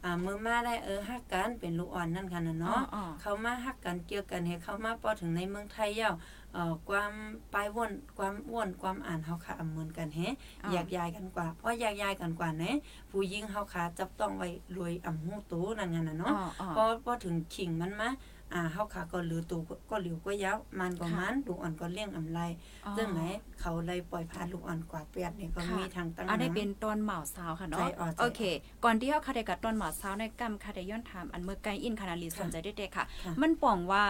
[0.04, 6.12] อ่ามือมาได้เออฮักกันเป็นลูกอ่อนนั่นค่ะนะเนาะอ๋อเขามาฮักกันเกี่ยวกันให้เขามาพอถึงในเมืองไทยเย้า
[6.52, 7.12] เอ่อความ
[7.52, 12.76] ปลายว่นความอ้วนความอ่านเฮาค่ะอำเหมือนกันแฮะอ๋ออยากยายกันกว่าเพราะอยากยายกันกว่าแหนะ
[13.10, 18.08] ผู้หญิงเฮาค่ะจับต้องไว้รวยอำหูตูนั่นไงน่ะอ๋อเนาะอ๋อพอพอถึงขิงมันมา
[18.54, 19.56] อ่าเฮาค่ะก็เหลือตู
[19.90, 22.40] ก็เหลียวก็ยาวมันก็ค่ะมันลูกอ่อนก็เลี้ยงอำไร
[22.86, 23.20] อ๋อซึ่งไหน
[23.60, 28.40] เขาเลยปล่อยพาลูกอ่อนกว่าเปียดนี่ก็ค่ะมีทางตั้งอันนี้ำเป็นตอนเหมาสาวค่ะใจเนาะอ่อนใจโอเค
[28.84, 34.04] ก่อนที่เขาคาเดกับตอนเหมาสาวในกรรมคาเดย้อนถามอันเมื่อไกลอินคานาลีสนใจได้เด็กค่ะค่ะ มันป่องว่า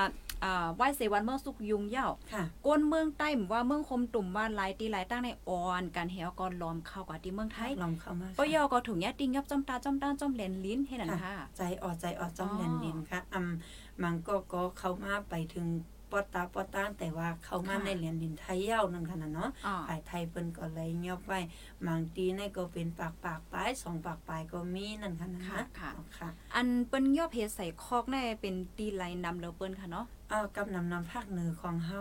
[0.44, 15.66] อ่าไหว้เสวันเมืองสุกยุงเหย้าค่ะก้นเมืองใต้หรือว่าเมืองคมตุ่มว่าหลายตีหลายตั้งในออนการเหี่ยวก่อนล้อมเข้ากับที่เมืองไทยลองเข้ามาปยอก็ถุงยาติงยับจ้อมตาจ้อมตาจ้อมเลนลิ้นให้นั่นค่ะใจอ่อนใจอ่อนจ้อมอ๋อแดนดินค่ะอำ มันก็ก็เข้ามาไปถึง
[16.10, 21.40] ปอตาปอตานแต่ว่าเข้ามาค่ะในเหรียญดินไทยเย้านั่นค่ะนะเนาะอ๋อฝ่ายไทยเปิ้นก็เลยเงียบไว้
[21.86, 32.00] บางทีในก็เป็นปากปากปลายสองปากปลายก็มีนั่นค่ะนะค่ะค่ะอ๋อค่ะ อันเปิ้นยอบเพใส่คอกแน่เป็นตีไหลนำแล้วเปิ้นค่ะเนาะอ้าวกำนำนำภาคเหนือของเฮา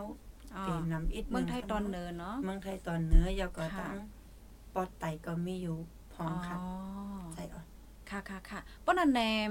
[0.55, 3.97] อ๋อเป็นนำอิดเมืองไทยค่ะตอนเนินเนาะเมืองไทยตอนเหนือยาวก็ค่ะตั้ง
[4.73, 5.77] ปอดไตก็มีอยู่
[6.13, 6.69] พร้อมค่ะอ๋อ
[7.33, 7.65] ใจอ่อน
[8.09, 9.49] ค่ะค่ะค่ะป้อนอันแนม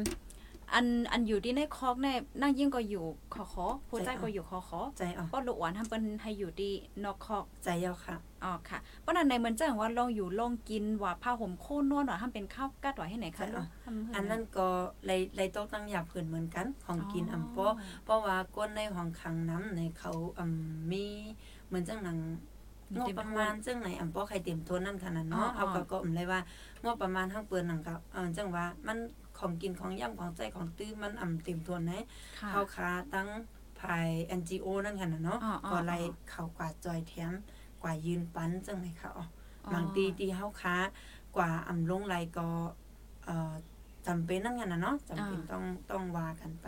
[0.74, 3.04] อันอันอยู่ที่ในคอกแน่นั่งยิ่งก็อยู่
[3.34, 6.72] คอคอผู้ใจก็อยู่คอคอใจอ่อนป้อนลูกหวานทำเป็นให้อยู่ที่
[7.04, 14.66] นอกคอกใจยาวค่ะอ๋อค่ะป้อนอันในมันจะว่าลองอยู่ลองกินว่าผ้าห่มโค่นนวดว่าทำเป็นข้าวกัดว่าให้ไหนคะใช่อะทำให้อันนั้นก็
[15.06, 20.54] เลยเลยต้องตั้งหยาบเพิ่นเหมือนกันของกินอำเพราะเพราะว่าก้นในห้องขังน้ำในเขาอืม
[20.90, 21.04] มี
[21.66, 22.18] เหมือนจังหนัง
[22.98, 26.40] งบประมาณจังไหนอำเพราะใครเต็มทนนั่นขนาดเนาะเอาก็ก็อำเลยว่า
[26.84, 28.98] งบประมาณทั้งเปิ้นนั่นก็เออจังว่ามัน
[29.42, 32.04] ของกินของย่ำของใจของตื้อมันอำเต็มทนนะ
[32.40, 33.28] ค่ะเขาค้าตั้ง
[33.80, 35.98] ภาย NGO นั่นค่ะนะเนาะอ๋ออ๋อก็ไล่
[36.30, 37.32] เขากว่าจอยแถม
[37.82, 39.26] กว่ายืนปันจังไหนค่ะอ๋อ
[39.64, 40.76] อ๋อบางตีตีเฮาค้า
[41.36, 42.48] กว่าอำลงไรก็
[43.24, 43.52] เอ่อ
[44.06, 46.66] จำเป็นนั่นกันนะเนาะจำเป็นต้องต้องว่ากันไป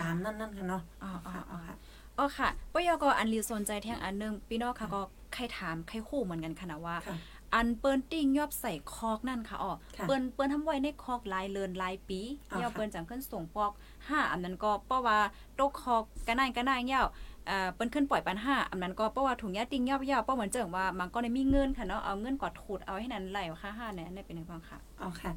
[0.00, 1.76] ตามนั่นนั่นค่ะเนาะอ๋ออ๋อค่ะอ๋อค่ะ
[2.18, 5.00] อ๋อค่ะปยก็อันรีสนใจแท่งอันหนึงพี่น้องค่ะก็
[5.34, 7.16] ใครถามใครคู่เหมือนกันค่ะนะว่าค่ะ
[7.54, 12.20] อันเปิ้นติ้งยอบใส่คอกนั่นค่ะอ๋อค่ะเปิ้นเปิ้นทำไว้ในคอกหลายเลินหลายปี
[12.50, 13.72] อ๋อเยาค่ะเปิ้นจังขึ้นส่งปอก
[14.08, 15.18] ห้าอันนั้นก็เพราะว่า
[15.56, 17.02] โตกคอกกันนายกันนายเยา
[17.46, 25.30] เอ่อเปิ้นขึ้นปล่อยปันห้าอันนั้นก็เพราะว่าถุงยาติ้งยอบยาวเพราะเหมือนเจิงว่ามันก็ได้มีเงินค่ะเนาะเอาเงินกอดถูดเอาให้นั้นไหลค่าห้าเนี่ยอันนี้เป็นยังไงบ้างค่ะเอาค่ะ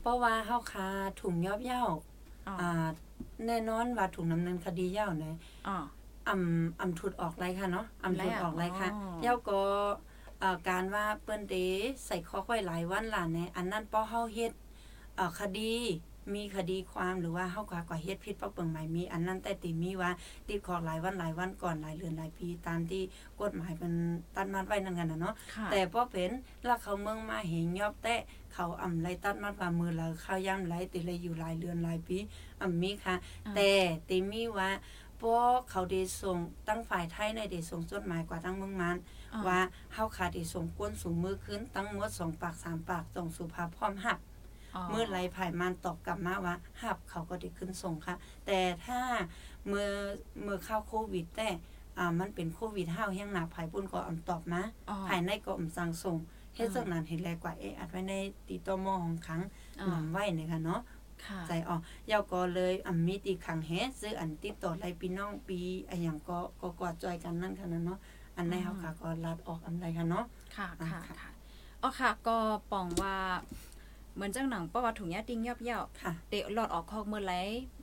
[0.00, 0.86] เพราะว่าเฮาค้า
[1.20, 1.84] ถุงยอบเย้า
[2.48, 2.86] อ๋ออ่า
[3.46, 5.34] แน่นอนว่าถุงดำเนินคดีเย้านะ
[5.68, 5.76] อ๋อ
[6.28, 9.90] อำอำทุดออกไรค่ะเนาะอำทุดออกไรค่ะอ๋อเย้าก็เอ่อ
[10.68, 11.54] การว่าเปิ้นเด
[12.06, 14.52] ใส่ข้อไว้หลายวันหลานแหน่อันนั้นป้อเฮาเฮ็ด
[15.16, 15.74] เอ่อคดี
[16.34, 20.10] มีคดีความหรือว่าเฮากว่ากว่าเฮ็ดผิดปักเปิงหมายมี อันนั้นแต่ติมีว่า
[20.48, 23.02] ติดขอหลายวันหลายวันก่อนหลายเดือนหลายปีตามที่
[23.40, 23.92] กฎหมายเป็น
[24.34, 26.30] ตัดมัดไว้นั่นกันน่ะเนาะค่ะแต่พอเป็น
[26.64, 28.14] แล้วเขาเมืองมาเห็นยอบแต่
[28.54, 32.18] เขาอำไรตัดมัดว่ามือเราเข้าย่ำไรติเลยอยู่หลายเดือนหลายปี
[32.60, 33.14] อำมีค่ะ
[33.46, 33.70] อ่าแต่
[34.08, 34.70] ติมีว่า
[35.20, 35.34] พอ
[35.70, 36.38] เขาได้ส่ง
[36.68, 39.60] ตั้งฝ่ายไทยในได้ส่งจดหมายกว่าตั้งเมืองมันอ๋อ ว่า
[39.94, 44.18] เฮาขาดได้ส่งก้นสูงมือขึ้นตั้งหมดสองปากสามปากส่งสุภาพพร้อมหับ
[44.90, 48.14] เมื่อไรภายมันตอบกลับมาว่าหับเขาก็ได้ขึ้นส่งค่ะ
[48.46, 49.00] แต่ถ้า
[49.66, 49.88] เมื่อ
[50.42, 51.48] เมื่อเข้าโควิดแต่
[51.98, 56.16] อ่ามันเป็นโควิดห้าวแห้งหนาภายปุ่นก็อำตอบมาอ๋อภายในก็อำสั่งส่ง
[56.54, 58.14] เฮ็ดอ่าจังนั้นเห็นแลกว่าเอะอัดไว้ใน
[58.48, 59.42] ติตอมอของครั้ง
[59.80, 60.80] อ๋อนำไว้เนี่ยค่ะเนาะ
[61.24, 63.70] ค่ะใจออกเยาก็เลยอำมีตีขังแฮ
[64.00, 67.98] ซื้ออันติดต่อไรพี่น้องปีอะหยังก็ก็กอดจอยกันนั่นค่ะนะเนาะ
[68.36, 70.24] อันในเฮาค่ะก็รัดออกอันไรค่ะเนาะ
[70.56, 71.30] ค่ะอ่าค่ะค่ะค่ะ
[71.82, 72.36] อ๋อค่ะ ก็
[72.72, 73.16] ปองว่า
[74.14, 77.34] เหมือนจังหนังประวัติถุงยาติงยอบเย่าค่ะเตะหลอดออกคอกเมื่อไหร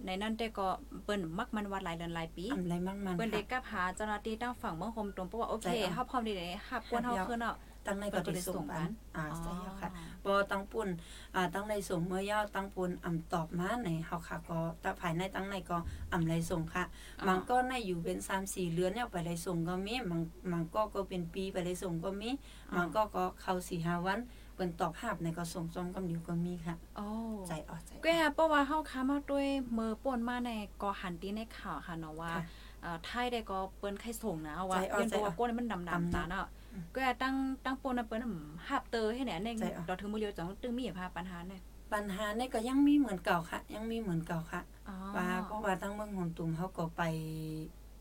[0.05, 0.67] ในนั้นแต่ก็
[1.03, 7.55] เปิ้นมักมันวัดหลายเดือนหลายปีอันไรมั่งมันเปิ้นเด็ค่ะกกับหาเจ้าหน้าที่ตั้งฝั่งเมืองโฮมตรงเพราะว่าโอเคใจอะเฮาพร้อมดีเด้ฮับกวนเฮาฮับยาวขึ้นเนาะ
[7.86, 9.51] ตั้งในก็ได้ส่งกันอ่าใช่
[9.82, 9.89] ค่ะ
[10.25, 10.89] บ่ตั้งปุ่น
[11.36, 15.77] อ่าตั้งในส่งเมื่อยาวตั้งปุ่นอำตอบมาในเฮาค่ะก็ตะภายในตั้งในก็
[16.13, 16.84] อำไรส่งค่ะ
[17.19, 20.21] อ๋อมันก็ในอยู่เป็น3 4เดือนเนี่ยไปไรส่งก็มีมัน
[20.51, 22.29] มันก็ก็เป็นปีไปไรส่งก็มี
[22.75, 24.19] มันก็ก็เข้า4 5วัน
[24.55, 27.05] เปิ้นตอบภาพในก็ส่งซ้อมกับอยู่ก็มีค่ะโอ้
[27.47, 30.51] ใจออกใจออกแกเพราะว่าเฮาค้ามาด้วยมือป่นมาใน
[30.82, 32.43] กอหันตีในข่าวค่ะเนาะว่าค่ะ
[32.82, 36.47] เอ่อไทยได้ก็เปิ้นไข่ส่งนะว่าใจอ่อนเปิ้นเพราะว่าใจอ่อนก้นมันดำดำๆตาเนาะ
[36.95, 38.22] ก็ตั้งตั้งปนน่ะเปิ้น
[38.67, 41.61] หับเตอให้แหน่ในใจอ่อนดอกถึงมื้อเลียวจังตึงมีพาปัญหาเนี่ย
[41.93, 47.03] ปัญหานี่ก็ยังมีเหมือนเก่าค่ะ ยังมีเหมือนเก่าค่ะอ๋อว่าเพราะว่าทั้งเมืองหนตุ่มเขาก็ไป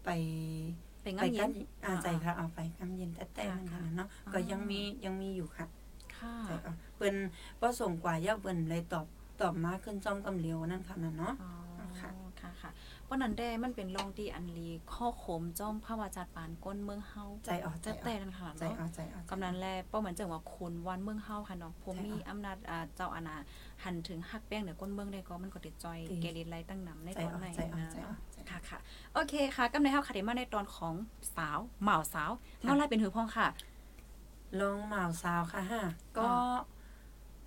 [0.04, 0.10] ไป
[1.02, 5.66] ไปไปงำเย็กันนอาใจค่ะเอาไปกำเย็นแต่แต่ค่ะนั่นค่ะค่ะเนาะอ๋อก็ยังมียังมีอยู่ค่ะ
[6.16, 7.14] ค่ะใจอ่อนเปิ้น
[7.60, 9.06] บ่ส่งกว่าเย้าเปิ้นเลยตอบ
[9.40, 11.69] ตอบมาขึ้นจ้อมกำเหลียวนั่นค่ะนั่นเนาะอ๋อค่ะค่ะค่ะ
[13.10, 23.36] เพราะนั้นได้มันเป็นรองที่อันลีข้อโขมจ้อมภาวะจัดปานก้นเมืองเฮาใจอ่อนใจแต่อ่แต่อนนั่นค่ะใจเนาะอ่อนใจอ่อนกำนันแลเป้าเหมือนจังว่าคนวันเมืองเฮาค่ะเนาะผมใช่มีค่ะอำนาจอ่าเจ้าอาณา
[23.84, 28.78] หันถึงฮักแป้งเหนือก้นเมืองได้ก็มันก็ติดจอยดีเกลิดไลตั้งนำในใจตอนอ่อนไหนใจอ่อนนะใจอ่อนเนาะใจอ่อนค่ะค่ะ
[29.14, 30.94] โอเคค่ะกำในเฮาค่ะเดี๋ยวมาในตอนของ
[31.36, 33.48] สาวเหมาสาวค่ะเงาไล่เป็นหือพ้องค่ะ
[34.60, 35.82] ลองหมาวสาวค่ะฮะ
[36.16, 36.34] ก็อ๋อ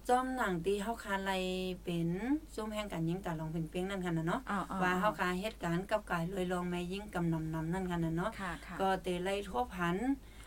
[0.10, 1.32] จอมหนังตีเฮาคาไล
[1.84, 2.10] เป็น
[2.54, 9.96] ซุ่มแห่งกันยิงตาลองเป็นเปียงนั่นค่ะนะเนาะอ๋ออ๋อว่าเฮาคาเหตุการณ์กับกายเลยลองแม่ยิงกำนำนำนั่นค่ะนะเนาะค่ะค่ะก็เตไลทั่วพัน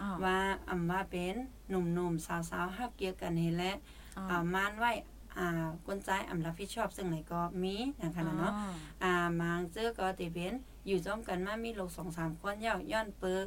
[0.00, 0.36] อ๋อว่า
[0.70, 1.34] อำว่าเป็น
[1.68, 3.72] หนุ่มๆสาวๆฮักเกียร์กันเห็นและ
[4.16, 4.92] อ๋ออ่ามานไว้
[5.38, 5.48] อ่า
[5.86, 10.54] คนใจอำรับผิดชอบซึ่งไหนก็มีนะคะนะเนาะอ๋ออ่ามางเจอก็ติเป็น
[10.86, 13.44] อยู่จ้อมกันมามีลูกสองสามคนย่าย้อนเปิด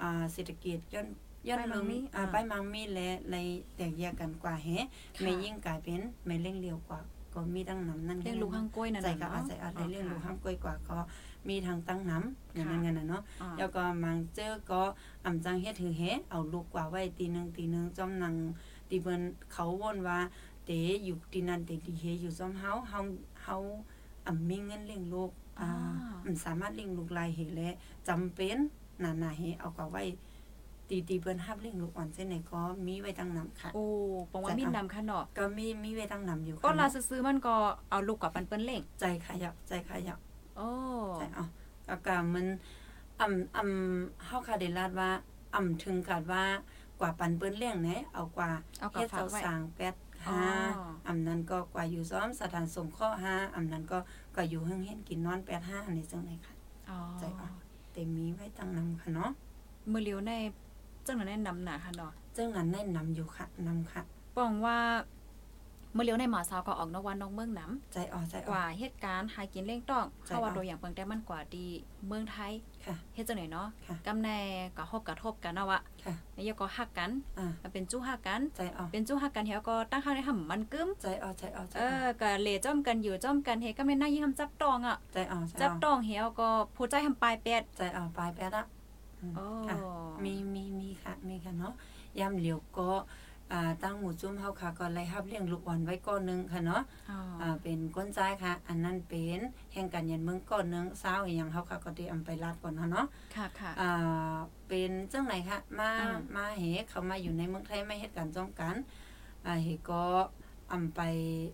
[0.00, 1.08] อ่าเศรษฐกิจย้อน
[1.48, 3.46] ย้อนไปมังมีอ่าอ่าไปมังมีและเลย
[3.76, 4.68] แตกแยกกันกว่าแฮ
[5.16, 7.00] ค่ะไม่ยิ่งกลายเป็นไม่เร่งเร็วกว่า
[7.34, 10.98] ก็มีตั้งน้ำนั่นเลี้ยงลูกข้างกล้วยนั่นใจน่ะก็อาเนาะศัยอาศัยเลี้ยงลูกอ๋อข้างกล้วยกว่าก็
[11.48, 14.82] มีทางตั้งน้ำอย่างนั้นค่ะกันนะเนาะอ๋อแล้วก็มังเจอก็
[15.24, 18.34] อำจังเฮ็ดถือแฮเอาลูกกว่าไว้ตีหนึงตีหนึงจ้อมนัง
[18.88, 19.20] ตีเพิ่น
[19.52, 20.18] เขาวนว่า
[20.64, 20.70] เต
[21.04, 23.00] อยู่ตีนั้นเตดีเฮอยู่จ้อมเฮาเฮา
[23.42, 23.56] เฮา
[24.26, 25.30] อ่ำมีเงินเลี้ยงลูก
[25.60, 25.68] อ่า
[26.24, 27.68] มันสามารถเลี้ยงลูกหลายเหและ
[28.08, 28.56] จำเป็น
[29.00, 30.02] หนาๆเฮเอาก็ไว้
[30.90, 33.84] ตีตีเพิ่นฮับเลี้ยงลูกอ่อนเส้นไหนก็มีไว้ตั้งนำค่ะ โอ้
[34.32, 37.54] ปองว่าใจมีเอานำค่ะเนาะก็มีมีไว้ตั้งนำอยู่ก็ค่ะลาซื้อๆมันก็
[37.90, 40.18] เอาลูกกับปันเปิ้นเล่งใจขยับใจขยับ
[40.56, 40.68] โอ้
[41.18, 41.44] ใจเอา
[41.88, 42.46] ก็กะมัน
[43.20, 45.10] อำอำเฮาคาได้ลาดว่า
[45.54, 46.44] อำถึงกัดว่า
[47.00, 49.94] กว่าปันเปิ้นเลี้ยงไหนเอากว่าเอากับเฮ็ดฝากเสาไว้สร้างแปด
[50.28, 50.52] อ๋อห้า
[51.08, 53.98] อำนั้นก็กว่าอยู่ซ้อมสถานสงเคราะห์ห้าอำนั้นก็
[54.36, 56.54] ก็อยู่เฮิงเฮ็ดกินนอนแปดห้าอันนี้จังไดค่ะ
[56.90, 57.52] อ๋อ ใจอ่อน
[57.92, 59.30] แต่มีไว้ตั้งนำค่ะเนาะ
[59.90, 60.32] มือเลียวใน
[61.08, 64.02] จังนั้นแนะนำหนาค่ะเนาะซึ่งนั้นแนะนำอยู่ค่ะนำค่ะ
[64.36, 64.78] ปองว่า
[65.96, 71.66] มือเลียวในหมาสาวก็ออกนอกวันนอกเมืองน้ใจอ่อนใจำกอ่อว่านเหตุการณ์หากินเล่งต้องใจเข้าว่าอ่อนตัวอย่างเปิงแต่มันกว่าดี
[72.06, 72.52] เมืองไทย
[72.86, 74.38] ค่ะเฮ็ดจังไหนเนาะค่ะกำแน่
[74.76, 88.66] ก็ฮบกระทบกันเนาะวะค่ะแล้วยก็ฮักกันอ่ามันเป็นจู้ฮักกันใจอ่อนเป็นจู้ฮักกันเฮาก็ตั้งข้างในห่ำมันกึมใจอ่อนใจอ่อนใจเออ่ออนก็เหลจ้อมกันอยู่จ้อมกันเฮก็ไม่น่ายิ่งทำจับตองอะใจอ่อนใจจับอ่อนตองเฮาก็ผู้ใจทำปลายเป็ดใจอ่อนปลายแป๊ดอะ
[89.20, 89.76] อืมโอ้ค่ะ
[90.24, 91.74] มีมีมีค่ะมีค่ะเนาะ
[92.18, 92.90] ยามเหลียวก็
[93.52, 99.40] อ่าตั้งหมู่จุ้มเฮาค่ะก็ไล่รับเลี้ยงลูกอ่อนไว้ก้อนหนึงค่ะเนาะอ๋ออ่าเป็นก้นจ้ายค่ะ อันนั้นเป็น
[99.72, 103.06] แห่งการเย็นเมืองก้อนหนึงเช้าอีหยังเฮาค่ะก็ได้อำไปลาดก่อนเนาะเนาะ
[103.36, 104.36] ค่ะค่ะอ่า
[104.68, 108.76] เป็นจังไหนคะมาอ่ามาเหเขามาอยู่ในเมืองไทยไม่เฮ็ดการจ้องกัน
[109.46, 110.02] อ่าเหก็
[110.72, 111.00] อำไป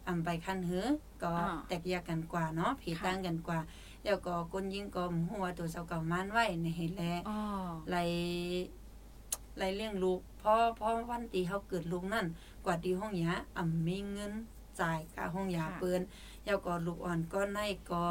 [0.09, 0.87] อำไปคันหือ
[1.23, 3.61] ก็อ่าแตกแยกกันกว่าเนาะผีค่ะต่างกันกว่า
[4.05, 7.38] แล้วก็คนยิงก็หัวาตัวเจ้าเก่ามานไว้ในเฮ็ดแลอ๋อ
[7.90, 8.02] ไล่
[9.59, 12.26] ไล่เลี้ยงลูกเพราะเพราะวันตีเขาเกิดลูกนั่น
[12.64, 14.32] กว่าที่ห้องยาอ่ำมีเงิน
[14.80, 16.00] จ่ายค่าห้องยาค่ะเปิ้น
[16.44, 17.59] แล้วก็ลูกอ่อนก็ใน
[17.90, 18.05] ก็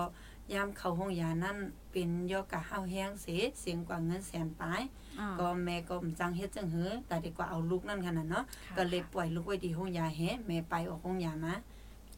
[0.53, 1.57] ยามเข้าห้องยานั่น
[1.91, 4.81] เป็นยอกะห้าวแห้งเสียเสียงกว่าเงินแสนปลาย
[5.19, 11.53] อ๋อก็แม่ก็มจังเฮ็ดจังหือแต่ดีกว่าเอาลูกนั่นขนาดเนาะค่ะก็เลยปล่อยลูกไว้ที่ห้องยาแฮแม่ไปออกห้องยามา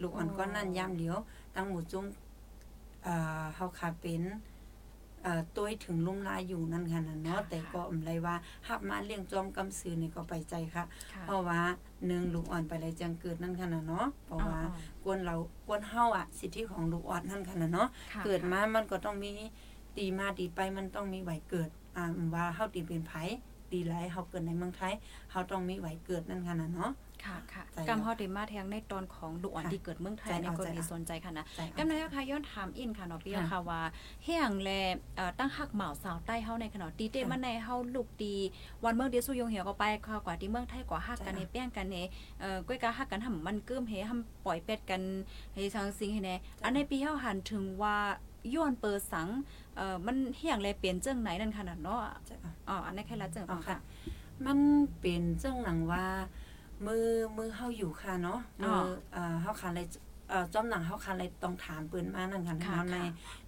[0.01, 1.17] ลูกอ่อนอ๋อก็นั่นยามเดียว
[1.55, 2.05] ตั้งหมู่จุ้ง
[3.05, 4.23] เอ่อเฮาขาเป็น
[5.23, 8.35] เอ่อตัวถึงลุ่มลายอยู่นั่นขนาดเนาะแต่ก็อำไรว่า
[8.67, 10.83] หับมาเลี้ยงจอมกำซื้อนี่ก็ไปใจค่ะ
[11.13, 11.61] ค่ะ เพราะว่า
[12.07, 15.35] หนึ่งลูกอ่อนไปเลยจังเกิดนั่นขนาดเนาะเพราะว่าอ๋อกวนเรา
[15.67, 19.31] กวนเฮาอะสิทธิของลูกอ่อนนั่นขนาดเนาะค่ะเกิดมามันก็ต้องมี
[19.97, 23.13] ตีมาตีไปมันต้องมีไหวเกิดอ่าว่าเฮาตีเป็นไผ
[23.71, 24.93] ดีหลายเฮาเกิดในเมืองไทย
[25.31, 26.91] เฮาต้องมีไหวเกิดนั่นค่ะนะเนาะ
[27.25, 33.81] ค่ะค่ะใจกำเฮาได้มาแทงในตอนของลูกอ่อนค่ะที่เกิดเมืองไทยใจในเอากรณีใจเอาสนใจค่ะนะใจกำนันค่ะย้อนถามอินค่ะเนาะพี่ค่ะค่ะว่า
[34.23, 34.69] เฮียงแล
[35.15, 38.35] เอ่อตั้งหักเหมาสาวใต้เฮาในขณะตีเตค่ะมันในเฮาลูกดี
[38.83, 41.97] วันเมืองเดียวสู้ยงเหี่ยวก็ไปค่ะกว่าที่เมืองไทยกว่าฮักกันจ้ะในแป้งกันเน
[42.41, 45.01] เอ่อก้อยกะฮักกันห่ำมันกึ้มเฮห่ำปล่อยเป็ดกัน
[45.53, 47.97] ให้ทางสิ่งให้แน่อันในปีเฮาหันถึงว่า
[48.55, 49.27] ย้อนเปิดสัง
[49.75, 53.79] เอ่อมันเฮียงแลเปลี่ยนเจิงไหนนั่นขนาดเนาะใจเอาอ๋ออันนี้นแค่ละเจิงอ๋อฟังค่ะค่ะ
[54.45, 54.59] มัน
[54.99, 56.05] เป็นเจ้งหนังว่า
[56.85, 57.07] มือ
[57.37, 59.87] มือเฮาอยู่ค่ะเนาะอ๋มืออเอ่อเฮาคันเลย
[60.29, 63.05] เอ่อจอมหนังเฮาคันเลยต้องถามเปิ้นมานั่นค่ะค่ะเนาะในค่ะ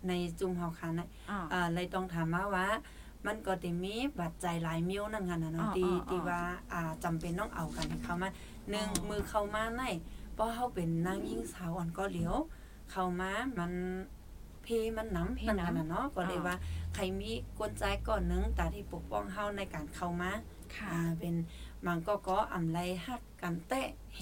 [0.08, 2.68] ในจุ่มเฮาคันน่ะอ๋อเอ่อเลยต้องถามมาว่า
[3.28, 6.42] มันก็ได้มีบัตรใจยหลายมิ้วนั่นค่ะนะอ๋เนาะอที่อ๋อที่ว่า
[6.74, 8.30] อ่าจำเป็นต้องเอากันให้เข้ามา
[8.70, 9.84] หนึ่งอ๋อมือเข้ามาใน
[10.34, 12.36] เพราะเฮาเป็นนางยิ่งสาวอ่อนก็เหลียว
[12.92, 13.72] เข้ามามัน
[14.64, 16.56] แพเพมันน้ำเพนั่นน้ำกันน่ะเนาะก็เลยอ่าว่า
[16.96, 20.32] ใครมีกลใจก่อนหนึงตาที่ปกป้องเฮาในการเข้ามา
[20.76, 21.36] ค่ะอ่าเป็น
[21.86, 24.22] มันก็ก็อำไรฮักกันแตะแห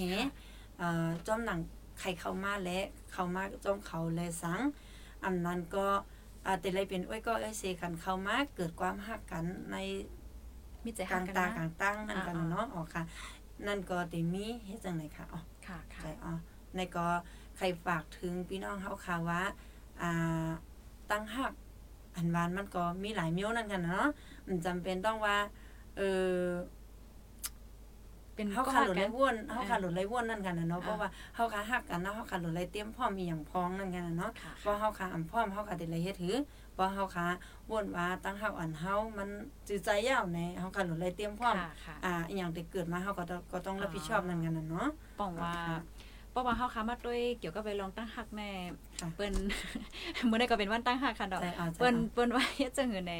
[0.78, 1.60] เอ่อจอมหนัง
[2.00, 2.80] ใครเข้ามาและ
[3.12, 4.62] เข้ามาจอมเขาและสัง
[5.24, 5.86] อันนั้นก็
[6.46, 9.76] อ่าแต่เลยเป็นอ้อยก็เอ้ยเซกันเข้ามาเกิดความฮักกันใน
[10.84, 13.04] มีใจกหัลากงกันตานะกลางตั้งนั่นกันอ่าๆเนาะอ๋อค่ะ
[13.68, 16.32] นั่นก็ติมีเฮ็ดจังไดค่ะอ๋อค่ะค่ะใจอ๋อ
[16.76, 17.08] ในก็
[17.58, 19.42] ใครฝากถึงพี่น้องเฮาค่ะว่า
[20.02, 20.50] อ่า
[21.12, 21.54] ตั้งฮัก
[22.16, 24.08] อันวานมันก็มีหลายเมียวนั่นกันน่ะเนาะ
[24.48, 25.38] มันจำเป็นต้องว่า
[25.98, 26.42] เออ
[28.36, 36.38] เป็นเฮาก็ขาหัหลุดกัไรนว่นเฮาขาหลุดไรว่นนั่นกันน่ะเนาะอ่าเพราะว่าเฮาขาฮักกันเนาะเฮาขาหลุดไรเตรียมพร้อมมีหยังพ้องนั่นกันน่ะเนาะค่ะเพราะเฮาขาอำพร้อมเฮาขาติดไรเฮ็ดถือ
[36.74, 37.26] เพราะเฮาขา
[37.72, 39.30] ว่นว่าตั้งฮักอันเฮามัน
[39.68, 44.88] จือใจยาวแน่เฮาขาหลุดไรเตรียมพร้อมค่ะค่ะอ่าอหย่างที่เกิดมาเฮาก็ต้องก็ต้องรับผิดชอบนั่นกันน่ะเนาะ
[45.20, 45.80] ป้องว่าค่ะ
[46.34, 48.85] ป้องว่าเฮาค้ามาด้วยเกี่ยวกับไปลองตั้งหักแน่ค่ะ
[49.16, 49.34] เปิ้น
[50.30, 53.14] มื้อนี้ก็เป็นวันตั้งหักค่ะดอกใจเอาใจเปิ้นเอาเปิ้นว่าเฮ็ดจังหือใน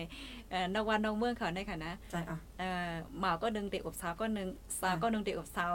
[0.52, 4.48] เอ่อนอกวันนอกเมืองเขาในค่ะนะใจเอาเอ่อหมาก็นึงเด็กอบสาวก็นึง
[4.80, 5.72] สาวอ่าก็นึงเด็กอบสาว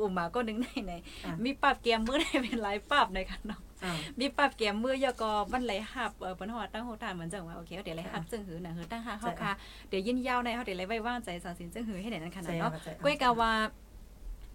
[0.00, 0.92] อุหมาก็นึงในใน
[1.24, 9.52] อ่ามีมีปรับเกียมมือได้เป็นหลายปรับในค่ะเนาะอ่ามีปรับเกียมมือยอก็มันไหลหับเออเปิ้นฮอดตั้งโหทานเหมือนจังว่าโอเคเดี๋ยวไหลหับจังหือน่ะหือตั้งหักเฮาค่ะ
[9.88, 13.52] เดี๋ยวยินยาวในเฮาเดี๋ยวไหลไว้ว่างใจสาวสินจังหือให้ไหนนั่นค่ะใจเนาะเอาใจเอาก้อยกาว่า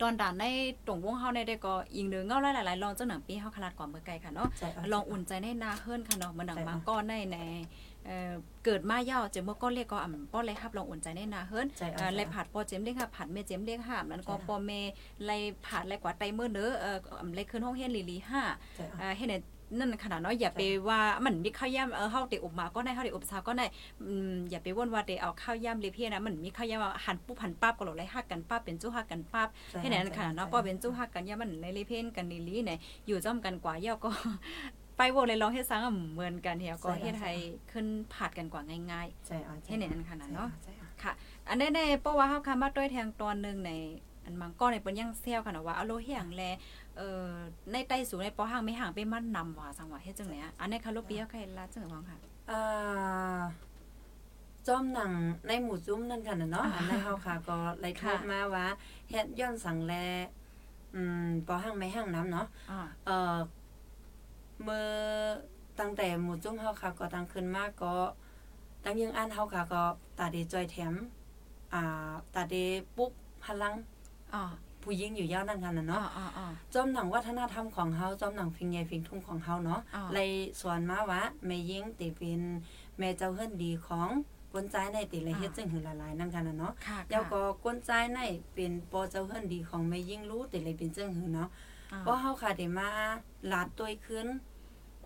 [0.02, 0.46] ตอนด่านใน
[0.88, 7.38] ตรงวงเฮาในได้ก็ยิงเดือเงาหลายๆลองจังหนังปีเฮาคลาดก่อนเมื่อไกลค่ะเนาะใจเาลองอุ่นใจในนาเฮิรนค่ะเนาะมันหนังใช่มาค่ะก้อนในใน
[8.06, 8.32] เอ่อ
[8.66, 14.72] เกิดมาเย่าเจมเมื่อก้อนเรียกก็อ่ำป้อนเลยครับลองอุ่นใจในนาเฮิรนใจเอาเอ่อใจเลยผัดปอเจมเรียกค่ะผัดเมเจมเรียกห้ามนั้นก็ใช่ค่ะปอเม
[15.26, 18.42] เลยผัดเลยกว่าไตเมื่อเน้อเอ่ออ่ำเลยขึ้นห้องเฮียนลีลีห้า
[18.76, 19.36] ใจเอาเอ่อให้ใน
[19.78, 23.66] นั่นขนาดเนาะอย่าไปว่ามันมีข้าวย่ำเออเฮาเตะอบมาก็ได้เฮาเตะอบซาก็ได้
[24.08, 29.48] อืมอย่าไปว่นว่าเตะเอาข้าวย่ำเลยพี่นะมันมีข้าวย่ำว่าหันปุ๊บหันปั๊บก็หลดเลยฮักกันปั๊บเป็นจู้ฮักกันปั๊บ
[29.82, 34.10] ให้ไหนนั่นขนาดเนาะป้อเป็นจู้ฮักกันย่ามันเลยเลยเพ่นกันลีลีเนี่ยอยู่จ้อมกันกว่าเย่าก็
[34.98, 37.32] ไปโวเลยลองเฮ็ดซังอะเหมือนกันเฮียก็เฮ็ดให้
[37.72, 38.62] ขึ้นผาดกันกว่า
[38.92, 41.12] ง่ายใจเอาใจให้ไหนนั่นขนาดเนาะใจเอาๆค่ะ
[41.48, 43.72] อันแน่ๆเพราะว่าเฮาคำว่าด้วยแทงตอนหนึงใน
[44.26, 46.44] อันมังก้อนในเปิ้นยังเซลค่ะเนาะว่าเอาโลเฮียงแล
[46.98, 47.34] เอ่อ
[47.72, 52.18] ในใต้สูงในปอห่างไม่ห่างไปมันนำว่าสังว่าเฮ็ดจังไหนอะอันนี้ค่ะลูกปีเอาใครลาจังหวังค่ะ
[52.52, 53.42] อ่า
[54.68, 55.12] จอมหนัง
[55.48, 58.66] ในหมู่ซุ้มนั่นค่ะน่ะเนาะอ่าอันในเฮาค่ะก็เลยโทรค่ะมาว่า
[59.10, 59.94] เฮ็ดย้อนสั่งแล
[60.96, 63.36] อืมปอห้างไม่ห้างน้ำเนาะอ่าเอ่อ
[64.64, 64.86] เมื่อ
[65.80, 67.94] ตั้งแต่หมู่จุ้มเฮาค่ะก็ตั้งขึ้นมาก็
[68.84, 69.84] ตั้งยังอ่านเฮาค่ะก็
[70.18, 70.94] ตาเดจอยแถม
[71.74, 72.56] อ่าตาเด
[72.96, 73.12] ปุ๊ก
[73.44, 73.74] พลัง
[74.34, 74.42] อ่า
[74.86, 80.30] ผู้หญิงอยู่ยาวนั่นค่ะน่ะอ่าเนาะอ่าอ่าจอมหนังวัฒนธรรมของเฮาจอมหนังฟิงใหญ่ฟิงทุ่งของเฮาเนาะอ่าเลย
[80.62, 82.42] สอนมาว่าแม่ยิงติเป็น
[82.98, 84.10] แม่เจ้าเฮือนดีของ
[84.52, 88.20] กวนใจในติเลยเฮ็ดจึงหือหลายๆนั่นกันน่ะเนาะค่ะแล้วก็กวนใจใน
[88.54, 91.50] เป็นปอเจ้าเฮือนดีของแม่ยิงรู้ติเลยเป็นจึงหือเนาะ
[91.92, 92.88] อ่าเพราะเฮาค่ะได้มา
[93.52, 94.28] ลาดตัวขึ้น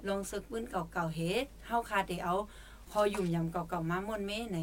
[0.07, 2.35] ลงศึกปืนเก่าๆเฮ็ดเฮาค่ะได้เอา
[2.89, 4.59] พอยุ่มยำเก่าๆมาม่วนเมใน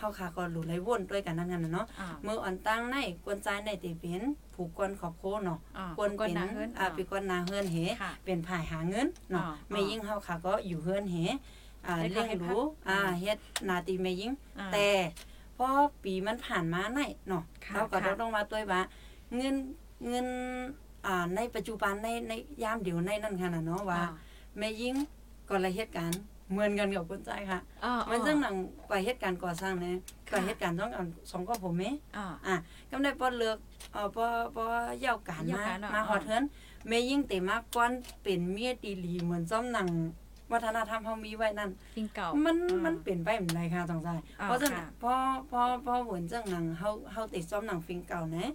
[0.00, 4.22] เฮาค่ะก็หลุไหลวนด้วยกันนั่นกันน่ะเนาะอ่าเมื่ออ่อนตั้งในกวนใจในติเป็น
[4.54, 11.16] ผูกกวนขอบโคเนาะอ่าควรเป็นนาเฮิรนอ่าเป็นคนนาเฮือนเหค่ะเป็นผายหาเงินเนาะอ่าแม่ยิ่งเฮาค่ะก็อยู่เฮือนเห
[11.86, 14.88] อ่าให้เลี้ยงเขาให้พักรู้อ่าอ่าเฮ็ดหนาตีแม่ยิ่งอ่าแต่
[15.56, 15.68] พอ
[16.04, 18.80] ปีมันผ่านมาไหนเนาะค่ะเราก็ค่ะต้องมาตัวว่า
[19.36, 19.56] เงิน
[20.08, 20.26] เงิน
[21.06, 22.32] อ่าในปัจจุบันในใน
[22.62, 24.10] ยามเดียวในนั่นค่ะน่ะเนาะว่าอ่า
[24.58, 24.94] แม่ยิ่ง
[25.48, 26.20] ก็ละเหตุการณ์
[26.50, 28.54] เหมือนกันกับคนใจค่ะอ่ามันซึ่งหนัง
[28.88, 29.96] ไปเหตุการณ์ก่อสร้างเนี่ย
[30.30, 32.56] ไปเหตุการณ์ต้องอันสองก็ผมแม่อ่าอะ
[32.90, 33.58] ก็ได้ปอเลือก
[33.92, 34.64] เอ่อปอปอ
[35.00, 36.42] เย่าการเย่ามาการเนาะมาฮอดเทือน
[36.88, 37.90] แม่ยิ่งเตมาก่อน
[38.22, 39.88] เป็นเมียตีหลีเหมือนซ้อมหนัง
[40.52, 45.12] วัฒนธรรมเฮามีไว้นั่นฟิงเก่ามันอ่ามันเป็นไปเหมือนไรค่ะสงสัยอ่าเพราะฉะนั้นค่ะพอ
[45.50, 48.46] พอพอเหมือนจังหนังเฮาเฮาติดซ้อมหนังฟิงเก่านะ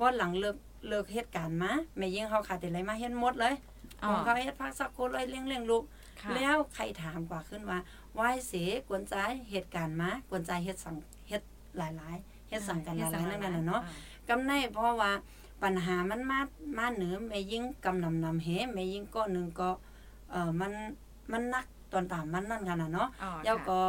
[0.00, 0.56] ว่าหลังเลิก
[0.88, 3.54] เลิกเหตุการณ์มาแม่ยิ่งเฮาขาดแต่ไรมาเฮ็ดหมดเลย
[4.02, 7.78] อ่าของเขาเฮ็ดพักสักคนเลยเลี้ยงเลี้ยงลูกค่ะ แล้วใครถามกว่าขึ้นว่า
[8.18, 8.52] ว่ายเส
[8.88, 9.14] กวนใจ
[9.50, 10.96] เหตุการณ์มากวนใจเฮ็ดสั่ง
[11.28, 11.42] เฮ็ด
[11.78, 13.82] หลายๆเฮ็ดสั่งกันหลายๆนั่นน่ะเนาะ
[14.28, 15.12] กำในเพราะว่า
[15.62, 16.38] ปัญหามันมา
[16.78, 19.70] มาเหนือแม่ยิ่งกำนำนำเหแม่ยิ่งก็หนึ่งก็
[20.30, 20.72] เอ่อมัน
[21.32, 23.80] มันนักตอนตามมันนั่นกันน่ะเนาะอ่าแล้วค่ะก็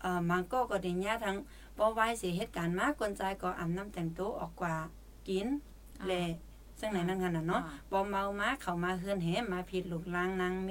[0.00, 1.36] เอ่อมันก็ก็ได้ยะทั้ง
[1.78, 4.74] บ่ไว้สิเหตุการณ์มากคนใจก็อาบน้ำแต่งตัวออกกว่า
[5.28, 5.46] กิน
[6.00, 6.12] อ่าแล
[6.80, 10.70] ซึ่งไหนนั่นกันน่ะเนาะอ่าบ่เมามาเข้ามาเฮือนแหมาผิดลูกลางนางเม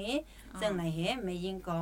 [0.59, 1.79] ซึ่งไหนเหแม่ยิ่งก็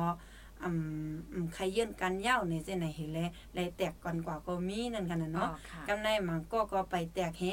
[0.64, 0.70] อื
[1.10, 3.20] มอืมใครยื่นกันยาวในเส้นไหนเห็นแล
[3.54, 7.44] แลแตกก่อนกว่าก็มีนั่นกันน่ะเนาะเนาะค่ะกำในมันก็ก็ไปแตกเฮ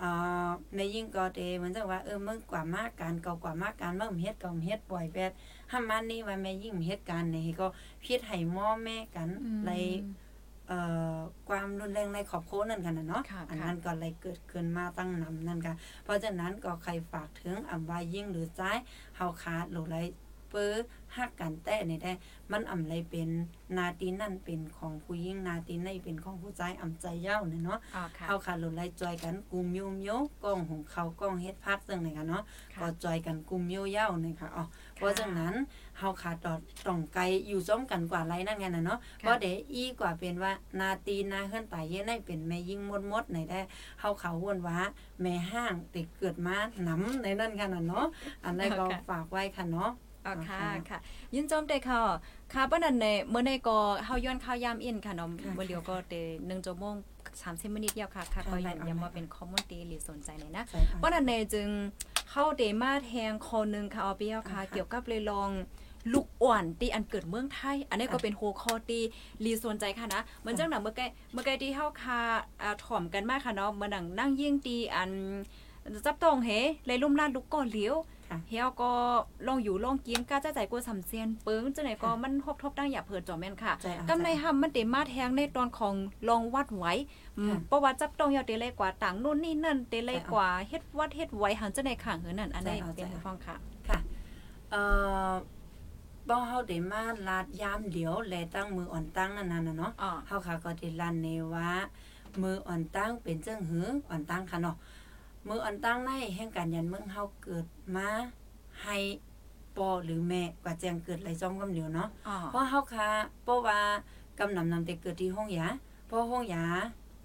[0.00, 5.32] อ่าในยิ่งก็เตเหมือนจะว่าเออมึงกว่ามากการเก่ากว่ามากการเมื่อมเฮ็ดเก่าเฮ็ดปล่อยแบด
[5.72, 7.66] ห้ามันนี่ว่าแม่ยิ่งเฮ็ดการนี่ก็
[8.04, 10.21] พิดให้หม้อแม่กันอืมเลยเอ่อ
[11.48, 18.76] ความรุนแรงในครอบครัวนั่นกันน่ะเนาะค่ะอันนั้นก็เลยเกิดขึ้นมาตั้งนำนั่นกันเพราะฉะนั้นก็ใครฝากถึงอำว่ายิ่งหรือใจาย
[19.16, 19.98] เฮาขาดหรือไร
[20.50, 20.86] เปอร์
[21.16, 22.12] ฮักกันแต่นี่ได้
[22.52, 23.28] มันอำไรเป็น
[23.76, 30.10] นาตีนั่นเป็นของผู้หญิงนาตีในเป็นของผู้ชายอำใจยาวเนี่ยเนาะอ๋อค่ะเฮาค่ะหลุดไล่จอยกันกลุ่มโยมโย
[30.44, 32.42] กล้องของเขากล้องเฮ็ดพักจังไหนค่ะเนาะ
[32.74, 34.64] ค่ะก็จอยกันกลุ่มโยเย้านี่ค่ะอ๋อ
[34.96, 35.54] เพราะฉะนั้น
[35.98, 43.60] เฮาค่ะตอดต้องไกลอยู่ซ้อมกันกว่าไรนั่นไงน่ะเนาะเพราะเดยวอีกว่าเป็นว่านาตีนาเฮือนตายเย็นให้เป็นแม่ยิ่งมดมดๆไหนได้
[44.00, 44.78] เฮาเขาวนว่า
[45.22, 48.06] แม่ห้างติเกิดมาหนํในนั่นค่ะน่ะเนาะ
[48.44, 49.90] อันนั้นก็ค่ะฝากไว้ค่ะเนาะ
[50.26, 50.98] อ๋อค่ะค่ะค่ะ
[51.34, 52.00] ยินจอมได้ค่ะ
[52.52, 56.94] ค่ะปานนั้นในเมื่อในก็เฮาย้อนข่าวยามอินค่ะเนาะค่ะเมื่อเดียวก็เต1ชั่วโมง
[57.34, 61.68] 30มินิตยาวค่ะค่ะค่ะก็ไลยังน์เอายังไลมาน์เป็นคอมมูนิตี้หรือสนใจเลยนะใช่ค่ะปานนั้นในจึง
[62.34, 65.50] เข้าเดมาแทงคอหนึงค่ะเอาไปเอาค่ะค่ะ เกี่ยวกับเลยลอง
[66.12, 69.02] ลูกอ่อนที่อันเกิดเมืองไทย อันนี้ก็ค่ะเป็นหัวข้อที่
[69.44, 72.20] รีสนใจค่ะนะเหมือนจังหนังเมื่อไกลเมื่อไกลที่เฮาค่ะ
[72.62, 75.10] อ่าถ่อมกันมากค่ะเนาะเมื่อหนังนั่งยิ่งตีอัน
[76.06, 76.50] จับต้องเฮ
[76.86, 77.94] เลยลุ่มลาดลูกก่อนเหลียว
[78.30, 78.92] ค่ะเฮียก็
[79.46, 85.94] ลองอยู่ลองกินกล้าจะใจกลัวสำเซียนเปิงจังไหนก็มันฮบทบตั้งอย่าเผิดจอแม่นค่ะใจเอากำในห้ำมันเตมาแทงในตอนของ
[86.28, 86.84] ลองวัดไหว
[87.38, 93.56] อืมค่ะเพราะว่าจับต้องยาวเตเลยกว่าต่างนู่นนี่นั่นเตเลยใจเอากว่าเฮ็ดวัดเฮ็ดไหวหันจังไหนข้างเหือนั่นอันนี้ใจเอาเป็นใจเอาฟังค่ะ
[93.88, 93.98] ค่ะ
[94.70, 94.82] เอ่
[95.28, 95.32] อ
[96.28, 101.70] บ่เฮาได้มาลาดยามเดียวแลตั้งมืออ่อนตั้งนั่นน่ะเนาะอ๋อเฮาค่ะก็ได้ลั่นในว่า
[102.42, 104.76] มืออ่อนตั้งเป็นจังหืออ่อนตั้งค่ะเนาะ
[105.48, 108.08] มืออ่อนตั้งในแห่งการยันเมืองเฮาเกิดมา
[108.82, 108.96] ให้
[109.76, 113.08] ปอหรือแม่กว่าแจงเกิดไหลจอมกำเหลียวเนาะอ๋อเพราะเฮาค่ะ
[113.44, 113.78] เพราะว่า
[114.38, 115.66] กำนำนำแต่เกิดที่ห้องยา
[116.06, 116.64] เพราะห้องยา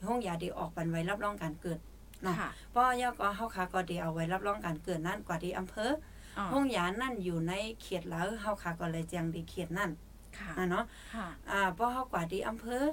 [0.08, 1.80] ห้องยาได้ออกบันไว้รับรองการเกิด
[2.24, 5.92] เนาะค่ะเพราะยาก็เฮาค่ะก็ได้เอาไว้รับรองการเกิดนั่นกว่าที่อำเภอ
[6.38, 9.92] อ๋อห้องยานั่นอยู่ในเขตแล้วเฮาค่ะก็เลยแจ้งที่เขตนั่น
[10.38, 12.84] ค่ะอะเนาะค่ะอ่าเพราะเฮากว่าที่อำเภอ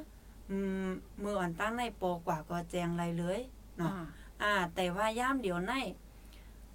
[0.50, 0.56] อื
[0.86, 0.90] ม
[1.22, 3.90] มืออ่อนตั้งในโปกว่าก็แจ้งไรเลยอ๋อเนาะ
[4.42, 5.72] อ่า แต่ว่าย่ามเดี๋ยวใน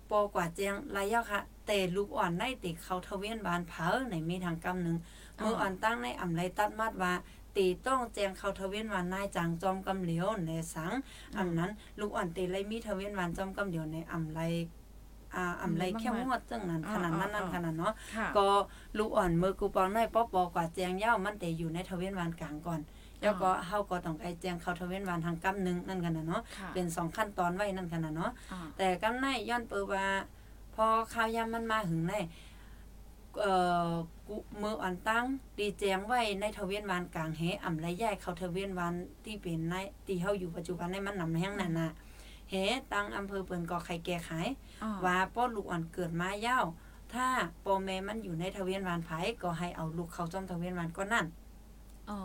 [0.08, 4.98] โปกว่าแจ้งไรยาค่ะแต่ลูกอ่อนในติเขาทะเวียนบานเผาในมีทางกำหนึ่ง
[5.44, 7.14] มืออ่อนตั้งในอำไรตัดมาดว่า
[7.60, 10.92] ตีต้องแจ้งเขาทะเวียนวานนายจางจอมกำเหลียวในสัง
[11.38, 14.40] อำนั้นลูกอ่อนตีไรมีทะเวียนวานจอมกำเหลียวในอำไร
[15.36, 18.48] อ่าอำไรเข้มงวดจังนั้นขนาดนั้นนั่นขนาดเนาะค่ะก็
[18.98, 22.80] ลูกอ่อนมือกูปองในป๊อปอกว่าแจงเย้ามันแต่อยู่ในทะเวียนวานกลางก่อน
[23.22, 30.06] แล้วก็เฮาก็ต้องไปแจงเข้าทะเวียนวานทางกำหนึงนั่นกันน่ะเนาะค่ะเป็นสองขั้นตอนไว้นั่นกันน่ะเนาะอ๋อแต่กำในย้อนเปิดว่า
[30.76, 32.14] พอข้าวยามมันมาหึงใน
[33.42, 33.54] เอ่
[33.90, 33.92] อ
[34.28, 35.26] กูมืออ่อนตั้ง
[35.60, 38.94] ดีแจงไว้ในทะเวียนวานกลางแหอ่ำไรใหญ่เข้าทะเวียนวาน
[39.26, 39.76] ที่เป็นใน
[40.06, 41.92] ที่เฮาอยู่ปัจจุบันในมันนำแห้งนั่นน่ะ
[42.50, 42.56] แห
[42.94, 44.32] ตั้งอำเภอเปิ้นก็ใครแก้ไข
[44.84, 46.60] อ๋อว่าป้อลูกอ่อนเกิดมาเย้า
[47.14, 47.28] ถ้า
[47.64, 49.10] ปอแม่มันอยู่ในทะเวียนวานไผ
[49.42, 51.26] ก็ให้เอาลูกเขาจอมทะเวียนวานก็นั่น
[52.10, 52.20] อ๋อ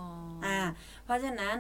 [0.47, 0.59] อ่า
[1.05, 1.55] เพราะฉะนั้น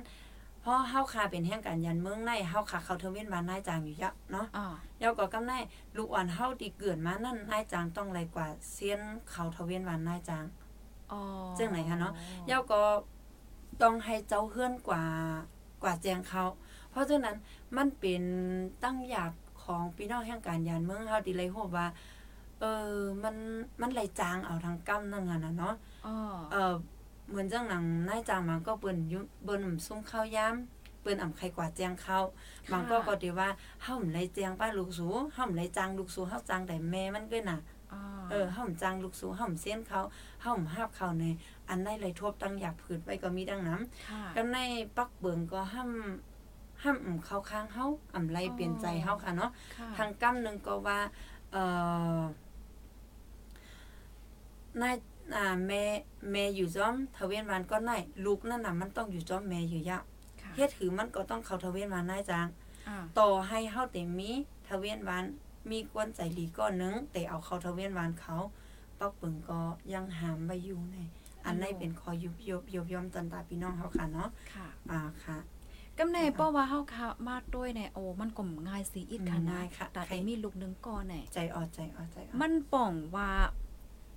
[0.64, 4.66] พอเฮาคาเป็นแห่งการยันเมืองในเฮาคาเขาทะเวียนวานนายจางอยู่ยะเนาะอ๋อ
[4.98, 5.52] เยาก็กำใน
[5.96, 9.00] ลูกอ่อนเฮาที่เกิดมานั่นนายจางต้องไรกว่าเซียน
[9.30, 10.44] เขาทะเวียนวานนายจาง
[11.12, 11.20] อ๋อ
[11.58, 12.12] จังไหนคะเนาะ
[12.46, 12.80] เย้าก็
[13.82, 15.02] ต้องให้เจ้าเฮือนกว่า
[15.82, 16.44] กว่าแจงเขา
[16.90, 17.36] เพราะฉะนั้น
[17.76, 18.22] มันเป็น
[18.84, 19.32] ตั้งอยาก
[19.62, 21.86] ของพี่น้องแห่งการยานเมืองเฮาที่เลยโฮบว่า
[22.60, 23.34] เออมัน
[23.80, 25.74] มันไหลจางเอาทางกำนั่นน่ะนะเนาะ
[26.06, 26.16] อ๋อ
[26.52, 26.74] เออ
[27.34, 30.54] เหมือนจังหนังนายจางมันก็เปิ้นอยุเปิ้นอำซุ่มข้าวยาม
[31.02, 32.24] เปิ้นอำไข่กว่าแจงข้าว
[32.70, 33.48] บางก็ก็ดีว่า
[33.82, 37.58] เฮาหมไหลแจงป้าลูกสูเฮาหมไหลจางลูกสูเฮาจางแต่แม่มันก็น่ะ
[37.92, 37.98] อ๋อ
[38.30, 40.00] เออเฮาหมจางลูกสูเฮาหมเส้นเขา
[40.42, 41.24] เฮาหมหาบเขาใน
[41.68, 44.58] อันใดเลยทบตั้งอยากผืดไว้ก็มีดังนั้นค่ะกันใน
[44.96, 45.90] ปักเบิงก็ห้าม
[46.82, 50.98] ห้ามอำเข้าข้างเฮาอำไรเปลี่ยนใจเฮาค่ะเนาะค่ะทางกำหนึงก็ว่า
[51.52, 51.62] เอ่
[52.18, 52.20] อ
[54.82, 54.94] นาย
[55.34, 55.82] อ่าแม่
[56.32, 59.98] แม่อยู่จอมทะเวียนวานก็นายลูกนั่นน่ะมันต้องอยู่จอมแม่อยู่ยะ
[60.42, 62.46] ค่ะเฮ็ดถือมันก็ต้องเข้าทะเวียนวานนายจาง
[62.88, 64.30] อ่าต่อให้เฮาแต่มี
[64.68, 65.24] ทะเวียนวาน
[65.70, 68.36] มีกวนใจดีก้อนหนึงแต่เอาเข้าทะเวียนวานเขา
[68.98, 69.60] ปักเปิงก็
[69.92, 70.96] ยังหามไว้อยู่ใน
[71.44, 75.38] อันนี้เป็นคอยุบยบยบยอมตันตาพี่น้องเฮาค่ะเนาะค่ะอ่าค่ะ
[75.98, 83.28] กำในป้อว่าเฮาค่ะมาด้วยในโอ้มันก็ง่ายสิอีกค่ะอืมนะง่ายค่ะแต่ได้มีลูกหนึงก่อนแหน่ใจอ่อนใจอ่อนใจอ่อนมันป่องว่า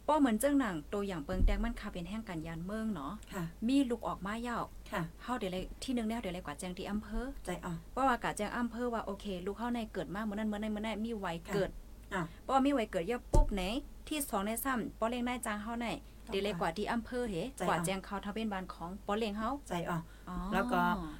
[0.07, 4.59] ป้อเหมือนเจ้าหนังตัวอย่างเปิงแดงมันค่ะเป็นแห่งการยานเมืองเนาะค่ะ มีลูกออกมาเย่า
[4.91, 11.69] ค่ะเฮาเดี๋ยวเลยที่หนึงแล้วเดี๋ยวเลยกว่าแจ้งที่อำเภอใจอ่อนเพราะว่ากะแจ้งอำเภอว่าโอเค ลูกเฮาในเกิดมาเมื่อนั้นเมื่อนั้นเมื่อนั้นมีวัยค่ะเกิด
[12.13, 13.63] อะป้อมีวัยเกิดเยอะปุ๊บไหน
[14.09, 15.87] ที่สองในซ้ำป้อเลี้ยงนายจางเฮาใน
[16.31, 20.79] เดี๋ยวเลยกว่าที่อำเภอเหใจกว่าเอาแจ้งเขาทะเบียนบ้านของป้อเลี้ยงเฮาใจอ่อนอ๋อแล้วก็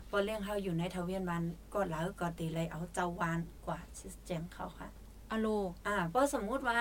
[0.10, 1.44] พอเลี้ยงเฮาอยู่ในทะเวียนวัน
[1.74, 4.88] ก็แล้วก็ตีเลยเอาเจ้าวานกว่าชิแจงเขาค่ะ
[5.32, 5.48] อะโล
[5.88, 6.78] อ่าเพราะสมมุติว่า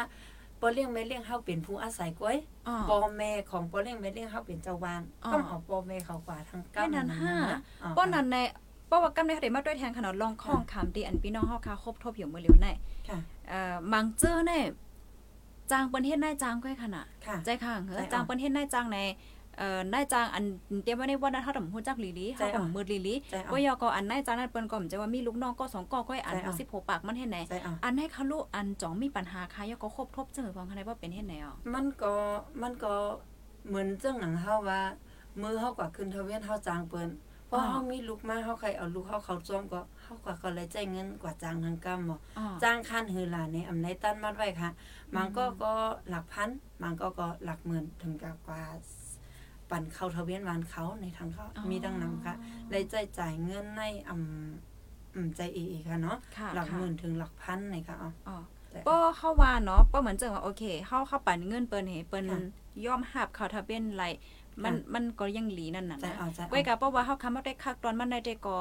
[0.61, 2.39] ปอเลี้ยงแม่เลี้ยงเฮาเป็นผู้อาศัยก้อย
[2.69, 7.35] อ๋อปอแม่ของปอเลี้ยงแม่เลี้ยงเฮาเป็นเจ้าวานอ๋อต้องเอาปอแม่เขากว่าทั้งแค่นั้นห้า
[7.83, 8.37] อ๋อป้อนั้นใน
[8.91, 12.69] ป้อว่ากำในเขาได้มาด้วยแทนขนาดลองข้องคำที่อันพี่น้องเฮาคาครบทบอยู่มื้อเหลียวใน
[13.09, 13.19] ค่ะ
[13.49, 14.53] เอ่อมังเจอใน
[15.71, 19.11] จางเปิ้นเฮ็ดนายจางก้อยขนาดค่ะใจค่ะเฮ้ใจออะจางเปิ้นเฮ็ดนายจางในเอ่อ
[19.93, 20.45] นายจางอัน
[20.83, 32.13] เตรียมไว้ในวันนั้นเฮาดำฮู้จักลีลีใจเฮาอะก็มือลีลีใจอะว่ายอก็อันนายจางนั้นเปิ้นก็มจะว่ามีลูกน้องก็สองก็ก้อยอันใจอะเอา16ปากมันเฮ็ดไหนใจอะอันให้เขาลูกอันจ่องมีปัญหาค่ะยอก็ครบทบจังฟังคันได้ว่าเป็นเฮ็ดไหนอะมันก็
[32.63, 32.93] มันก็
[33.69, 34.81] เหมือนเจ้าหนังเฮาว่า
[35.43, 37.11] มือเฮากว่าขึ้นทะเวียนเฮาจางเปิ้น
[37.47, 44.71] เพราะอ๋อเฮามีลูกมาเฮาใครเอาลูกเฮาเขาจ้อมก็เฮากว่าก็เลยจ่ายเงินกว่าจางทางกรรมบ่อ๋อจ้างคันหือหลานในอำในตั้นมัดไว้ค่ะ
[45.17, 45.73] มันก็ก็
[46.09, 46.51] หลักพัน
[46.83, 48.63] มันก็ก็หลักหมื่นถึงกับกว่า
[49.71, 52.35] ปั่นเข้าทะเวียนวานเขาในทางเขาอ๋อมีดังนั้นค่ะ
[52.71, 58.37] เลยจ่ายจ่ายเงินในอำอืมใจเอค่ะเนาะค่ะหลักหค่ะมื่นถึงหลักพันในค่ะอ๋ออ๋อ
[58.71, 62.41] แต่ป้อเข้าว่าเนาะป้อเหมือนจังว่าโอเคเฮาเข้าปั่นเงินเปิ้นให้เปิ้นค่ะ
[62.87, 64.05] ยอมหับเขาทะเบียนไร
[64.65, 68.57] มันค่ะมันก็ยังหลีนั่นน่ะใจนะเอาใจเอาก้อยกะเพราะว่าเฮาคำว่าได้คักตอนมันได้ได้ก็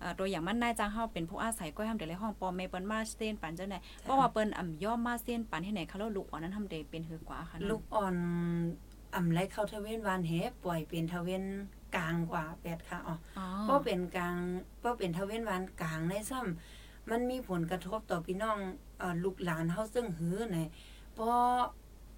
[0.00, 8.14] เอ่อตัวอย่างมันนายจ้างเฮาเป็นผู้อาศัยก้อยทำแต่ในห้องปอแม่เปิ้นมาเส้นปันจังได๋เพราะว่าเปิ้นอ่ำย่อมมาเส้นปันให้ไหนเขาแล้วลูกอ่อนนั้นทำได้เป็นหือกว่าค่ะนั่นลูกอ่อน
[9.14, 10.32] อำไรเข้าทะเวียนวานเห
[10.64, 11.42] ปล่อยเป็นทะเวียน
[11.96, 14.36] กลางกว่าแปดค่ะอ๋ออ๋อเพราะเป็นกลาง
[14.78, 18.58] เพราะเป็นทะเวียนวานกลางในซ้ำมันมีผลกระทบต่อพี่น้อง
[18.98, 20.58] เอ่อลูกหลานเฮาซึ่งหือใน
[21.14, 21.32] เพราะ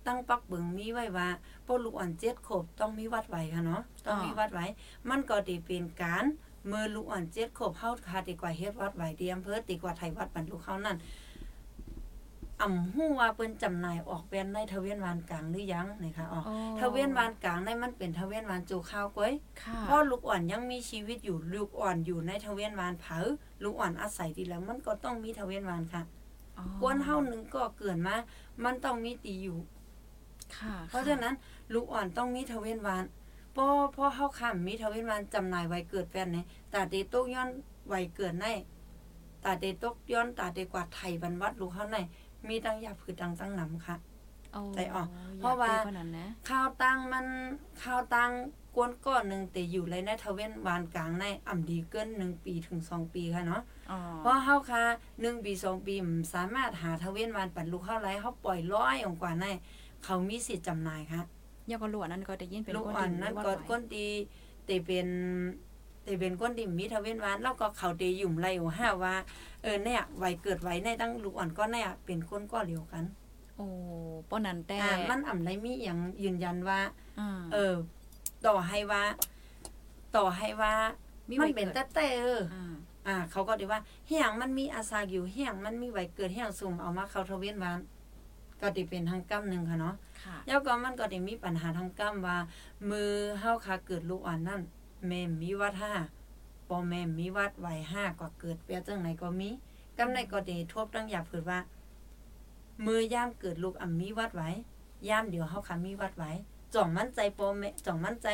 [0.07, 1.29] ตั้งปักเบิงมีไว้ว่า
[1.65, 4.67] เพราะลูกอ่อนเจ็ดขวบต้องมีวัดไว้ค่ะเนาะต้องมีวัดไว้
[5.09, 6.25] มันก็ได้เป็นการ
[6.67, 10.97] เมื่อลูกอ่อนเจ็ดขวบเฮาคาดีกว่าเฮ็ดวัดไว้ที่อำเภอตีกว่าไทยวัดบรรลุเขานั่น
[12.61, 19.33] อ่ำฮู้ว่าเปิ้นจำหน่ายออกเป็นในทะเวียนวานกลางหรือยังนะคะอ๋ออ๋อทะเวียนวานกลางในมันเป็นทะเวียนวานจูข้าวก้อย
[19.63, 23.19] ค่ะเพราะลูกอ่อนยังมีชีวิตอยู่ลูกอ่อนอยู่ในทะเวียนวานเผา
[23.63, 26.03] ลูกอ่อนอาศัยดีแล้วมันก็ต้องมีทะเวียนวานค่ะ
[26.57, 28.17] อ๋อกวนเฮาหนึงก็เกินมา
[28.65, 29.59] มันต้องมีตีอยู่
[30.57, 31.35] ค่ะ เพราะฉะนั้น
[31.75, 33.05] ลูกอ่อนต้องมีทะเวียนวาน
[33.57, 33.67] พอ
[33.97, 37.49] พอเฮาค้ำมีทะเวียนวานจำหน่ายไว้เกิดแฟนเนี่ยตาเตตกย้อน
[37.89, 38.47] ไว้เกิดใน
[39.45, 41.99] ตาเตตกย้อนตาเตกว่าไทยบรรวัดลูกเฮาใน
[42.49, 43.97] มีตั้งยาผืดดังตั้งหนำค่ะ
[44.53, 47.27] โอ้ใจออกยกเพราะว่าได้กนั้นนะข้าวตังมัน
[47.83, 48.31] ข้าวตัง
[48.77, 54.83] กวนก้อนหนึ่งแต่อยู่เลยในทะเวียนวานกลางในอ่ำดีเกินหนึ่งปีถึงสองปีค่ะเนาะอ๋อเพราะเฮาค่ะ
[55.21, 59.45] หนึ่งปีสองปีมสามารถหาทะเวียนวานปันลูกเข้าไรเขาปล่อยร้อยองกว่าใน
[60.05, 61.21] เขามีสิทธิ์จำหน่ายค่ะ
[61.71, 64.07] ยาก็หลวนั่นก็ได้ยินเป็นลูกคนอ่อนที่นั่นวัดก็ไว้ก้นตี
[64.67, 65.09] แต่เป็น
[66.05, 69.15] แต่เป็นก้นตีมีทะเวียนวานแล้วก็เขาเตยุ่มไรอยู่ห้าว่า
[69.63, 73.05] เออเนี่ยไว้เกิดไว้ในตั้งลูกอ่อนก็เนี่ยเป็นคนก็เดียวกัน
[73.57, 73.67] โอ้
[74.29, 76.81] ป้อนั้นแต่อ่ามันอ่ำไรมีอย่างยืนยันว่า
[77.21, 77.75] อ่าเออ
[78.47, 79.03] ต่อให้ว่า
[80.17, 80.73] ต่อให้ว่า
[81.29, 82.75] มีมันไว้เป็นเกิดแต่แต่เอออ่า
[83.07, 87.79] อ่า เขาก็ดีว่าเฮียงมันมีอาซากอยู่เฮียงมันมีไว้เกิดเฮียงสุ่มเอามาเข้าทะเวียนวาน
[88.61, 89.95] ก็ติเป็นทางกรรมหนึ่งค่ะเนาะ
[90.25, 92.37] ค่ะแล้วก็มันก็ได้มีปัญหาทางกรรมว่า
[92.91, 93.11] มือ
[93.41, 94.61] เฮาค่ะเกิดลูกอ่อนนั่น
[95.07, 95.95] แม่มีวัดห้า
[96.69, 99.51] ปอแม่มีวัดไหวห้าก็เกิดเปียจังไหนก็มี
[99.99, 101.59] กำในก็ได้ทบตั้งอยากเผิดว่า
[102.87, 104.51] มือย่ามเกิดลูกอ่ำมีวัดไว้
[105.09, 106.31] ย่ามเดี๋ยวเฮาค่ะมีวัดไว้
[106.75, 108.29] จ่องมั่นใจปอแม่จ่องมั่นใจ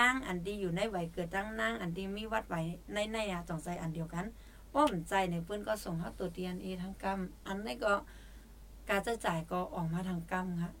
[0.00, 2.60] นางอันดีอยู่ในไหวเกิดตั้งนางอันดีมีวัดไว้
[2.92, 4.24] ในในอะจ่องใจอันเดียวกัน
[4.74, 7.94] ป้อมใจในเพิ่อนก็ส่งเฮาตัว DNA ทางกรรม อันนี้ก็
[8.88, 10.72] การจะจ่ายก็ออกมาทางกรรมค่ะ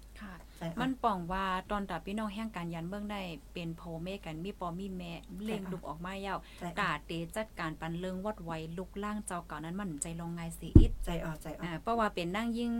[0.60, 3.20] ใจอะ มันป่องว่าตอนตาพี่น้องแห่งการยันเบื้องได้
[3.54, 5.12] เป็นโพเมกันมีปอมีแม่
[5.44, 12.72] เล่งลูกออกมาเย้าใจกาอะเตจัดการปันเลิงวัดไว้ลุกล่างเจ้าเก่านั้นมันใจลงไงสิอิด ใจอ่อนใจอ่ออ่านเพราะว่าเป็นนั่งยิ่ง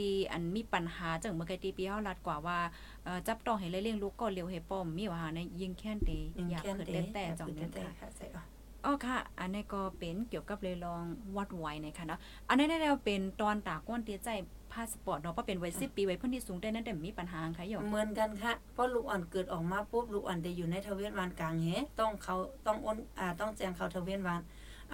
[0.00, 2.58] ดีอันมีปัญหาจังเมื่อกี้ตีปีเฮาลัดกว่าว่า
[3.04, 8.46] เอ่อจับต้องให้เลยเลี้ยงลูกก็เร็วให้ป้อมมีว่าหาในยิ่งแค่นเตยังอยากแค่นเกิดเตะแต่แต่จังแต่นั้นแต่ค่ะ ค่ะใจอ่อน
[8.84, 11.02] อ๋อค่ะ อันนี้ก็เป็นเกี่ยวกับเลยลอง
[11.36, 14.30] วัดไว้นะคะเนาะ อันนี้ได้แล้วเป็นตอนตาก้อนเตียใจ
[14.72, 21.68] พาสปอร์ตเนาะเพราะเป็นไว้10ปีไว้เพิ่นที่สูงได้นั่นแต่มีปัญหาค่ะหยอกเหมือนกันค่ะ เพราะลูกอ่อนเกิดออกมาปุ๊บลูกอ่อนจะอยู่ในทะเวียนวานกลางแฮ
[22.00, 22.36] ต้องเขา
[22.66, 24.40] ต้องอ้นอ่าต้องแจ้งเขาทะเวียนวาน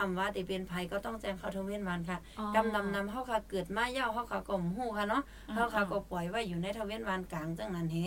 [0.01, 5.23] อำว่าได้เป็นภัยก็ต้องแจ้งเขาทะเวียนวานค่ะอ๋อกำนำนำเฮาค่ะเกิดมาเย่าเฮาค่ะก็หูค่ะเนาะ
[5.55, 7.99] เฮาค่ะก็ปล่อยไว้อยู่ในทะเวียนวานกลางจังนั้นแฮ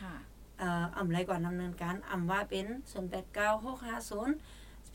[0.00, 0.14] ค่ะ
[0.58, 2.66] เอ่ออำไรก่อนดำเนินการอำว่าเป็น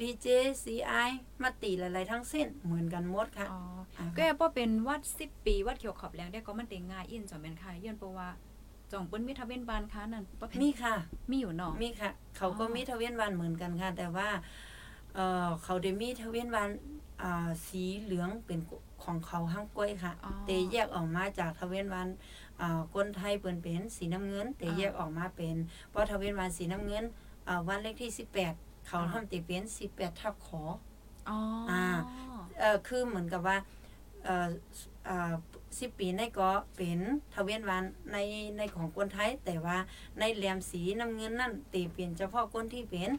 [0.02, 0.28] 089650 PJ
[0.64, 1.10] CI
[1.44, 3.60] มาตีหลายๆทั้งสิ้นเหมือนกันหมดค่ะอ๋อ
[3.98, 8.30] อ่าก็พอเป็นวัด10ปีวัดเขียวขอบแรงได้ก็มันเต็งง่ายอินจอมแม่นค่ะย้อนเพราะว่า
[8.92, 10.96] จ่องเปิ้นมีทะเบียนบ้านค้านั่นบ่เป็นมีค่ะ
[11.32, 14.30] มีอยู่เนาะมีค่ะ เขาก็อ๋อมีทะเวียนวานเหมือนกันค่ะ แต่ว่า
[15.16, 16.70] เออเขาได้มีทะเวียนวาน
[17.22, 18.60] อ่าสีเหลืองเป็น
[19.04, 22.08] ของเขาห้างกล้วยค่ะอ๋อแต่แยกออกมาจากทะเวียนวาน
[22.62, 25.56] อ่าคนไทยเปิ้นเป็นสีน้ำเงิน แต่อ่าแยกออกมาเป็น
[25.90, 27.04] เพราะทะเวียนวานสีน้ำเงิน
[27.48, 30.64] อ่าวันเลขที่18 เขาอ่าทำติเป็น18ทับขอ
[31.30, 31.38] อ๋อ
[31.70, 31.84] อา
[32.60, 33.58] เออคือเหมือนกับว่า
[34.24, 34.50] เออ
[35.10, 35.34] อ่า
[35.78, 37.00] สิปีในก็เป็น
[37.34, 38.18] ทะเวียนวานใน
[38.58, 39.78] ในของคนไทย แต่ว่า
[40.20, 43.10] ในแหลมสีน้ำเงินนั่นตีเป็นเฉพาะคนที่เป็น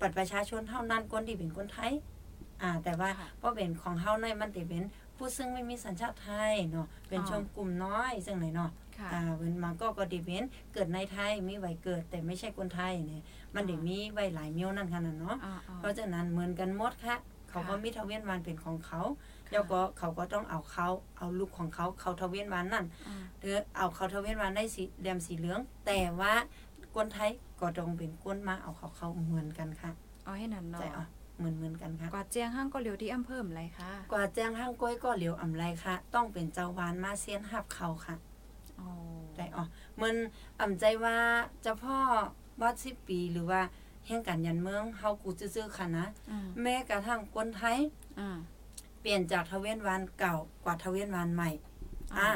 [0.00, 1.92] ปัตรประชาชนเท่านั้นคนที่เป็นคนไทย
[2.62, 4.84] อ่า แต่ว่าค่ะเพราะเป็นของเฮาในมันติเป็น
[5.16, 13.22] ผู้ซึ่งไม่มีสัญชาติไทยเนาะเป็นอ๋อชนกลุ่มน้อยซึ่งไหนเนาะค่ะอ่าเว้นมาก็ก็ดิเป็นเกิดในไทยมีไว้เกิดแต่ไม่ใช่คนไทยเนี่ย
[13.54, 17.16] มันได้มีไว้หลายเมียวนั่นขนาดเนาะอ่าเพราะฉะนั้นเหมือนกันหมดค่ะ
[17.50, 19.00] เขาก็ค่ะมีทะเวียนวานเป็นของเขา
[19.46, 26.32] ค่ะแล้วก็เขาก็ต้องเอาเขาเอาลูกของเขาเขาทะเวียนวานนั่นอ่าหรือเอาเขาทะเวียนวานได้สีแดมสีเหลือง แต่ว่า
[26.94, 29.90] คนไทยก็ต้องเป็นก้นมาเอาเขาเขาเหมือนกันค่ะ
[30.24, 31.04] เอาให้นั่นเนาะใจเอา
[31.38, 38.16] เหมือนเหมือนกันค่ะกว่าเจียงห้างก็เลียวที่อำเภอมไรค่ะกว่าแจ้งห้างก้อยก็เหลียวอำไรค่ะ ต้องเป็นเจ้าวานมาเซียนหับเขาค่ะ
[38.80, 38.88] อ๋อ
[39.36, 39.64] ได้อ๋อ
[40.00, 40.14] มัน
[40.60, 41.16] อ่ำใจว่า
[41.62, 41.98] เจ้าพ่อ
[42.62, 43.60] วัดสิบปีหรือว่า
[44.06, 47.78] แห่งการยันเมืองเฮากูซื่อๆค่ะนะอืมแม้กระทั่งคนไทย
[48.20, 48.38] อ่า
[49.00, 51.50] เปลี่ยนจากทะเวียนวานเก่ากว่าทะเวียนวานใหม่
[52.16, 52.28] อ่า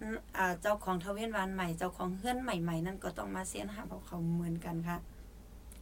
[0.00, 4.98] อืมอ่าเจ้าของทะเวียนวานใหม่ เจ้าของเฮือนใหม่ ๆ นั่นก็ต้องมาเสียนหาเพราะเขาเหมือนกันค่ะ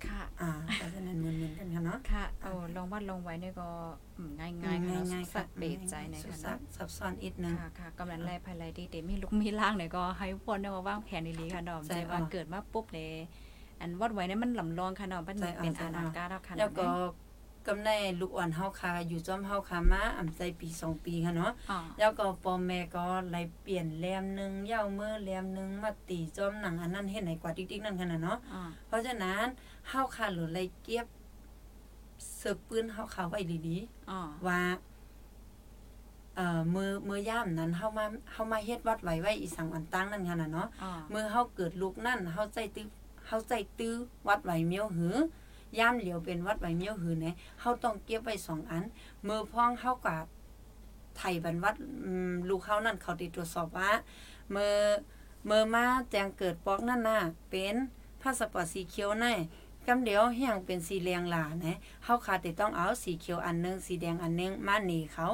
[0.06, 3.68] ค่ะ อ่าเพราะฉะนั้นเหมือนเหมือนกันค่ะเนาะ ค่ะเอาลองวัดลงไว้เนี่ยก็
[4.16, 13.10] อืมง่ายๆค่ะเนาะง่ายๆสัค่ะกเบรกใจในสุค่ะซัเนาะบซับซ้อนอีกนึงค่ะค่ะกำลังไล่ภายไลที่เดมีลูกมีล่างเนี่ยก็ให้พวกเนี่ยว่างแผนดีๆค่ะเนาะใช่ใจว่าอะเกิดมาปุ๊บเลย
[13.84, 17.12] อันวัดไว้เนี่ยมันลำลองค่ะเนาะมันใช่อะเป็นใช่อาอะณาการแล้วค่ะแล้วก็เนาะ
[17.66, 17.90] กำใน
[18.20, 29.44] ลูกอ่อนเฮาค่ะอยู่จอมเฮาค่ะมาอ่ำใจปีสองปีค่ะเนาะอ๋อแล้วก็ปอแม่ก็ไล่เปลี่ยนแลมหนึงเหย้ามือแลมหนึงมาตีจอมหนังอันนั้นเฮ็ดไหนกว่าติ๊กๆนั่นค่ะน่ะเนาะอ๋อเพราะฉะนั้น
[29.88, 31.06] เฮาค่ะหรือไล่เก็บ
[32.36, 34.60] เสือกปืนเฮาค่ะไว้ดีๆอ๋อว่า
[36.36, 42.86] เอ่อมือมือย่ามนั้นเฮามาเฮามาเฮ็ดวัดไว้ไว้อีสังอันตั้งนั่นค่ะน่ะเนาะอ๋อมือเฮาเกิดลูกนั่นเฮาใจตื้อ
[43.26, 43.94] เฮาใจตื้อ
[44.28, 45.16] วัดไว้เมียวหือ
[45.78, 48.84] ย่ามเหลียวเป็นวัดไว้เมียวหือเนี่ยเฮาต้องเก็บไว้สองอัน
[49.26, 50.24] มือพ้องเฮากับ
[51.16, 51.74] ไทยบรรวัด
[52.48, 53.90] ลูกเฮานั่นเขาติดตรวจสอบว่า
[54.54, 54.76] มือ
[55.48, 57.20] มือมาแจงเกิดปอกนั่นน่ะ
[57.50, 57.74] เป็น
[58.20, 59.34] พาสปอร์ตสีเขียวแน่
[59.86, 65.26] กำเดียวเฮียงเป็นสีเหลืองหลานะเฮาขาดแต่ต้องเอาสีเขียวอันหนึงสีแดงอันหนึงมาหนีเขา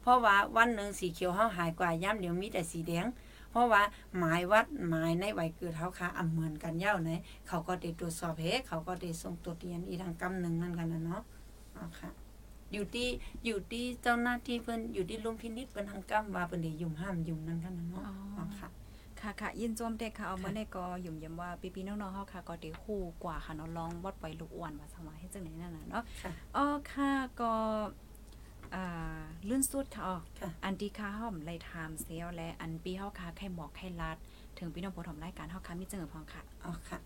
[0.00, 3.06] เพราะว่าวันหนึ่งสีเขียวเฮาหายกว่าย่ำเดียวมีแต่สีแดง
[3.50, 3.82] เพราะว่า
[4.18, 7.10] หมายวัดหมายในไหวเกิดเฮาค่ะอำเหมือนกันเย้าไหน
[7.48, 11.22] เขาก็ได้ตรวจสอบเฮเขาก็ได้ส่งตัวเรียนอีทางกำหนึ่งนั่นกันนะเนาะ
[11.76, 12.10] อ๋อค่ะ
[12.72, 13.08] อยู่ที่
[13.44, 18.68] อยู่ที่เจ้าหน้าที่เพิ่นอยู่ที่ลุมพินิจเพิ่นทางกำว่าเพิ่นได้ยุ่มห้ามยุ่มนั่นกันนะเนาะอ๋อค่ะ
[19.20, 27.10] ค่ะค่ะยินจมเด็กค่ะเอามาค่ะในก็หยุ่มยำว่าพี่ๆน้องๆเฮาค่ะก็ได้คู่กว่าค่ะเนาะลองวัดไว้ลูกอ้วนว่าสมาเฮ็ดจังได๋นั่นน่ะเนาะค่ะอ๋อค่ะ
[27.40, 28.09] ก็อ่า
[29.48, 34.16] ลื่นสุดค่ะอ๋อค่ะอันที่ค่าห้อมไล่ถามเซียวและอันปีเฮาค่ะแค่หมอกแค่ลัด
[34.58, 36.98] ถึงพี่น้องผู้ชมรายการเฮาค่ะมีจังพองค่ะอ๋อค่ะ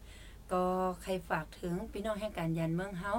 [0.52, 0.62] ก็
[1.02, 3.12] ใครฝากถึงพี่น้องแห่งการยันเมืองเฮา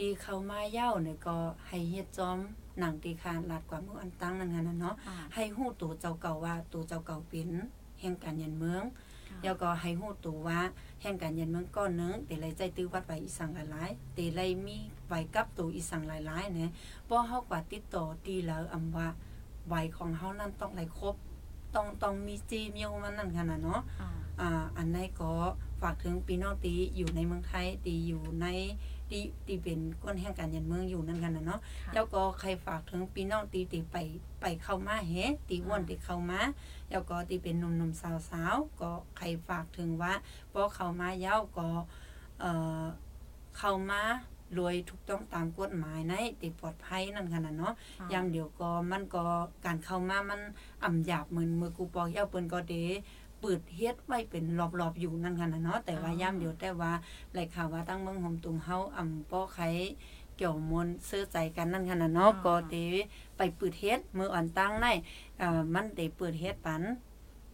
[0.00, 1.36] ดีเข้ามาเย้าเนี่ยก็
[1.68, 2.38] ให้เฮ็ดจอม
[2.78, 7.50] หนังตีคานลาดกว่าเมืองอันตั้งนั่นกันนะเนาะอ่าให้ฮู้ตัวเจ้าเก่าว่าตัวเจ้าเก่าเป็น
[8.00, 9.03] แห่งการยันเมืองค่ะ
[9.44, 10.60] แล้วก็ให้ฮู้ตัวว่า
[11.02, 14.76] แห่งการยันเมืองก้อนหนึงแต่ไรใจตื้อวัดไว้อีสังหลายๆแต่ไรมี
[15.08, 16.70] ไว้กับตัวอีสังหลายๆเนี่ย
[17.08, 19.08] บ่เฮากว่าติดต่อตีแล้วอำว่า
[19.68, 21.14] ไว้ของเฮานั้นต้องไหลครบ
[21.74, 24.10] ต้องต้องมีจีมียวมันนั่นขนาดเนาะอ่า
[24.40, 25.32] อ่าอันไหนก็
[25.80, 28.46] ฝากถึงพี่น้องตีอยู่ในเมืองไทยตีอยู่ใน
[29.10, 33.96] ตีตีเป็นก้นแห่งการยันเมืองอยู่นั่นกันนะเนาะค่ะแล้วก็ใครฝากถึงพี่น้องตีตีไป
[34.40, 35.14] ไปเข้ามาเฮ
[35.48, 36.40] ตีว่นตีเข้ามา
[36.94, 40.12] แล้วก็ตีเป็นหนุ่มๆสาวๆก็ใครฝากถึงว่า
[40.52, 41.68] พอเข้ามาเย้าก็
[42.40, 42.50] เอ่
[42.82, 42.84] อ
[43.58, 44.02] เข้ามา
[44.58, 49.24] รวยถูกต้องตามกฎหมายในติปลอดภัยนั่นขนาดเนาะอ่าอย่างเดียวก็มันก็
[49.64, 50.40] การเข้ามามัน
[50.84, 52.74] อ่ำหยาบเหมือนมือกูปอกเย้าเปิ้นก็เด
[53.40, 54.44] เปิดเฮ็ดไว้เป็น
[54.80, 56.92] รอบๆอยู่นั่นค่ะนะเนาะแต่ว่าอ๋อย่ำเดียวแต่ว่า
[57.32, 59.58] ไหลข่าวว่าตั้งเมืองหอมตุงเฮาอ่ำป้อไข
[60.36, 62.76] เกี่ยวมนต์เสื้อใจกันนั่นค่ะนะเนาะก็เด
[63.36, 64.86] ไปเปิดเฮ็ดมืออ่อนตั้งใน
[65.38, 66.82] เอ่อมันได้เปิดเฮ็ดปัน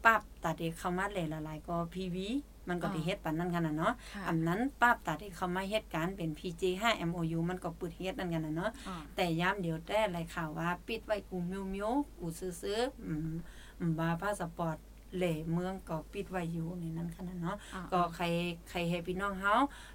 [0.04, 2.28] ปั๊บตัดเดเข้ามาเลยละลายก็พีวี
[2.68, 13.34] มันก็ได้เฮ็ดปันนั่นค่ะนะเนาะค่ะอันนั้นปั๊บตัดเดเข้ามาเฮ็ดการเป็น PJ5 MOU มันก็เปิดเฮ็ดนั่นกันนะเนาะอ่าแต่ย้ำเดี๋ยวแต่ไรข่าวว่า ปิดไว้กูมิวมิวกูซื้อๆอืม
[13.78, 14.76] อืมบาพาสปอร์ต
[15.16, 18.24] เหล่เมืองก็ปิดไว้อยู่ในนั้นขนาดเนาะอ่าก็ใคร
[18.70, 19.54] ใครให้พี่น้องเฮา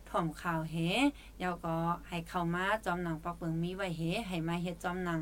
[0.09, 0.75] ถ่อมข่าวเฮ
[1.39, 1.75] แล้วก็
[2.09, 5.21] ให้เข้ามาจอมหนังปักเปิงมีไว้เฮให้มาเฮ็ดจอมหนัง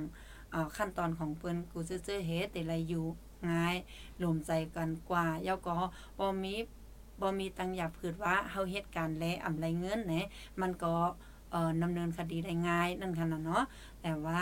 [0.52, 3.06] เอ่อขั้นตอนของเปิ้นกูซื่อๆเฮแต่ไรอยู่
[3.50, 3.76] ง่าย
[4.22, 5.76] รวมใจกันกว่าแล้วก็
[6.20, 6.56] บ่มี
[7.22, 10.14] บ่มีตังอย่าผืดว่าเฮาเฮ็ดการแลอำไรเงินแหน
[10.62, 10.96] มันก็
[11.52, 13.64] เอ่อดำเนินคดีได้ง่ายนั่นขนาดเนาะ
[14.02, 14.42] แต่ว่า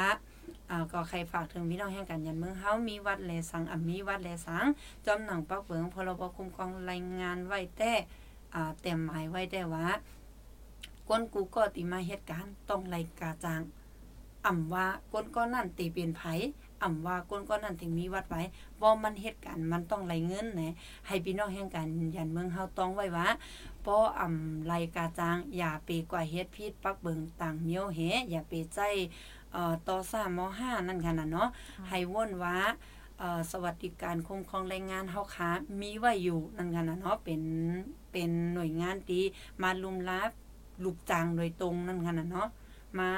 [0.72, 4.66] อ่าก็ใครฝากถึงพี่น้องแห่งการยันเมืองเฮามีวัดแลสังอะมีวัดแลสัง
[5.06, 7.92] จอมหนังปักเบิงพรบคุ้มครองรายงานไว้แต่
[8.54, 9.86] อ่าเต็มหมายไว้แต่ว่า
[11.08, 13.62] ก้นกูก็ติมาเหตุการณ์ต้องรายกาจาง
[14.46, 16.22] อ่ำว่าก้นก็นั่นตีเป็นไผ
[16.84, 18.42] อ่ำว่าก้นก็นั่นถึงมีวัดไว้
[18.82, 20.74] บ่มันเหตุการณ์มันต้องไรเงินนะ
[21.08, 23.28] ให้พี่น้องแห่งการยันเมืองเฮาต้องไว้ว่า
[23.86, 28.00] ป้ออ่ำไรกาจาง อย่าไปกว่าเฮ็ดพิษปักเบิงต่างเมียวเห
[28.30, 28.80] อย่าไปใจ
[29.54, 31.50] เอ่อต่อ3ม5นั่นค่ะน่ะเนาะ
[31.90, 32.58] ให้ว่นว่า
[33.20, 35.50] เอ่อสวัสดิการคุ้มครองแรงงานเฮาค้า
[35.82, 37.42] มีไว้อยู่นั่นค่ะน่ะเนาะเป็น
[38.12, 39.24] เป็นหน่วยงานที่
[39.62, 40.32] มาลุมลับ
[40.84, 42.48] ลูกจ้างโดยตรงนั่นค่ะน่ะเนาะ
[43.00, 43.12] มา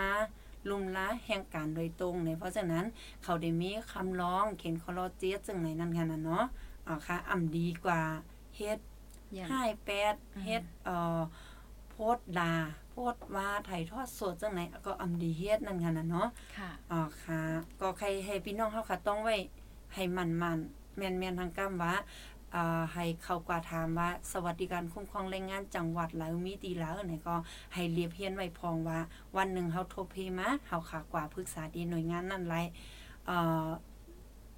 [0.69, 2.85] ลุมล้าแห่งการโดยตรงเนี่ยเพราะฉะนั้น
[3.23, 6.45] เขาได้มีคำร้องเขียนคอลอเจสจังไหนนั่นค่ะน่ะเนาะ
[6.87, 8.01] อ่าค่ะอ่ำดีกว่า
[8.57, 8.79] เฮ็ด
[9.33, 11.21] อย่างให้แปดเฮ็ดเอ่อ
[11.89, 12.53] โพสต์ดา
[12.93, 17.41] โพสต์ว่าถ่ายทอดสดจังไหนก็อำดีเฮ็ดนั่นค่ะน่ะเนาะค่ะอ๋อค่ะ
[17.81, 19.35] ก็ใครให้พี่น้องเฮาค่ะต้องไว้
[19.93, 21.93] ให้มันๆแม่นๆทางกำว่า
[22.55, 27.35] อ่าให้เขากว่าถามว่า สวัสดิการคุ้มครองแรงงานจังหวัดแล้วมีตีแล้วเนี่ยก็
[27.73, 28.99] ให้เรียบเรียนไว้พองว่า
[29.37, 32.55] วันหนึ่งเฮาโทรเพมาเฮาค่ะกว่าปรึกษาดีหน่วยงานนั่นไร
[33.25, 33.67] เอ่อ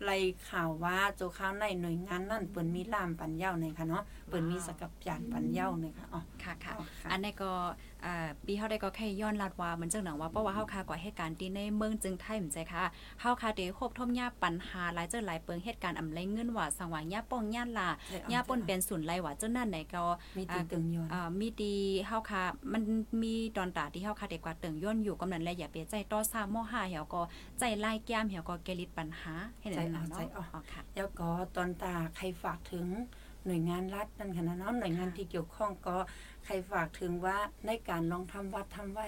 [0.03, 0.18] ไล่
[0.49, 7.52] ข่าวว่าโจข้าวในหน่วยงานนั่นเปิ้นมีล่ามปัญญาในค่ะเนาะเปิ้นมีสกับจานปัญญาในค่ะอ๋อค่ะค่ะอ๋อค่ะอันนี้ก็
[7.95, 7.95] อ่า
[8.45, 12.84] ปีเฮาได้ก็แค่ย้อนลัดว่ามันจังหนังว่าเพราะว่าเฮาคากว่าเหตุการณ์ที่ในเมืองจึงไทยเหมือนใจค่ะ
[13.22, 20.03] เฮาคาเดครบทมยาปัญหาหลายเจอหลายเปิงเหตุการณ์อำไรเงินว่าสังว่ายาป้องย่านลาใช่เอายาป่นเป็นศูนย์ไรว่าเจ้านั่นไหนก็
[20.38, 21.76] มีตึงตึงยอนอ่ามีดี
[22.07, 22.84] เฮาค่ะมัน
[23.22, 27.22] มีตอนตาที่เฮาค่ะเด็กกว่าเติงย่นอยู่กำนั้นแลอย่าไปใจต่อซ้ามอหาเหี่ยวก็
[27.60, 32.88] ใจไล่แก้มเหี่ยวก็แกลิดปัญหาให้นั่นน่ะเนาะอ๋อค่ะแล้วก็ตอนตาใครฝากถึง
[33.48, 35.95] หน่วยงานรัฐนั่นค่ะนะเนาะหน่วยงานที่เกี่ยวข้องก็
[36.46, 39.08] ใครฝากถึงว่าในการลองทำวัดทำไว้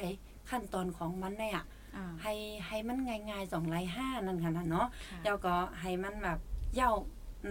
[0.50, 1.62] ขั้นตอนของมันเนี่ย
[1.96, 2.34] อ่าให้
[2.68, 6.40] ให้มันง่ายๆสองไลห้านั่นค่ะนะเนาะค่ะแล้วก็ให้มันแบบ
[6.76, 6.92] เย่า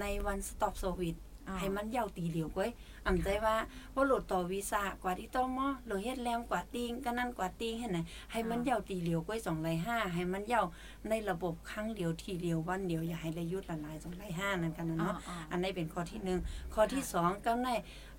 [0.00, 1.24] ในวันสต็อปโซวิตอ่า
[1.58, 2.70] ให้มันเย่าตีเหลียวก้อย
[3.06, 3.56] อ่ำใจว่า
[3.94, 7.98] ว่าโหลดต่อวีซ่ากว่าที่ต้องมอหรือเฮ็ดแรมกว่าติงก็นั่นกว่าติงเห็นไหน
[8.32, 10.62] ให้มันเย่าตีเหลียวก้อยสองไลห้าให้มันเย่า
[11.08, 16.40] ในระบบครั้งเดียวทีเดียววันเดียวอย่าให้ระยุดละลายสองไลห้านั่นกันนะอ๋อเนาะอ๋ออันนี้เป็นข้อที่หนึ่ง
[16.74, 17.68] ข้อที่สองก็ใน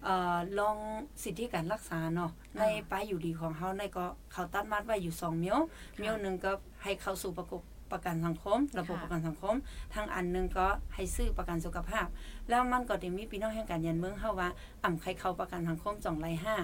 [0.04, 0.78] เอ่อลอง
[1.24, 5.60] สิทธิการรักษาเนาะในป้ายอยู่ดีของเขาในก็เขาตัดมัดไว้อยู่สองเมียว
[5.98, 6.52] เมียวหนึ่งก็
[6.84, 7.62] ให้เข้าสู่ประกบ
[7.92, 9.56] ประกันสังคม ระบบค่ะประกันสังคม
[9.94, 12.08] ทางอันหนึงก็ให้ซื้อประกันสุขภาพ
[12.50, 14.50] แล้วมันก็ได้มีพี่น้องแห่งการยันเมืองเฮาว่า
[14.84, 16.56] อ่ำใครเข้าประกันสังคมจ่องไรห้า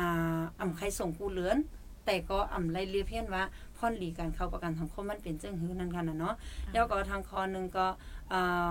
[0.00, 1.58] อ่าอ่ำใครส่งกู้เหลือน
[2.06, 3.42] แต่ก็อ่ำไรเรียกเพี้ยนว่า
[3.76, 6.34] พ่อนหลีการเข้าประกันสังคมมันเป็นเจ้งหือนั่นค่ะนะเนาะ
[6.72, 7.86] แล้วก็ทางคอหนึ่งก็
[8.30, 8.70] เอ่อ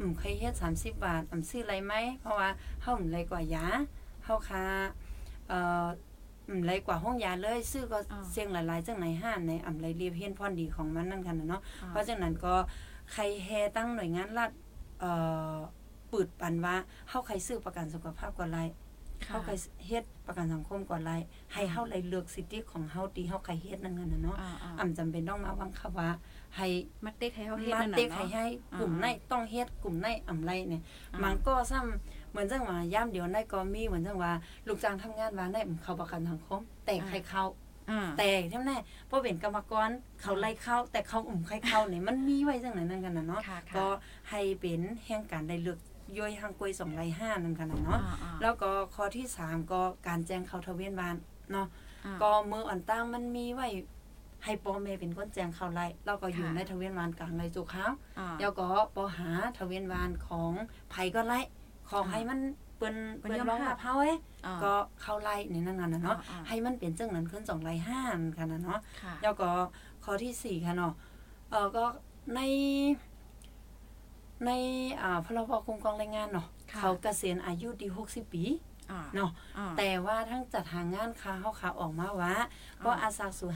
[0.00, 2.48] อืมเคยเฮ็ด30บาทอ่ำซื้ออะไรไหมเพราะว่า
[2.82, 3.66] เฮาอืมไรกว่ายา
[4.24, 4.64] เฮาค่า
[5.48, 5.86] เอ่อ
[6.48, 12.54] อืมไรกว่าห้องยาเลย ซื้อก็อ่าเสียงหลายๆจังไหนห้านในอ่ำไรเรียบเฮียนพรดีของมันนั่นค่ะนะเนาะอ่าเพราะฉะนั้นก็
[13.12, 14.50] ใครแฮตั้งหน่วยงานรัฐ
[15.00, 15.10] เอ่
[15.54, 15.56] อ
[16.12, 16.76] ปืดปันว่า
[17.08, 18.60] เฮาใครซื้อประกันสุขภาพก่อนไร
[19.26, 19.52] ค่ะเฮาใคร
[19.86, 21.12] เฮ็ดประกันสังคมก่อนไร
[21.52, 26.10] ให้เฮาไรเลือกสิทธิของเฮาที่เฮาใครเฮ็ดนั่นน่ะเนาะอ่าอ่าอ่ำจำเป็นต้องมาบังคับว่า
[26.56, 26.66] ให้
[27.04, 28.46] มัดเต็กให้เฮาเฮ็ดมานั่นน่ะเต็กเนาะให้ให้
[28.78, 34.32] กลุ่มอ่าในต้องเฮ็ดกลุ่มในอำไรเนี่ยอ่ามันก็ซ้ำ เหมือนจังว่าย่ามเดียวในก็มีเหมือนจังว่า
[34.66, 37.44] ลูกจ้างทำงานว่าในเข้าประกันสังคมแต่ใครเข้า
[37.90, 39.88] อ่าแต่เท่านั้นเพราะเป็นกรรมกร
[40.20, 45.78] เขาไล่เข้า แต่เขาอุ่มใครเข้าเนี่ยมันมีไว้จังไหนนั่นกันน่ะเนาะค่ะก็ค่ะให้เป็นแห่งการได้เลือก
[46.18, 51.16] ย่อยทางกล้วยสองไร่ห้านั่นกันน่ะเนาะอ่าอ่าแล้วก็ข้อที่สามก็การแจ้งเข้าทะเบียนบ้าน
[51.52, 51.66] เนาะ
[52.04, 53.68] อ่าก็มืออ่อนตั้งมันมีไว้
[54.44, 57.86] ให้ปอแม่เป็นคนแจ้งเข้าไล่แล้วก็อยู่ค่ะในทะเบียนบ้านกลางเลยจุกเขา
[58.18, 58.66] อ่าแล้วก็
[58.96, 60.52] ปอหาทะเบียนบ้านของ
[60.90, 61.40] ไผก็ไล่
[61.88, 62.40] ขออ่าให้มัน
[62.76, 64.12] เปิ้นเปิ้เปิ้นนยอมร้องรัรับบเฮาเอ้
[64.46, 68.00] อ่าก็เข้าไล่ในนั่นน่ะเนาะอ่าอ่าให้มันเป็นจังนั้นขึ้นสองไล่ห้า
[68.36, 69.50] กันนะเนาะค่ะแล้วก็
[70.04, 70.92] ข้อที่สี่ค่ะเนาะ
[71.50, 71.84] เออก็
[72.34, 72.40] ใน
[74.46, 74.50] ใน
[75.02, 78.44] อ่าพรบคุ้มครองแรงงานเนาะค่ะเขาเกษียณอายุดี60ปี
[78.90, 82.34] อ่าเนาะอ่าแต่ว่าทั้งจัดหางานค้าเฮาขาออกมาว่า
[82.84, 83.50] ก็อาสาสู่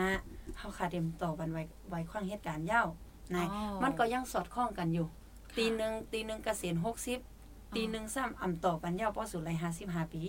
[0.00, 2.88] 55เฮาขาเต็มต่อบันไว้ไว้ความเหตุการณ์ยาว
[3.36, 5.06] นะอ๋อมันก็ยังสอดคล้องกันอยู่
[5.50, 7.37] ค่ะตีหนึ่งตีหนึ่งเกษียณ60
[7.74, 9.50] ตีหนึ่งซ้ำอำต่อปันยาวพอสู่ไร
[9.82, 10.22] 55ปี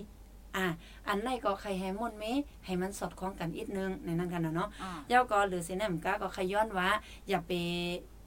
[0.56, 0.66] อ่า
[1.08, 2.24] อันไหนก็ใครให้มนเม
[2.64, 6.88] ให้มันสอดคล้องกันอีกนึงในนั้นกันนะเนาะอ่าเย้าก็หรือสิแนมกาก็ขย้อนว่า
[7.28, 7.52] อย่าไป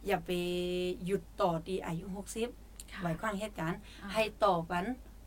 [0.07, 0.31] อย่าไป
[1.06, 2.06] หยุดต่อที่อายุ
[2.49, 4.85] 60ค่ะไว้ข้างเหตุการณ์อ่าให้ต่อปัน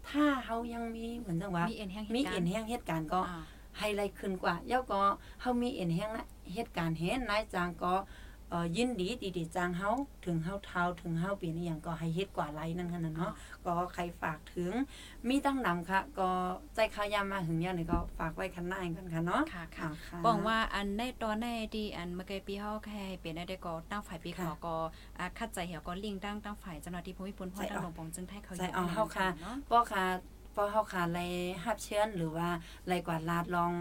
[0.08, 3.42] ถ้าเฮายังมีเหมือนจังว่า มีเอ็นแห้งมีหตุการณ์เอ็นแห้งเหตุการณ์ก็อ่า
[3.78, 5.00] ให้ไล่ขึ้นกว่าเย้าก็
[5.40, 8.04] เฮามีเอ็นแห้งนะเหตุการณ์เห็นนายจางก็เอ่อ
[8.76, 9.90] ยินดีดีดีจางเฮา
[10.24, 13.32] ถึงเฮาเท้าถึงเฮาเปลี่ยนอหย่างก็ให้เฮ็ดกว่าไลนั่นค่ะนะเนาะ
[13.66, 14.72] ก็ใครฝากถึง
[15.28, 16.30] มีตั้งนำค่ะ ก็
[16.74, 24.76] ใจข้าวยามมาถึงยามนี่ก็ฝากไว้คันหน้ากันค่ะเนาะค่ะค่ะอ่าค่ะบอกว่าอันในตอนในที่อันเมื่อกี้ปีเฮาแค่เป็นได้ก็ตั้งฝ่ายปีขอค่ะก็
[25.18, 30.06] อ่าคัดใจเหี่ยวก็ลิงตั้งตั้งฝ่ายเจ้าหน้าที่ภูมิพลพ่อใส่ตั้งเอาหลวงปองจึงให้เขาใส่เอาเฮาค่ะเนาะป้อค่ะ
[30.56, 31.20] ป้อเฮาค่ะไร
[31.64, 32.48] หับเชื้อนหรือว่า
[32.88, 33.72] ไรกวาดลาดลอง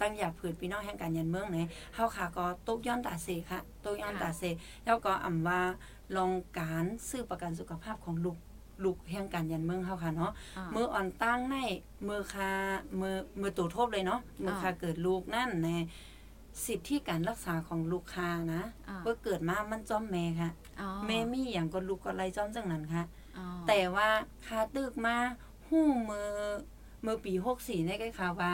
[0.00, 1.58] ตั้งอยากผืดพี่น้องแห่งการยันเมืองไหน
[1.94, 4.42] เฮาค่ะก็ตกย้อนตาเสค่ะตกย้อนตาเส
[4.84, 5.60] แล้วก็อ่ำว่า
[6.16, 8.38] ลองการซื้อประกันสุขภาพของลูก
[8.84, 11.56] ลูกแห่งการยันเมืองเฮาค่ะเนาะามืออ่อนตั้งใน
[12.08, 12.50] มือคา
[13.00, 15.78] มือมือตู่ทบเลยเนาะมือคาเกิดลูกนั่นแน่
[16.66, 20.50] สิทธิการรักษาของลูกค้านะอ่าว่าเกิดมามันจ้อมแม่ค่ะ
[20.80, 23.04] อ๋อแม่มีอย่างก็ลูกก็ไล่จ้อมจังนั้นค่ะ
[23.38, 24.08] อ๋อแต่ว่า
[24.46, 25.16] คาตึกมา
[25.74, 26.30] หู้มือ
[27.04, 28.52] มือปี64นี่ก็ค่ะว่า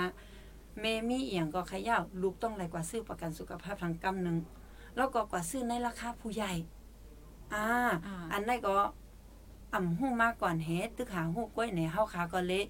[0.80, 4.36] แม่มีอียงก็ขย่าลูกต้องไล่กว่าซื้อประกันสุขภาพทางกำหนึ่ง
[4.96, 6.52] แล้วก็กว่าซื้อในราคาผู้ใหญ่
[7.54, 7.66] อ่า
[8.32, 8.76] อันนั้นก็
[9.74, 12.62] อ่ำหู้มากก่อนเฮ็ดตึกหาหู้กล้วยในเฮาขาก็เลย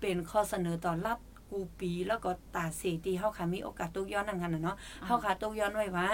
[0.00, 1.18] เป็นข้อเสนอต่อรัฐ
[1.50, 4.76] กูปีแล้วก็ตาเสีที่เฮาขามีโอกาสตกย้อนนั่นกันนะเนาะ
[5.06, 6.08] เฮาขาตกย้อนไว้ว่า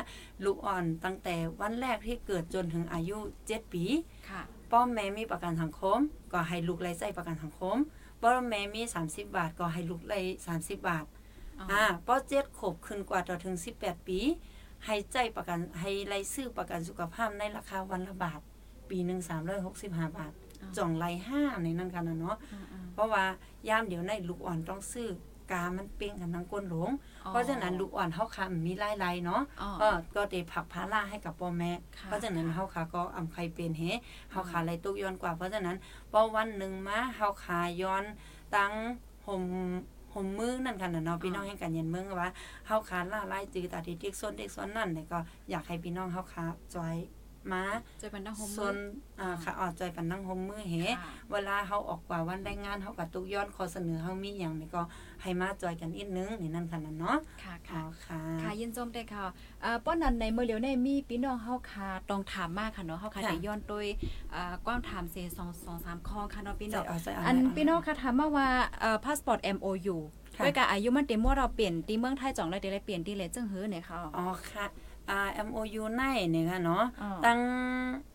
[0.44, 3.84] ลูกอ่อนตั้งแต่วันแรกที่เกิดจนถึงอายุ7ปี
[4.30, 4.42] ค่ะ
[4.72, 5.98] ป้อมแม่มีประกันสังคม
[6.32, 7.76] ก็ให้ลูกไล่ใส่ประกันสังคม
[8.22, 11.04] ป้อมแม่มี 30 บาท ก็ให้ลูกไล่30 บาท
[11.58, 14.18] อ๋ออ่าป้อเจ็ดขบขึ้นกว่าต่อถึง 18 ปี
[14.84, 18.40] ให้ใจประกันให้ไล่ซื้อประกันสุขภาพในราคาวันละบาท
[18.90, 19.20] ปีหนึ่ง
[19.68, 20.32] 365บาท
[20.76, 23.24] จ่องไล่ห้าในนั้นกันนะเนาะอืมอืมเพราะว่า
[23.68, 25.08] ยามเดี๋ยวในลูกอ่อนต้องซื้อ
[25.50, 26.90] กา มันเป้งกันทั้งก้นหลง
[27.24, 33.82] อ๋อเพราะฉะนั้นลูกอ่อนเฮาคามีหลายไล่เนาะอ๋อก็ก็ได้ผลักภาระให้กับพ่อแม่ค่ะเพราะฉะนั้นเฮาขาก็อำใครเป็นเฮ
[34.32, 35.76] เฮาขาไหลตกย้อนกว่า เพราะฉะนั้น
[36.12, 38.04] พอวันหนึ่งมาเฮาขาย้อน
[38.54, 38.72] ตั้ง
[39.26, 39.44] ห่ม
[40.14, 42.30] ห่มมือนั่นกันน่ะเนาะพี่น้องแห่งกันยันเมืองว่า
[42.66, 45.18] เฮาขาล่าไล่จือตาที่ติ๊กซ้นติ๊กซ้นนั่นเนี่ยก็
[45.50, 46.44] อยากให้พี่น้องเฮาขา
[46.74, 46.96] จอย
[47.52, 47.62] มา
[48.02, 48.76] จะเป็นดังโฮมซน
[49.20, 54.82] อ่าขาออดจอยกันนั่งห่มมือเฮค่ะเวลาเฮาออกกว่าวันได้งานเฮาก็ตุกย้อนขอเสนอเฮามีหยังนี่ก็
[55.22, 59.24] ให้มาจอยกันอีกนึงนี่นั่นค่ะนั่นเนาะค่ะอ๋อค่ะค่ะค่ะยินจมได้ค่ะ
[59.64, 63.86] อ่าป้อนนั้นในเมื่อเหลียวในมีพี่น้องเฮาค่ะต้องถามมากค่ะเนาะเฮาค่ะค่ะได้ย้อนโดย
[64.34, 68.48] อ่ากว้างถามเซสองสองสามข้อค่ะเนาะพี่ใจน้องเอาใจเอาอันไหพี่น้องค่ะถามมาว่า
[68.80, 69.96] เอ่อพาสปอร์ต MOU
[70.36, 74.66] ค่ะด้วยกับอายุมันเต็มว่าเราเปลี่ยนที่เมืองไทยจ่องเลยเดี๋ยวเลยเปลี่ยนที่เลยจึงหื้อเนี่ยค่ะอ๋อค่ะ
[75.10, 77.40] อ่า MOU ในเนี่ยค่ะเนาะอ๋อตั้ง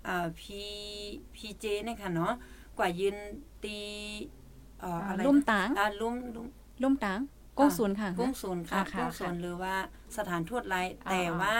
[0.07, 0.43] อ่า P
[1.35, 2.33] PJ เนี่ยค่ะเนาะ
[2.77, 3.15] กว่ายืน
[3.63, 3.79] ตี
[4.79, 6.47] เอ่ออะไรลุ่มตางอ่าลุ่มลุ่ม
[6.83, 7.19] ลุ่มตาง
[7.59, 9.75] กงศูนย์ค่ะกุ้งศูนย์ค่ะอ่าค่ะกุ้งศูนย์หรือว่า
[10.17, 10.75] สถานทูตไร
[11.07, 11.55] อ่าแต่ว่า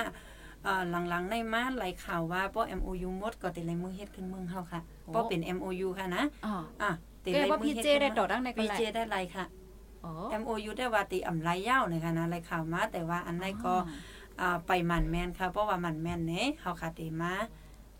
[0.64, 4.82] เอ่อหลังๆในมาไหลข่าวว่าป้อ MOU หมดก็ติดลายมือเฮ็ดขึ้นเมืองเฮาค่ะ
[5.14, 6.91] ป้อเป็น MOU ค่ะนะอ๋ออะ
[7.26, 9.45] ติดเรียลายกว่ามืพีอเฮ็ดเจขึ้นได้เมืต่อองดังในกันพีแหละเจได้ไรค่ะ
[10.06, 13.74] อ๋อ MOU ได้ว่าติอำไรยาวในค่ะนะไรข่าวมาแต่ว่าอันใดก็
[14.41, 17.34] อ่าไปหมันแม่นค่ะเพราะว่าหมันแม่นเนี่ยเฮาคาติมา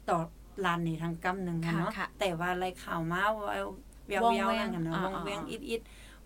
[0.10, 0.18] ต่อ
[0.66, 3.54] ลานนี่ทางกำหนึ่งค่ะเนาะค่ะแต่ว่าไรข่าวมาว่า
[4.08, 5.82] เวียววงเวียวแวงนั่นกันเนาะอ่าวงเวียงอ่าอิดอิด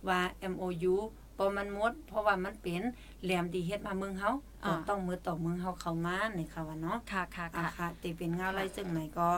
[0.08, 0.20] ว่า
[0.52, 0.94] MOU
[1.36, 2.82] พอมันหมดเพราะว่ามันเป็น
[3.24, 4.30] แหลมดีเฮ็ดมาเมืองเฮา
[4.66, 9.28] ก็ต้องมือต่อเมืองเฮาเข้ามาในค่ะว่าเนาะค่ะค่ะอ่าค่ะค่ะติเป็นงาไรจึงไหนก็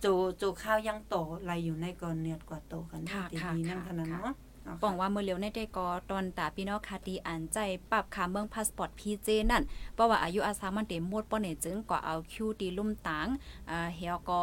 [0.00, 0.06] โจ
[0.38, 4.34] โจข้าวยังโตไรอยู่ในก่อนเนียดกว่าโตกันค่ะตีค่ะนี้นั่นค่ะขนาดค่ะเนาะ
[4.66, 7.58] เาบอกค่ะว่าเมื่อเร็วในได้ก็ตอนตาพี่น้องคาตีอ่านใจ
[7.90, 9.62] ปรับขาเมืองพาสปอร์ตพีเจนั่น
[9.94, 13.26] เพราะว่าอายุอาสามันเต็มหมดป้อเนี่ยจึงก็เอาคิวตีลุ่มตาง
[13.70, 14.40] อ่าเฮียก็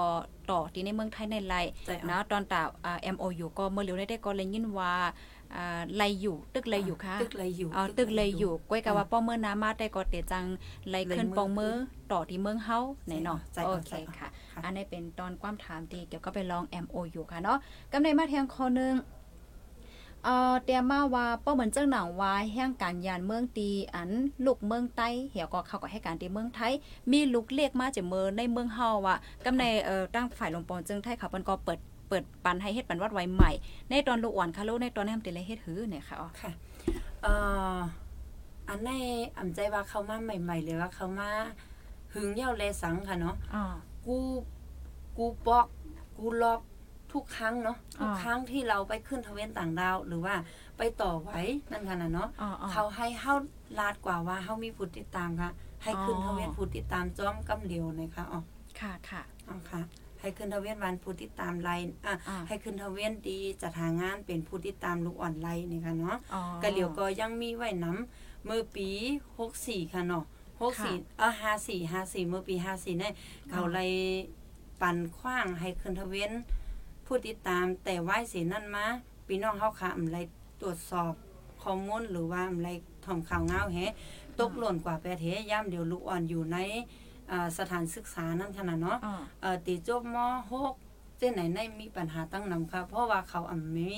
[0.49, 1.55] ต่อที่ในเมืองไทยในไล
[1.85, 4.93] ใจเอานะตอนตาอ่า MOU ก็เมื่อเร็วในได้ก็เลยยินว่า
[5.57, 10.45] อ่าไลอยู่ตึกไลอยู่ค่ะตึกไรอยู่เอาตึกเลยอยู่ก้อยกะว่าป้อเมื่อน้ำมาได้ก็เตจัง
[10.89, 11.73] ไลขึ้นเลยเมืองปองเมื่อ
[12.11, 17.57] ต่อที่เมืองเฮาไหนเนาะใจเอาโอเคใจเอาค่ะค่ะ อันนี้เป็นตอนความถามตีเกี่ยวกับไปลอง MOU ค่ะเนาะ
[17.91, 18.93] กำในมาเทียงข้อหนึง
[20.23, 24.11] เอ่อเตรียมมาว่าป้อเหมือนเจ้าหนังว่าแห่งการยานเมืองตีอัน
[24.45, 26.73] ลูกเมืองใต้เหี่ยวก็เข้าก็ให้การที่เมืองไทย
[27.11, 31.79] มีลูกเรียกมาจากเมืองในเมืองเฮาว่ากำในเอ่อตั้งฝ่ายลงปอนจึงไทยเขาเปิ้นก็เปิด
[32.09, 33.51] เปิดปันให้เฮ็ดปันวัดไว้ใหม่
[33.89, 36.51] ในตอนลูกอ่อนค่ะลูกในตอนนี้มันติเลยเฮ็ดหือเนี่ยค่ะอ๋อค่ะ
[37.23, 37.33] เอ่
[37.75, 37.77] อ
[38.67, 38.89] อันใน
[39.37, 41.29] อ่ำใจว่าเขามาใหม่ๆเลยว่าเขามา
[42.13, 43.63] หึงเย่าเลสังค่ะเนาะอ๋อ
[44.05, 44.15] กู
[45.17, 45.67] กูปอก
[46.17, 46.61] กูลอก
[47.13, 50.35] ทุกครั้งเนาะทุกอ่าครั้งที่เราไปขึ้นทะเวนต่างดาว หรือว่า
[50.77, 51.41] ไปต่อไว้
[51.71, 53.33] นั่นค่ะนะเนาะอ๋ออ๋อเขาให้เฮา
[53.79, 55.51] ลาดกว่าว่าเฮามีผู้ติดตามค่ะ
[55.83, 58.41] ให้ขึ้นอ๋อทะเวนผู้ติดตามจ้อมกำเหลียวนะคะอ๋อ
[58.79, 59.81] ค่ะค่ะอ๋อค่ะ
[60.19, 68.89] ให้ขึ้นทะเวียนวันผู้ติดตามไลน์อะอ่าให้ขึ้นทะเวียนดีจัดหางานเป็นผู้ติดตามลูกอ่อนไลน์นี่ค่ะเนาะอ๋อกะเหลียวก็ยังมีไว้น้ำเมื่อปี
[69.41, 70.23] 64ค่ะเนาะ
[70.79, 71.31] ค่ะ64เออ
[71.67, 73.13] 54 54เมื่อปี54เนี่ย
[73.51, 73.91] เขาเลย
[74.81, 76.31] ปันขว้างให้ขึ้นทะเวียน
[77.05, 78.85] ผู้ติดตามแต่ไหว้สีนั่นมา
[79.27, 80.17] พี่น้องเฮาค่ะอำไร
[80.61, 81.13] ตรวจสอบ
[81.63, 82.69] ข้อมูลหรือว่าอำไร
[83.05, 83.77] ทอมข่าวเงาแฮ
[84.39, 86.57] ตกหล่นกว่าประเทศย่ามเดียวลูกอ่อนอยู่ใน
[87.31, 90.17] อ่าสถานศึกษานั่นขนาดเนาะอ๋อเอ่อตีจบม
[90.61, 93.91] .6 เจ้าไหนในมีปัญหาตั้งนำค่ะ เพราะว่าเขาอ่ำมี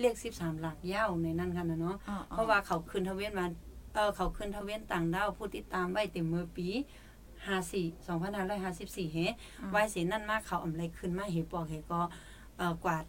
[0.00, 3.46] เลข13 หลักยาวในนั้นค่ะนะเนาะอ๋อเพราะว่าเขาขึ้นทะเวียนมา
[3.94, 6.68] เออเขาขึ้นทะเวียนต่างดาวผู้ติดตามไว้เต็มมือปี
[7.50, 9.18] 54 2554เฮ
[9.70, 12.10] ไว้สินั่นมากเขาอำไรขึ้นมาเฮปอกเฮก็เอ่อ
[12.84, 13.04] กวาด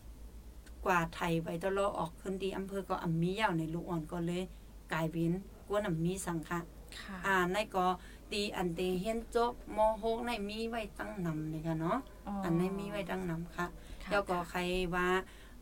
[0.86, 4.44] กวาดไทยไว้ตลอดออกขึ้นดีอำเภอก็อำมียาวในลูกอ่อนก็เลย
[4.92, 5.32] กลายเป็น
[5.68, 6.60] กวนอำมีสังฆะ
[7.02, 7.88] ค่ะอ่าในก็
[8.32, 11.98] ตีอันเตเฮียนจบม .6 ในมีไว้ตั้งนำเลยค่ะเนาะ
[12.44, 13.68] อันในมีไว้ตั้งนำค่ะ
[14.04, 14.60] ค่ะแล้วก็ใคร
[14.96, 15.08] ว่า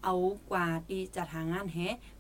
[0.04, 0.16] เอา
[0.52, 1.78] กว่าที่จะหางานแฮ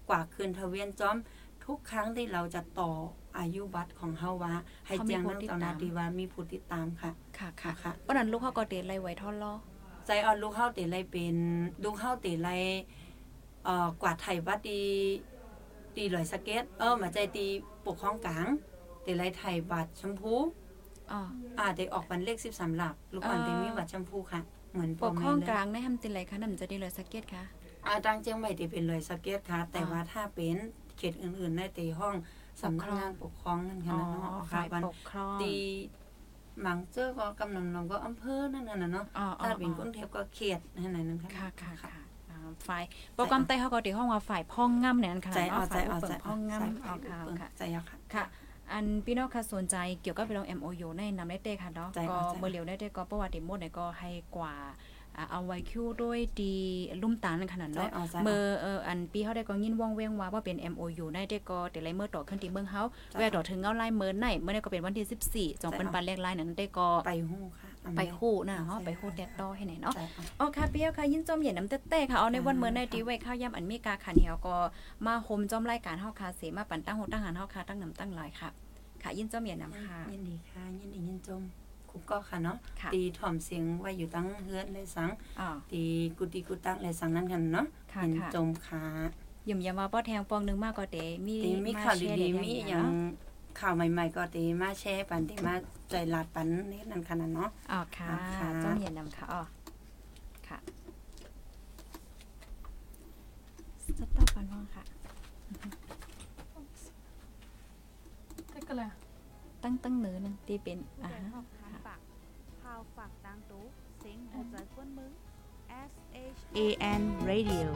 [0.10, 1.18] กว่าคืนทะเวียนจอม
[1.66, 2.92] ทุกครั้งที่เราจะต่อ
[3.40, 4.54] อายุบัตรของเฮาว่า
[4.88, 9.54] ให้เขามีแจ้งผู้นำติดเจ้าหตาน้ามที่ว่ามีผู้ติดตามค่ะ ค่ะค่ะค่ะเพราะนั้นลูกเขาก็เตะไรไว้ท่อนล้อ
[10.08, 11.36] ใจอ่อนลูกเฮาเตไลเป็น
[11.84, 12.50] ลูกเฮาเตไล
[13.64, 14.80] เอ่อกวาดไทยบัตรตี
[15.96, 17.46] ตีลอยสเก็ตเออมาใจตี
[17.86, 18.48] ปกครองกลาง
[19.04, 20.36] เตไลไทยบัตรชมพู
[21.12, 21.20] อ๋อ
[21.60, 24.42] อ่าเตออกวันเลข13หลักลูกอ่อนอ่าเตมีบัตรชมพูค่ะ
[24.74, 27.44] เหมือนปกครองแม่กลางได้ทำติไรคะนั่นจะได้เลยสักเก็ตค่ะ
[27.86, 30.58] อ่าตังเจียงใหม่เตเป็นลอยสเก็ตค่ะ แต่อ่าว่าถ้าเป็น
[30.98, 32.16] เขตอื่นๆในเตห้อง
[32.62, 35.56] สำนักงานปกครองนั่นค่ะอ๋อเนาะฝ่ายวันปกครองตี
[36.62, 42.38] หมังเจ้อก็กำนำนองก็อำเภอนั่นน่ะเนาะอ๋ออ๋อถ้าเป็นอ๋อกรุงเทพก็เขตนั่นน่ะนั่นค่ะค่ะค่ะค่ะอ่า
[42.68, 42.84] ฝ่าย
[43.16, 48.26] โปรแกรมไต้เขาก็ตีห้องว่าฝ่ายพ่องง่ำเนี่ยนั่นค่ะใจเอาเนาะใจฝ่ายเอาเปิใจดพ่องใจง่ำเอาเอาค่ะเปิดค่ะใจเอาค่ะค่ะ
[48.72, 54.72] อันพี่น้องค่ะสนใจเกี่ยวกับไปลอง MOU ในนำได้เต้ค่ะเนาะใจก็เอาใจเมื่อเหลียวได้เต้ก็ประวัติหมดเนี่ยก็ให้กว่าอ่า
[55.32, 56.56] เอาไว้คิวด้วยดี
[57.02, 62.82] ลุ่มตาลขนาดใจเนาะเอาใจเมื่อเอออันปีเขาได้ก็ยินว่องเว้งว่าว่าเป็น MOU ได้ได้ก็แต่ไรเมื่อต่อขึ้นที่เมืองเฮา
[63.18, 74.56] แวะต่อถึงเงาไล่เมื่อไหนเมื่อได้ก็เป็นวันที่ 14จองเป็นปันแรกไล่นั้นได้ก็ไปหู้ค่ะอันนี้ไปคู่นะเฮาไปคู่แดดดอให้ไหนเนาะใจเอาอ๋อค่ะเปียวค่ะยินจอมเหย็นน้ำเต้ๆค่ะเอาในวันเมื่อในดีไว้ข้าวยำอันมีกาขันเหี่ยวก็
[75.06, 78.50] มาโฮมจอมรายการเฮาค่ะเสมาปั่นตั้งโหตั้งหันเฮาค่ะตั้งน้ำตั้งลายค่ะ
[79.04, 81.42] ค่ะ ยินจอมเหย็นน้ำค่ะยินดีค่ะยินดียินจม
[81.92, 85.10] คุกก็ค่ะเนาะค่ะตีถ่อมเสียงไว้อยู่ตั้งเฮือนเลยสัง
[85.40, 85.84] อ๋อตี
[86.18, 88.84] กุฏิกุตักเลยสังนั้นกันเนาะค่ะยินค่ะจมค่ะ
[89.48, 90.98] ยิ่มยามาป้อแทงปองหนึงมากก็เต
[91.28, 92.86] มีตีมีมาข่าวแชร์ดีไๆมีอย่าง
[93.60, 95.54] ข่าวใหม่ ๆ ก็ตีมาแชร์ปันตีมา
[95.90, 98.08] ใจลาดปันนี่นั่นค่ะเนาะอ๋อค่ะ
[98.38, 99.42] ค่ะจอมเหย็นน้ำค่ะอ๋อ
[100.48, 100.58] ค่ะ
[103.84, 103.86] ส
[104.16, 104.84] ต๊อปกันบ้างค่ะ
[108.72, 108.90] Cái là
[109.64, 111.44] ตั้งตั้งเนื้อนึงที่เป็นผู้อ่า
[114.32, 115.12] เสียงหัวใจกวนมึง
[115.90, 115.92] S
[116.38, 116.60] H A
[117.00, 117.68] N Radio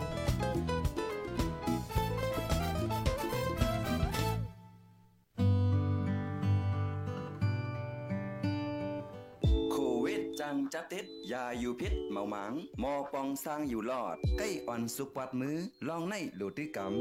[9.72, 15.58] โควิดจังจับติดยาอยู่พิษเมาหมางมอปองสร้างอยู่รอด ใกล้อ่อนสุกวัดมือ
[15.88, 16.94] ลองในโลติกรรม